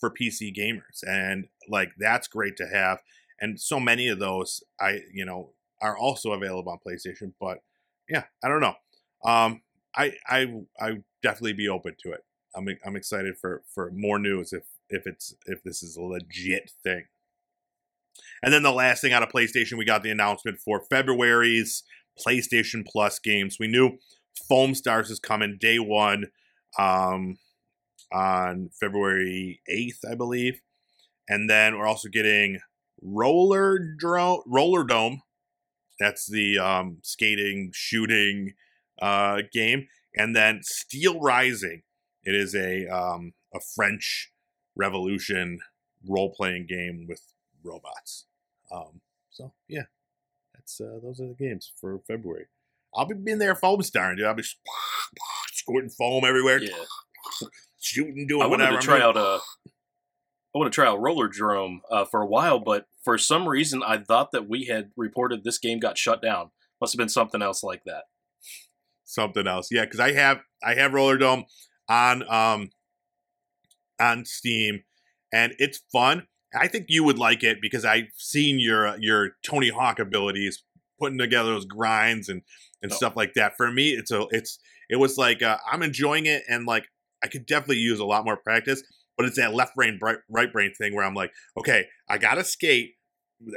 for 0.00 0.10
PC 0.10 0.54
gamers, 0.56 1.02
and 1.06 1.46
like 1.68 1.90
that's 1.98 2.28
great 2.28 2.56
to 2.56 2.66
have. 2.66 3.00
And 3.40 3.60
so 3.60 3.80
many 3.80 4.08
of 4.08 4.18
those, 4.18 4.62
I 4.80 5.00
you 5.12 5.24
know, 5.24 5.50
are 5.80 5.96
also 5.96 6.32
available 6.32 6.72
on 6.72 6.78
PlayStation. 6.86 7.32
But 7.40 7.58
yeah, 8.08 8.24
I 8.42 8.48
don't 8.48 8.60
know. 8.60 8.74
Um, 9.24 9.62
I 9.96 10.14
I 10.26 10.46
I 10.80 10.98
definitely 11.22 11.54
be 11.54 11.68
open 11.68 11.96
to 12.04 12.12
it. 12.12 12.24
I'm 12.56 12.68
I'm 12.84 12.96
excited 12.96 13.36
for 13.40 13.62
for 13.74 13.90
more 13.94 14.18
news 14.18 14.52
if 14.52 14.64
if 14.88 15.06
it's 15.06 15.34
if 15.46 15.62
this 15.62 15.82
is 15.82 15.96
a 15.96 16.02
legit 16.02 16.70
thing. 16.82 17.04
And 18.42 18.52
then 18.52 18.62
the 18.62 18.72
last 18.72 19.00
thing 19.00 19.12
out 19.12 19.22
of 19.22 19.30
PlayStation, 19.30 19.78
we 19.78 19.84
got 19.84 20.02
the 20.02 20.10
announcement 20.10 20.58
for 20.60 20.82
February's 20.90 21.82
PlayStation 22.24 22.86
Plus 22.86 23.18
games. 23.18 23.56
We 23.58 23.68
knew 23.68 23.98
Foam 24.48 24.74
Stars 24.74 25.10
is 25.10 25.18
coming 25.18 25.58
day 25.60 25.78
one 25.78 26.26
um, 26.78 27.38
on 28.12 28.70
February 28.78 29.60
8th, 29.70 30.10
I 30.10 30.14
believe. 30.14 30.60
And 31.28 31.48
then 31.48 31.78
we're 31.78 31.86
also 31.86 32.08
getting 32.08 32.60
Roller 33.00 33.78
Drone, 33.98 34.42
Roller 34.46 34.84
Dome. 34.84 35.22
That's 35.98 36.26
the 36.26 36.58
um, 36.58 36.98
skating, 37.02 37.70
shooting 37.74 38.54
uh, 39.00 39.42
game. 39.52 39.86
And 40.16 40.34
then 40.34 40.60
Steel 40.62 41.20
Rising. 41.20 41.82
It 42.24 42.34
is 42.34 42.54
a 42.54 42.86
um, 42.88 43.32
a 43.54 43.60
French 43.74 44.30
Revolution 44.76 45.58
role 46.08 46.32
playing 46.36 46.66
game 46.68 47.06
with 47.08 47.20
robots. 47.64 48.26
Um, 48.74 49.00
so 49.30 49.52
yeah, 49.68 49.82
that's 50.54 50.80
uh, 50.80 50.98
those 51.02 51.20
are 51.20 51.28
the 51.28 51.34
games 51.34 51.72
for 51.80 52.00
February. 52.06 52.46
I'll 52.94 53.06
be 53.06 53.14
being 53.14 53.38
there 53.38 53.54
foam 53.54 53.82
starring, 53.82 54.16
dude. 54.18 54.26
I'll 54.26 54.34
be 54.34 54.42
squirting 55.52 55.90
foam 55.90 56.24
everywhere, 56.24 56.62
Yeah. 56.62 56.76
shooting, 57.80 58.26
doing 58.26 58.42
I 58.42 58.46
wanted 58.46 58.64
whatever. 58.64 58.80
to 58.80 58.86
try 58.86 59.00
out 59.00 59.16
a. 59.16 59.40
I 60.54 60.58
want 60.58 60.70
to 60.70 60.74
try 60.74 60.86
out 60.86 61.00
Roller 61.00 61.28
Drome 61.28 61.80
uh, 61.90 62.04
for 62.04 62.20
a 62.20 62.26
while, 62.26 62.58
but 62.58 62.86
for 63.02 63.16
some 63.16 63.48
reason 63.48 63.82
I 63.82 63.98
thought 63.98 64.32
that 64.32 64.48
we 64.48 64.66
had 64.66 64.90
reported 64.96 65.44
this 65.44 65.58
game 65.58 65.78
got 65.78 65.96
shut 65.96 66.20
down. 66.20 66.50
Must 66.80 66.92
have 66.92 66.98
been 66.98 67.08
something 67.08 67.40
else 67.42 67.62
like 67.62 67.84
that. 67.86 68.04
something 69.04 69.46
else. 69.46 69.68
Yeah, 69.70 69.84
because 69.84 70.00
I 70.00 70.12
have 70.12 70.40
I 70.62 70.74
have 70.74 70.92
Roller 70.92 71.16
Dome 71.16 71.44
on 71.88 72.28
um 72.30 72.70
on 74.00 74.24
Steam, 74.24 74.82
and 75.32 75.54
it's 75.58 75.80
fun. 75.92 76.26
I 76.54 76.68
think 76.68 76.86
you 76.88 77.04
would 77.04 77.18
like 77.18 77.42
it 77.42 77.58
because 77.62 77.84
I've 77.84 78.08
seen 78.16 78.58
your 78.58 78.96
your 78.98 79.30
Tony 79.42 79.70
Hawk 79.70 79.98
abilities 79.98 80.62
putting 80.98 81.18
together 81.18 81.50
those 81.52 81.64
grinds 81.66 82.28
and 82.28 82.42
and 82.82 82.92
Oh. 82.92 82.94
stuff 82.96 83.16
like 83.16 83.34
that. 83.34 83.56
For 83.56 83.70
me, 83.70 83.90
it's 83.90 84.10
a 84.10 84.26
it's 84.30 84.58
it 84.90 84.96
was 84.96 85.16
like 85.16 85.42
uh, 85.42 85.58
I'm 85.70 85.82
enjoying 85.82 86.26
it, 86.26 86.42
and 86.48 86.66
like 86.66 86.84
I 87.24 87.28
could 87.28 87.46
definitely 87.46 87.78
use 87.78 88.00
a 88.00 88.04
lot 88.04 88.24
more 88.24 88.36
practice. 88.36 88.82
But 89.16 89.26
it's 89.26 89.36
that 89.36 89.54
left 89.54 89.74
brain 89.74 89.98
bright, 89.98 90.18
right 90.28 90.52
brain 90.52 90.72
thing 90.76 90.94
where 90.94 91.04
I'm 91.04 91.14
like, 91.14 91.32
okay, 91.58 91.86
I 92.08 92.18
gotta 92.18 92.44
skate. 92.44 92.94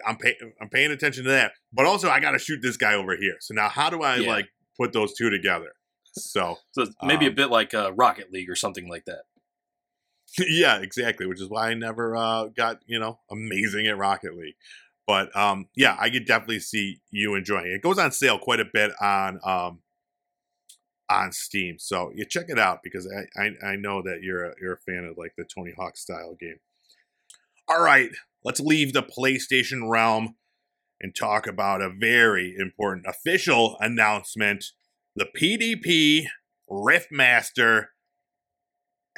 I'm 0.06 0.18
pay, 0.18 0.36
I'm 0.60 0.70
paying 0.70 0.91
attention 0.91 1.24
to 1.26 1.30
that, 1.30 1.51
but 1.72 1.86
also 1.86 2.10
I 2.10 2.20
gotta 2.20 2.39
shoot 2.39 2.60
this 2.62 2.76
guy 2.78 2.95
over 2.95 3.16
here. 3.16 3.36
So 3.39 3.53
now, 3.53 3.70
how 3.70 3.89
do 3.89 4.01
I 4.01 4.18
Yeah. 4.18 4.30
like 4.30 4.47
put 4.80 4.93
those 4.93 5.14
two 5.14 5.30
together? 5.30 5.74
So 6.03 6.58
So 6.72 6.88
maybe 7.03 7.26
a 7.26 7.30
Um, 7.30 7.36
bit 7.36 7.49
like 7.51 7.74
uh, 7.74 7.91
Rocket 7.93 8.32
League 8.32 8.49
or 8.49 8.56
something 8.56 8.89
like 8.89 9.06
that. 9.06 9.24
yeah, 10.39 10.78
exactly. 10.82 11.26
Which 11.28 11.41
is 11.41 11.49
why 11.49 11.70
I 11.70 11.74
never 11.74 12.16
uh, 12.16 12.45
got 12.47 12.80
you 12.88 12.99
know 12.99 13.20
amazing 13.32 13.88
at 13.88 13.97
Rocket 13.97 14.36
League. 14.36 14.56
But 15.08 15.36
um, 15.36 15.68
yeah, 15.76 15.95
I 15.99 16.10
could 16.10 16.26
definitely 16.26 16.60
see 16.60 16.99
you 17.12 17.36
enjoying 17.36 17.68
it. 17.68 17.76
It 17.76 17.82
goes 17.84 17.99
on 17.99 18.12
sale 18.12 18.39
quite 18.39 18.60
a 18.60 18.66
bit 18.66 18.91
on 18.99 19.39
um, 19.43 19.80
on 21.10 21.32
Steam, 21.32 21.78
so 21.78 22.12
you 22.16 22.26
check 22.26 22.45
it 22.49 22.60
out 22.60 22.80
because 22.84 23.08
I, 23.08 23.41
I 23.41 23.72
I 23.72 23.76
know 23.76 24.01
that 24.01 24.22
you're 24.22 24.45
a, 24.45 24.53
you're 24.62 24.74
a 24.74 24.78
fan 24.91 25.06
of 25.06 25.18
like 25.18 25.34
the 25.38 25.45
Tony 25.45 25.74
Hawk 25.78 25.97
style 25.97 26.36
game. 26.39 26.60
All 27.68 27.82
right, 27.82 28.10
let's 28.43 28.60
leave 28.60 28.93
the 28.93 29.03
PlayStation 29.03 29.89
realm 29.89 30.36
and 31.01 31.16
talk 31.16 31.47
about 31.47 31.82
a 31.82 31.89
very 31.89 32.56
important 32.58 33.06
official 33.08 33.78
announcement. 33.80 34.66
The 35.16 35.26
PDP 35.26 36.26
Riftmaster 36.70 37.88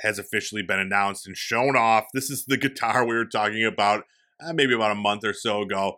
has 0.02 0.20
officially 0.20 0.62
been 0.62 0.80
announced 0.80 1.28
and 1.28 1.36
shown 1.36 1.76
off. 1.76 2.06
This 2.14 2.30
is 2.30 2.46
the 2.46 2.58
guitar 2.58 3.06
we 3.06 3.16
were 3.16 3.26
talking 3.26 3.66
about 3.66 4.04
uh, 4.40 4.54
maybe 4.54 4.74
about 4.74 4.92
a 4.92 4.96
month 4.96 5.24
or 5.24 5.34
so 5.34 5.62
ago. 5.62 5.98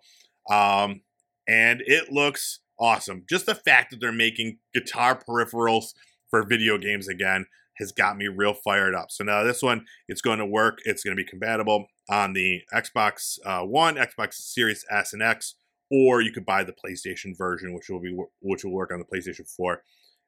Um, 0.50 1.02
and 1.48 1.82
it 1.86 2.12
looks 2.12 2.60
awesome. 2.80 3.26
Just 3.30 3.46
the 3.46 3.56
fact 3.56 3.92
that 3.92 4.00
they're 4.00 4.12
making 4.12 4.60
guitar 4.74 5.20
peripherals 5.20 5.94
for 6.30 6.44
video 6.44 6.78
games 6.78 7.08
again 7.08 7.46
has 7.78 7.92
got 7.92 8.18
me 8.18 8.28
real 8.28 8.54
fired 8.54 8.94
up. 8.94 9.10
So 9.10 9.24
now 9.24 9.44
this 9.44 9.64
one, 9.64 9.86
it's 10.08 10.22
going 10.22 10.40
to 10.40 10.46
work. 10.46 10.80
It's 10.86 11.04
going 11.04 11.16
to 11.16 11.24
be 11.24 11.28
compatible 11.28 11.88
on 12.10 12.34
the 12.34 12.62
Xbox 12.74 13.40
uh, 13.46 13.66
One, 13.66 13.96
Xbox 13.96 14.34
Series 14.34 14.86
S 14.92 15.14
and 15.14 15.22
X, 15.22 15.56
or 15.90 16.22
you 16.22 16.32
could 16.32 16.46
buy 16.46 16.64
the 16.64 16.74
PlayStation 16.74 17.38
version, 17.38 17.74
which 17.74 17.90
will 17.90 18.02
be 18.02 18.16
which 18.42 18.64
will 18.64 18.74
work 18.74 18.92
on 18.92 19.00
the 19.00 19.06
PlayStation 19.06 19.50
4 19.50 19.82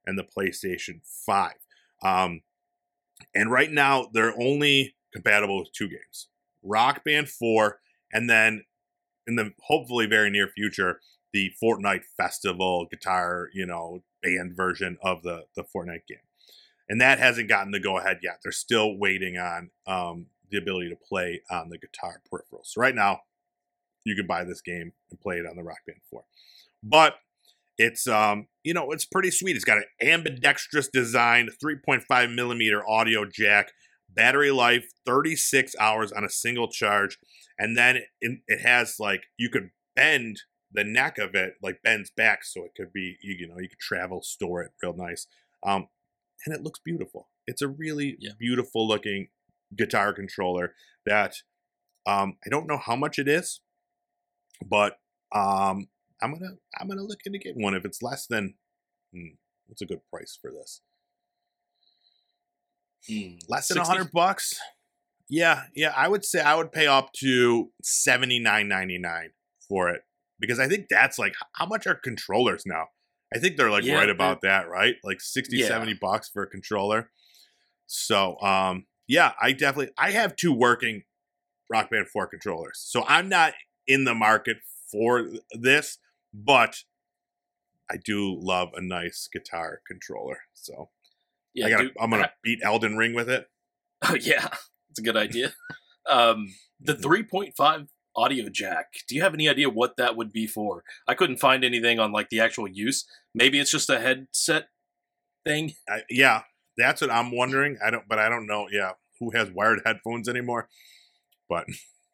and 0.07 0.17
the 0.17 0.23
PlayStation 0.23 1.01
5. 1.25 1.53
Um, 2.03 2.41
and 3.35 3.51
right 3.51 3.71
now, 3.71 4.07
they're 4.13 4.33
only 4.41 4.95
compatible 5.13 5.59
with 5.59 5.71
two 5.73 5.89
games 5.89 6.29
Rock 6.63 7.03
Band 7.03 7.29
4, 7.29 7.79
and 8.13 8.29
then 8.29 8.63
in 9.27 9.35
the 9.35 9.53
hopefully 9.63 10.05
very 10.05 10.29
near 10.29 10.47
future, 10.47 11.01
the 11.33 11.51
Fortnite 11.61 12.03
Festival 12.17 12.87
guitar, 12.89 13.49
you 13.53 13.65
know, 13.65 14.03
band 14.21 14.55
version 14.55 14.97
of 15.03 15.23
the, 15.23 15.45
the 15.55 15.63
Fortnite 15.63 16.07
game. 16.07 16.19
And 16.89 16.99
that 16.99 17.19
hasn't 17.19 17.49
gotten 17.49 17.71
the 17.71 17.79
go 17.79 17.97
ahead 17.97 18.19
yet. 18.21 18.39
They're 18.43 18.51
still 18.51 18.97
waiting 18.97 19.37
on 19.37 19.69
um, 19.87 20.25
the 20.49 20.57
ability 20.57 20.89
to 20.89 20.95
play 20.95 21.41
on 21.49 21.69
the 21.69 21.77
guitar 21.77 22.21
peripherals. 22.31 22.65
So 22.65 22.81
right 22.81 22.95
now, 22.95 23.21
you 24.03 24.15
can 24.15 24.27
buy 24.27 24.43
this 24.43 24.61
game 24.61 24.93
and 25.09 25.19
play 25.21 25.37
it 25.37 25.45
on 25.45 25.55
the 25.55 25.63
Rock 25.63 25.79
Band 25.85 25.99
4. 26.09 26.23
But 26.83 27.15
it's 27.77 28.07
um, 28.07 28.47
you 28.63 28.73
know, 28.73 28.91
it's 28.91 29.05
pretty 29.05 29.31
sweet. 29.31 29.55
It's 29.55 29.65
got 29.65 29.77
an 29.77 29.85
ambidextrous 30.01 30.87
design, 30.87 31.49
3.5 31.63 32.35
millimeter 32.35 32.87
audio 32.87 33.25
jack, 33.25 33.71
battery 34.09 34.51
life 34.51 34.85
36 35.05 35.75
hours 35.79 36.11
on 36.11 36.23
a 36.23 36.29
single 36.29 36.67
charge, 36.67 37.17
and 37.57 37.77
then 37.77 37.97
it, 38.19 38.39
it 38.47 38.61
has 38.61 38.95
like 38.99 39.23
you 39.37 39.49
could 39.49 39.69
bend 39.95 40.41
the 40.73 40.83
neck 40.83 41.17
of 41.17 41.35
it, 41.35 41.55
like 41.61 41.81
bends 41.83 42.09
back, 42.09 42.43
so 42.43 42.63
it 42.65 42.73
could 42.75 42.93
be 42.93 43.17
you, 43.21 43.35
you 43.39 43.47
know 43.47 43.59
you 43.59 43.69
could 43.69 43.79
travel, 43.79 44.21
store 44.21 44.61
it 44.63 44.71
real 44.81 44.93
nice, 44.95 45.27
um, 45.63 45.87
and 46.45 46.55
it 46.55 46.61
looks 46.63 46.79
beautiful. 46.83 47.29
It's 47.47 47.61
a 47.61 47.67
really 47.67 48.17
Yeah. 48.19 48.31
beautiful 48.39 48.87
looking 48.87 49.29
guitar 49.75 50.13
controller 50.13 50.73
that 51.05 51.35
um, 52.05 52.37
I 52.45 52.49
don't 52.49 52.67
know 52.67 52.77
how 52.77 52.95
much 52.95 53.19
it 53.19 53.27
is, 53.27 53.61
but 54.65 54.99
um, 55.33 55.87
I'm 56.21 56.33
gonna 56.33 56.55
I'm 56.79 56.87
gonna 56.87 57.03
look 57.03 57.19
into 57.25 57.39
getting 57.39 57.61
one 57.61 57.73
if 57.75 57.85
it's 57.85 58.01
less 58.01 58.27
than 58.27 58.55
hmm, 59.13 59.35
what's 59.67 59.81
a 59.81 59.85
good 59.85 60.01
price 60.09 60.37
for 60.41 60.51
this? 60.51 60.81
Hmm. 63.07 63.37
Less 63.49 63.67
than 63.67 63.77
a 63.79 63.85
60? 63.85 63.97
hundred 63.97 64.11
bucks. 64.11 64.53
Yeah, 65.29 65.63
yeah, 65.75 65.93
I 65.95 66.07
would 66.07 66.25
say 66.25 66.41
I 66.41 66.55
would 66.55 66.71
pay 66.71 66.87
up 66.87 67.13
to 67.19 67.71
seventy 67.81 68.39
nine 68.39 68.67
ninety 68.67 68.97
nine 68.97 69.31
for 69.67 69.89
it 69.89 70.01
because 70.41 70.59
I 70.59 70.67
think 70.67 70.87
that's 70.89 71.17
like 71.17 71.33
how 71.53 71.65
much 71.65 71.87
are 71.87 71.95
controllers 71.95 72.63
now? 72.65 72.87
I 73.33 73.39
think 73.39 73.55
they're 73.55 73.71
like 73.71 73.85
Yeah, 73.85 73.95
right 73.95 74.09
about 74.09 74.41
that, 74.41 74.67
right? 74.67 74.95
Like 75.03 75.21
60, 75.21 75.55
Yeah. 75.57 75.67
70 75.67 75.93
bucks 76.01 76.27
for 76.29 76.43
a 76.43 76.47
controller. 76.47 77.09
So, 77.87 78.37
um, 78.41 78.87
yeah, 79.07 79.31
I 79.41 79.53
definitely 79.53 79.93
I 79.97 80.11
have 80.11 80.35
two 80.35 80.51
working 80.53 81.03
Rock 81.69 81.89
Band 81.89 82.07
4 82.09 82.27
controllers. 82.27 82.79
So 82.83 83.05
I'm 83.07 83.29
not 83.29 83.53
in 83.87 84.03
the 84.03 84.13
market 84.13 84.57
for 84.91 85.29
this, 85.53 85.97
but 86.33 86.83
I 87.89 87.95
do 88.03 88.37
love 88.41 88.69
a 88.75 88.81
nice 88.81 89.29
guitar 89.31 89.81
controller. 89.87 90.39
So 90.53 90.89
Yeah, 91.53 91.67
I 91.67 91.81
dude, 91.81 91.93
I'm 91.99 92.09
gonna 92.09 92.23
I- 92.23 92.31
beat 92.43 92.59
Elden 92.63 92.97
Ring 92.97 93.13
with 93.13 93.29
it. 93.29 93.47
Oh 94.09 94.15
yeah, 94.15 94.47
it's 94.89 94.99
a 94.99 95.03
good 95.03 95.15
idea. 95.17 95.53
Um, 96.09 96.53
the 96.79 96.93
Mm-hmm. 96.95 97.35
3.5 97.35 97.87
audio 98.15 98.49
jack. 98.49 98.93
Do 99.07 99.15
you 99.15 99.21
have 99.21 99.33
any 99.33 99.47
idea 99.47 99.69
what 99.69 99.97
that 99.97 100.15
would 100.15 100.31
be 100.31 100.47
for? 100.47 100.83
I 101.07 101.13
couldn't 101.13 101.37
find 101.37 101.63
anything 101.63 101.99
on 101.99 102.11
like 102.11 102.29
the 102.29 102.39
actual 102.39 102.67
use. 102.67 103.05
Maybe 103.33 103.59
it's 103.59 103.71
just 103.71 103.89
a 103.89 103.99
headset 103.99 104.67
thing. 105.45 105.73
I, 105.89 106.01
yeah, 106.09 106.43
that's 106.77 107.01
what 107.01 107.11
I'm 107.11 107.35
wondering. 107.35 107.77
I 107.83 107.91
don't, 107.91 108.07
but 108.07 108.19
I 108.19 108.29
don't 108.29 108.47
know. 108.47 108.67
Yeah, 108.71 108.91
who 109.19 109.31
has 109.31 109.51
wired 109.51 109.81
headphones 109.85 110.27
anymore? 110.27 110.67
But 111.49 111.65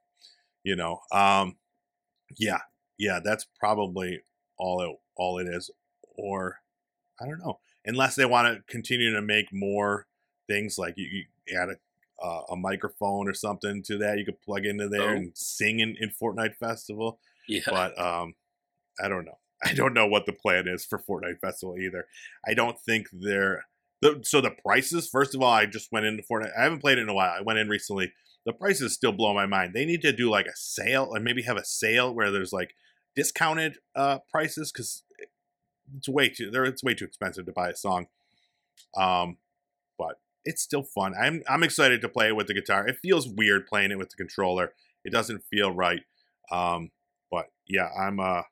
you 0.64 0.76
know, 0.76 1.00
um, 1.12 1.58
yeah, 2.38 2.60
yeah, 2.98 3.20
that's 3.24 3.46
probably 3.60 4.22
all 4.58 4.82
it 4.82 4.96
all 5.16 5.40
it 5.40 5.48
is. 5.48 5.72
Or 6.18 6.58
I 7.22 7.26
don't 7.26 7.40
know, 7.40 7.60
unless 7.86 8.16
they 8.16 8.26
want 8.26 8.48
to 8.54 8.64
continue 8.72 9.14
to 9.14 9.22
make 9.22 9.54
more 9.54 10.08
things 10.48 10.78
like 10.78 10.96
you, 10.98 11.06
you 11.48 11.60
add 11.60 11.70
a 11.70 11.76
uh, 12.24 12.42
a 12.50 12.56
microphone 12.56 13.28
or 13.28 13.34
something 13.34 13.84
to 13.84 13.98
that 13.98 14.18
you 14.18 14.26
could 14.26 14.42
plug 14.42 14.66
into 14.66 14.88
there 14.90 15.10
Oh. 15.10 15.16
and 15.16 15.32
sing 15.38 15.80
in, 15.80 15.96
in 16.00 16.10
Fortnite 16.10 16.56
Festival. 16.56 17.20
Yeah, 17.48 17.62
But 17.68 18.00
um, 18.00 18.36
I 19.04 19.08
don't 19.08 19.26
know. 19.26 19.38
I 19.64 19.74
don't 19.74 19.94
know 19.94 20.06
what 20.08 20.26
the 20.26 20.34
plan 20.34 20.68
is 20.68 20.86
for 20.86 21.00
Fortnite 21.00 21.40
Festival 21.40 21.78
either. 21.78 22.08
I 22.48 22.54
don't 22.54 22.80
think 22.80 23.08
they're 23.12 23.66
the, 24.02 24.20
so 24.24 24.42
the 24.42 24.52
prices. 24.52 25.08
First 25.10 25.34
of 25.34 25.42
all, 25.42 25.52
I 25.52 25.66
just 25.66 25.92
went 25.92 26.06
into 26.06 26.22
Fortnite. 26.24 26.52
I 26.58 26.64
haven't 26.64 26.80
played 26.82 26.98
it 27.00 27.02
in 27.02 27.10
a 27.10 27.14
while. 27.14 27.34
I 27.38 27.42
went 27.42 27.58
in 27.60 27.68
recently. 27.70 28.14
The 28.46 28.54
prices 28.54 28.94
still 28.94 29.12
blow 29.12 29.34
my 29.34 29.46
mind. 29.48 29.74
They 29.74 29.86
need 29.86 30.02
to 30.04 30.12
do 30.14 30.30
like 30.30 30.46
a 30.46 30.56
sale 30.56 31.14
and 31.14 31.24
maybe 31.24 31.42
have 31.42 31.58
a 31.58 31.66
sale 31.66 32.14
where 32.14 32.32
there's 32.32 32.54
like 32.54 32.76
discounted 33.16 33.78
uh 33.96 34.20
prices 34.32 34.72
because 34.72 35.04
it's 35.98 36.08
way 36.08 36.30
too 36.30 36.52
there. 36.52 36.64
It's 36.66 36.84
way 36.84 36.94
too 36.94 37.06
expensive 37.06 37.46
to 37.48 37.52
buy 37.52 37.70
a 37.70 37.76
song. 37.76 38.08
Um, 38.96 39.38
it's 40.48 40.62
still 40.62 40.84
fun. 40.84 41.14
I'm 41.20 41.44
I'm 41.48 41.64
excited 41.64 42.02
to 42.02 42.10
play 42.10 42.28
it 42.28 42.36
with 42.36 42.48
the 42.48 42.54
guitar. 42.54 42.88
It 42.88 42.98
feels 43.02 43.28
weird 43.28 43.68
playing 43.68 43.92
it 43.92 43.98
with 43.98 44.10
the 44.10 44.16
controller. 44.16 44.74
It 45.04 45.12
doesn't 45.12 45.44
feel 45.50 45.72
right. 45.72 46.02
Um, 46.50 46.92
but 47.30 47.48
yeah, 47.68 47.90
I'm 48.00 48.20
uh 48.20 48.44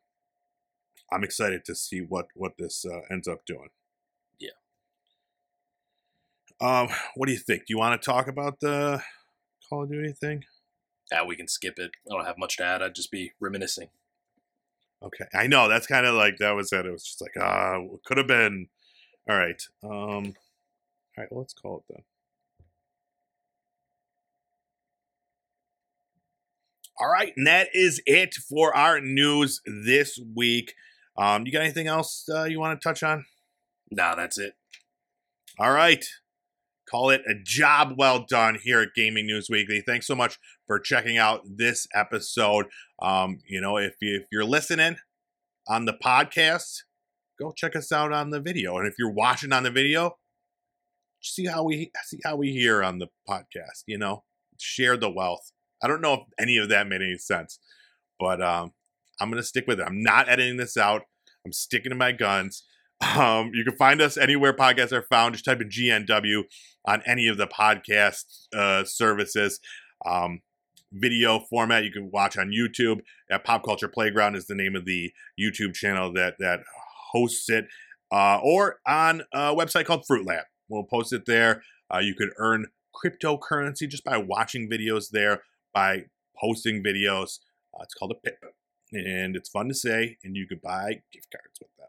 I'm 1.11 1.23
excited 1.23 1.63
to 1.65 1.75
see 1.75 2.01
what 2.01 2.27
what 2.35 2.53
this 2.57 2.85
uh, 2.85 3.01
ends 3.09 3.27
up 3.27 3.45
doing. 3.45 3.69
Yeah. 4.39 4.49
Um, 6.59 6.89
what 7.15 7.27
do 7.27 7.31
you 7.31 7.39
think? 7.39 7.61
Do 7.61 7.73
you 7.73 7.77
want 7.77 7.99
to 7.99 8.05
talk 8.05 8.27
about 8.27 8.59
the 8.59 9.01
Call 9.69 9.83
of 9.83 9.89
Duty 9.89 10.11
thing? 10.11 10.43
Yeah, 11.11 11.23
we 11.23 11.35
can 11.35 11.47
skip 11.47 11.77
it. 11.77 11.91
I 12.09 12.15
don't 12.15 12.25
have 12.25 12.37
much 12.37 12.57
to 12.57 12.65
add. 12.65 12.81
I'd 12.81 12.95
just 12.95 13.11
be 13.11 13.31
reminiscing. 13.39 13.89
Okay, 15.03 15.25
I 15.33 15.47
know 15.47 15.69
that's 15.69 15.87
kind 15.87 16.05
of 16.05 16.15
like 16.15 16.37
that 16.39 16.55
was 16.55 16.73
it. 16.73 16.85
It 16.85 16.91
was 16.91 17.03
just 17.03 17.21
like 17.21 17.33
ah, 17.39 17.75
uh, 17.75 17.79
could 18.05 18.17
have 18.17 18.27
been. 18.27 18.67
All 19.29 19.37
right. 19.37 19.61
Um. 19.83 20.33
All 21.17 21.23
right. 21.23 21.29
Let's 21.31 21.53
call 21.53 21.77
it 21.77 21.93
then. 21.93 22.03
All 26.97 27.09
right, 27.09 27.33
and 27.35 27.45
that 27.45 27.67
is 27.73 28.01
it 28.05 28.35
for 28.35 28.75
our 28.75 29.01
news 29.01 29.61
this 29.65 30.17
week. 30.33 30.73
Um, 31.17 31.45
you 31.45 31.51
got 31.51 31.63
anything 31.63 31.87
else 31.87 32.25
uh, 32.33 32.45
you 32.45 32.57
want 32.57 32.79
to 32.79 32.87
touch 32.87 33.03
on? 33.03 33.25
Nah, 33.91 34.15
that's 34.15 34.37
it. 34.37 34.53
All 35.59 35.71
right. 35.71 36.05
Call 36.89 37.09
it 37.09 37.21
a 37.27 37.33
job 37.33 37.95
well 37.97 38.25
done 38.27 38.59
here 38.61 38.81
at 38.81 38.89
Gaming 38.95 39.25
News 39.25 39.49
Weekly. 39.49 39.81
Thanks 39.85 40.07
so 40.07 40.15
much 40.15 40.37
for 40.67 40.79
checking 40.79 41.17
out 41.17 41.41
this 41.45 41.87
episode. 41.93 42.67
Um, 43.01 43.39
you 43.45 43.59
know, 43.59 43.77
if, 43.77 43.95
you, 44.01 44.15
if 44.21 44.27
you're 44.31 44.45
listening 44.45 44.97
on 45.67 45.85
the 45.85 45.93
podcast, 45.93 46.83
go 47.39 47.51
check 47.51 47.75
us 47.75 47.91
out 47.91 48.13
on 48.13 48.29
the 48.29 48.39
video. 48.39 48.77
And 48.77 48.87
if 48.87 48.93
you're 48.99 49.11
watching 49.11 49.51
on 49.51 49.63
the 49.63 49.71
video, 49.71 50.17
see 51.31 51.45
how 51.45 51.63
we 51.63 51.91
see 52.05 52.19
how 52.23 52.35
we 52.35 52.51
hear 52.51 52.83
on 52.83 52.99
the 52.99 53.07
podcast. 53.27 53.83
You 53.85 53.97
know, 53.97 54.23
share 54.59 54.97
the 54.97 55.09
wealth. 55.09 55.51
I 55.83 55.87
don't 55.87 56.01
know 56.01 56.13
if 56.13 56.19
any 56.39 56.57
of 56.57 56.69
that 56.69 56.87
made 56.87 57.01
any 57.01 57.17
sense, 57.17 57.59
but 58.19 58.41
um, 58.41 58.73
I'm 59.19 59.31
to 59.31 59.43
stick 59.43 59.65
with 59.67 59.79
it. 59.79 59.85
I'm 59.85 60.01
not 60.01 60.29
editing 60.29 60.57
this 60.57 60.77
out. 60.77 61.03
I'm 61.45 61.53
sticking 61.53 61.91
to 61.91 61.95
my 61.95 62.11
guns. 62.11 62.63
Um, 63.17 63.51
you 63.53 63.65
can 63.65 63.75
find 63.75 64.01
us 64.01 64.15
anywhere 64.15 64.53
podcasts 64.53 64.93
are 64.93 65.01
found. 65.01 65.33
Just 65.35 65.43
type 65.43 65.59
in 65.59 65.67
GNW 65.67 66.43
on 66.87 67.03
any 67.05 67.27
of 67.27 67.35
the 67.35 67.45
podcast 67.45 68.23
uh, 68.55 68.85
services. 68.85 69.59
Um, 70.05 70.39
video 70.93 71.39
format 71.39 71.83
you 71.83 71.91
can 71.91 72.09
watch 72.11 72.37
on 72.37 72.51
YouTube. 72.51 73.01
At 73.29 73.43
Pop 73.43 73.65
Culture 73.65 73.89
Playground 73.89 74.35
is 74.35 74.47
the 74.47 74.55
name 74.55 74.77
of 74.77 74.85
the 74.85 75.11
YouTube 75.39 75.73
channel 75.73 76.13
that 76.13 76.35
that 76.39 76.61
hosts 77.11 77.49
it, 77.49 77.65
uh, 78.11 78.39
or 78.41 78.77
on 78.87 79.23
a 79.33 79.53
website 79.53 79.85
called 79.85 80.05
Fruitlab. 80.09 80.43
We'll 80.69 80.83
post 80.83 81.13
it 81.13 81.25
there. 81.25 81.63
Uh, 81.93 81.99
you 81.99 82.15
could 82.15 82.29
earn 82.37 82.67
cryptocurrency 82.95 83.87
just 83.87 84.03
by 84.03 84.17
watching 84.17 84.69
videos 84.69 85.09
there, 85.11 85.43
by 85.73 86.05
posting 86.39 86.83
videos. 86.83 87.39
Uh, 87.73 87.83
it's 87.83 87.93
called 87.93 88.11
a 88.11 88.15
pip 88.15 88.43
and 88.91 89.35
it's 89.35 89.49
fun 89.49 89.67
to 89.67 89.73
say, 89.73 90.17
and 90.23 90.35
you 90.35 90.47
could 90.47 90.61
buy 90.61 91.01
gift 91.11 91.27
cards 91.31 91.59
with 91.59 91.69
them. 91.77 91.85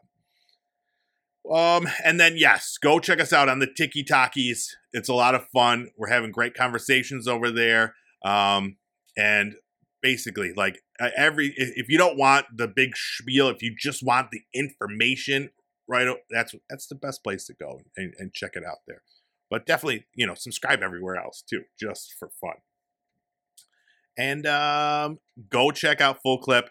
Um, 1.51 1.87
and 2.03 2.19
then 2.19 2.33
yes, 2.35 2.77
go 2.77 2.99
check 2.99 3.21
us 3.21 3.31
out 3.31 3.49
on 3.49 3.59
the 3.59 3.67
Tiki 3.67 4.03
Talkies. 4.03 4.75
It's 4.91 5.09
a 5.09 5.13
lot 5.13 5.35
of 5.35 5.47
fun. 5.53 5.89
We're 5.97 6.09
having 6.09 6.31
great 6.31 6.53
conversations 6.53 7.27
over 7.27 7.51
there. 7.51 7.95
Um, 8.25 8.77
and 9.15 9.55
basically, 10.01 10.53
like 10.53 10.81
every 11.15 11.53
if 11.55 11.87
you 11.89 11.97
don't 11.97 12.17
want 12.17 12.45
the 12.55 12.67
big 12.67 12.91
spiel, 12.95 13.47
if 13.49 13.61
you 13.61 13.75
just 13.77 14.03
want 14.03 14.31
the 14.31 14.41
information, 14.53 15.51
right, 15.87 16.07
that's 16.29 16.55
that's 16.69 16.87
the 16.87 16.95
best 16.95 17.23
place 17.23 17.45
to 17.45 17.53
go 17.53 17.81
and, 17.95 18.13
and 18.19 18.33
check 18.33 18.51
it 18.55 18.63
out 18.65 18.79
there. 18.87 19.01
But 19.49 19.65
definitely, 19.65 20.05
you 20.13 20.27
know, 20.27 20.35
subscribe 20.35 20.81
everywhere 20.81 21.15
else 21.15 21.41
too, 21.41 21.63
just 21.79 22.13
for 22.19 22.29
fun. 22.41 22.55
And 24.17 24.45
um, 24.47 25.19
go 25.49 25.71
check 25.71 26.01
out 26.01 26.21
Full 26.21 26.39
Clip 26.39 26.69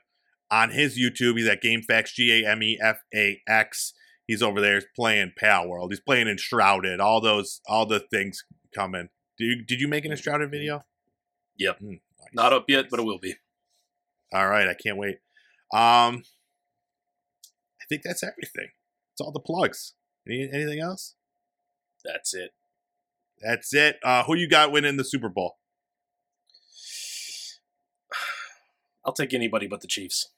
on 0.50 0.70
his 0.70 0.98
YouTube. 0.98 1.38
He's 1.38 1.48
at 1.48 1.62
GameFax, 1.62 2.12
G 2.14 2.44
A 2.44 2.50
M 2.50 2.62
E 2.62 2.78
F 2.82 2.98
A 3.14 3.40
X. 3.48 3.94
He's 4.26 4.42
over 4.42 4.60
there 4.60 4.74
He's 4.74 4.86
playing 4.96 5.32
Palworld. 5.40 5.90
He's 5.90 6.00
playing 6.00 6.26
Enshrouded. 6.26 7.00
All 7.00 7.20
those, 7.20 7.60
all 7.68 7.86
the 7.86 8.00
things 8.00 8.44
coming. 8.74 9.08
Did 9.38 9.44
you, 9.44 9.64
did 9.64 9.80
you 9.80 9.88
make 9.88 10.04
an 10.04 10.10
Enshrouded 10.10 10.50
video? 10.50 10.84
Yep. 11.58 11.78
Mm, 11.80 11.88
nice. 11.88 12.00
Not 12.34 12.52
up 12.52 12.64
yet, 12.68 12.86
but 12.90 12.98
it 12.98 13.04
will 13.04 13.18
be. 13.18 13.36
All 14.32 14.48
right, 14.48 14.66
I 14.66 14.74
can't 14.74 14.98
wait. 14.98 15.18
Um, 15.72 16.24
I 17.80 17.84
think 17.88 18.02
that's 18.02 18.24
everything. 18.24 18.70
It's 19.16 19.22
all 19.22 19.32
the 19.32 19.40
plugs. 19.40 19.94
Any, 20.28 20.46
anything 20.52 20.78
else? 20.78 21.14
That's 22.04 22.34
it. 22.34 22.50
That's 23.40 23.72
it. 23.72 23.96
Uh, 24.04 24.24
who 24.24 24.36
you 24.36 24.46
got 24.46 24.70
winning 24.70 24.98
the 24.98 25.04
Super 25.04 25.30
Bowl? 25.30 25.56
I'll 29.06 29.14
take 29.14 29.32
anybody 29.32 29.68
but 29.68 29.80
the 29.80 29.86
Chiefs. 29.86 30.28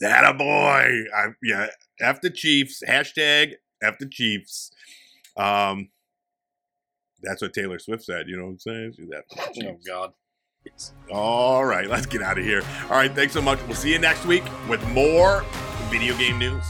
That 0.00 0.28
a 0.28 0.34
boy. 0.34 1.04
I, 1.16 1.28
yeah, 1.42 1.68
F 1.98 2.20
the 2.20 2.28
Chiefs. 2.28 2.82
Hashtag 2.86 3.54
F 3.82 3.96
the 3.98 4.06
Chiefs. 4.06 4.70
Um, 5.38 5.88
that's 7.22 7.40
what 7.40 7.54
Taylor 7.54 7.78
Swift 7.78 8.04
said. 8.04 8.28
You 8.28 8.36
know 8.36 8.44
what 8.44 8.50
I'm 8.50 8.58
saying? 8.58 8.94
She's 8.98 9.08
F 9.10 9.24
Oh 9.64 9.78
God. 9.86 10.12
Yes. 10.66 10.92
All 11.10 11.64
right, 11.64 11.88
let's 11.88 12.04
get 12.04 12.20
out 12.20 12.36
of 12.36 12.44
here. 12.44 12.62
All 12.84 12.98
right, 12.98 13.14
thanks 13.14 13.32
so 13.32 13.40
much. 13.40 13.58
We'll 13.66 13.76
see 13.76 13.92
you 13.92 13.98
next 13.98 14.26
week 14.26 14.44
with 14.68 14.86
more 14.90 15.42
video 15.90 16.14
game 16.18 16.38
news. 16.38 16.64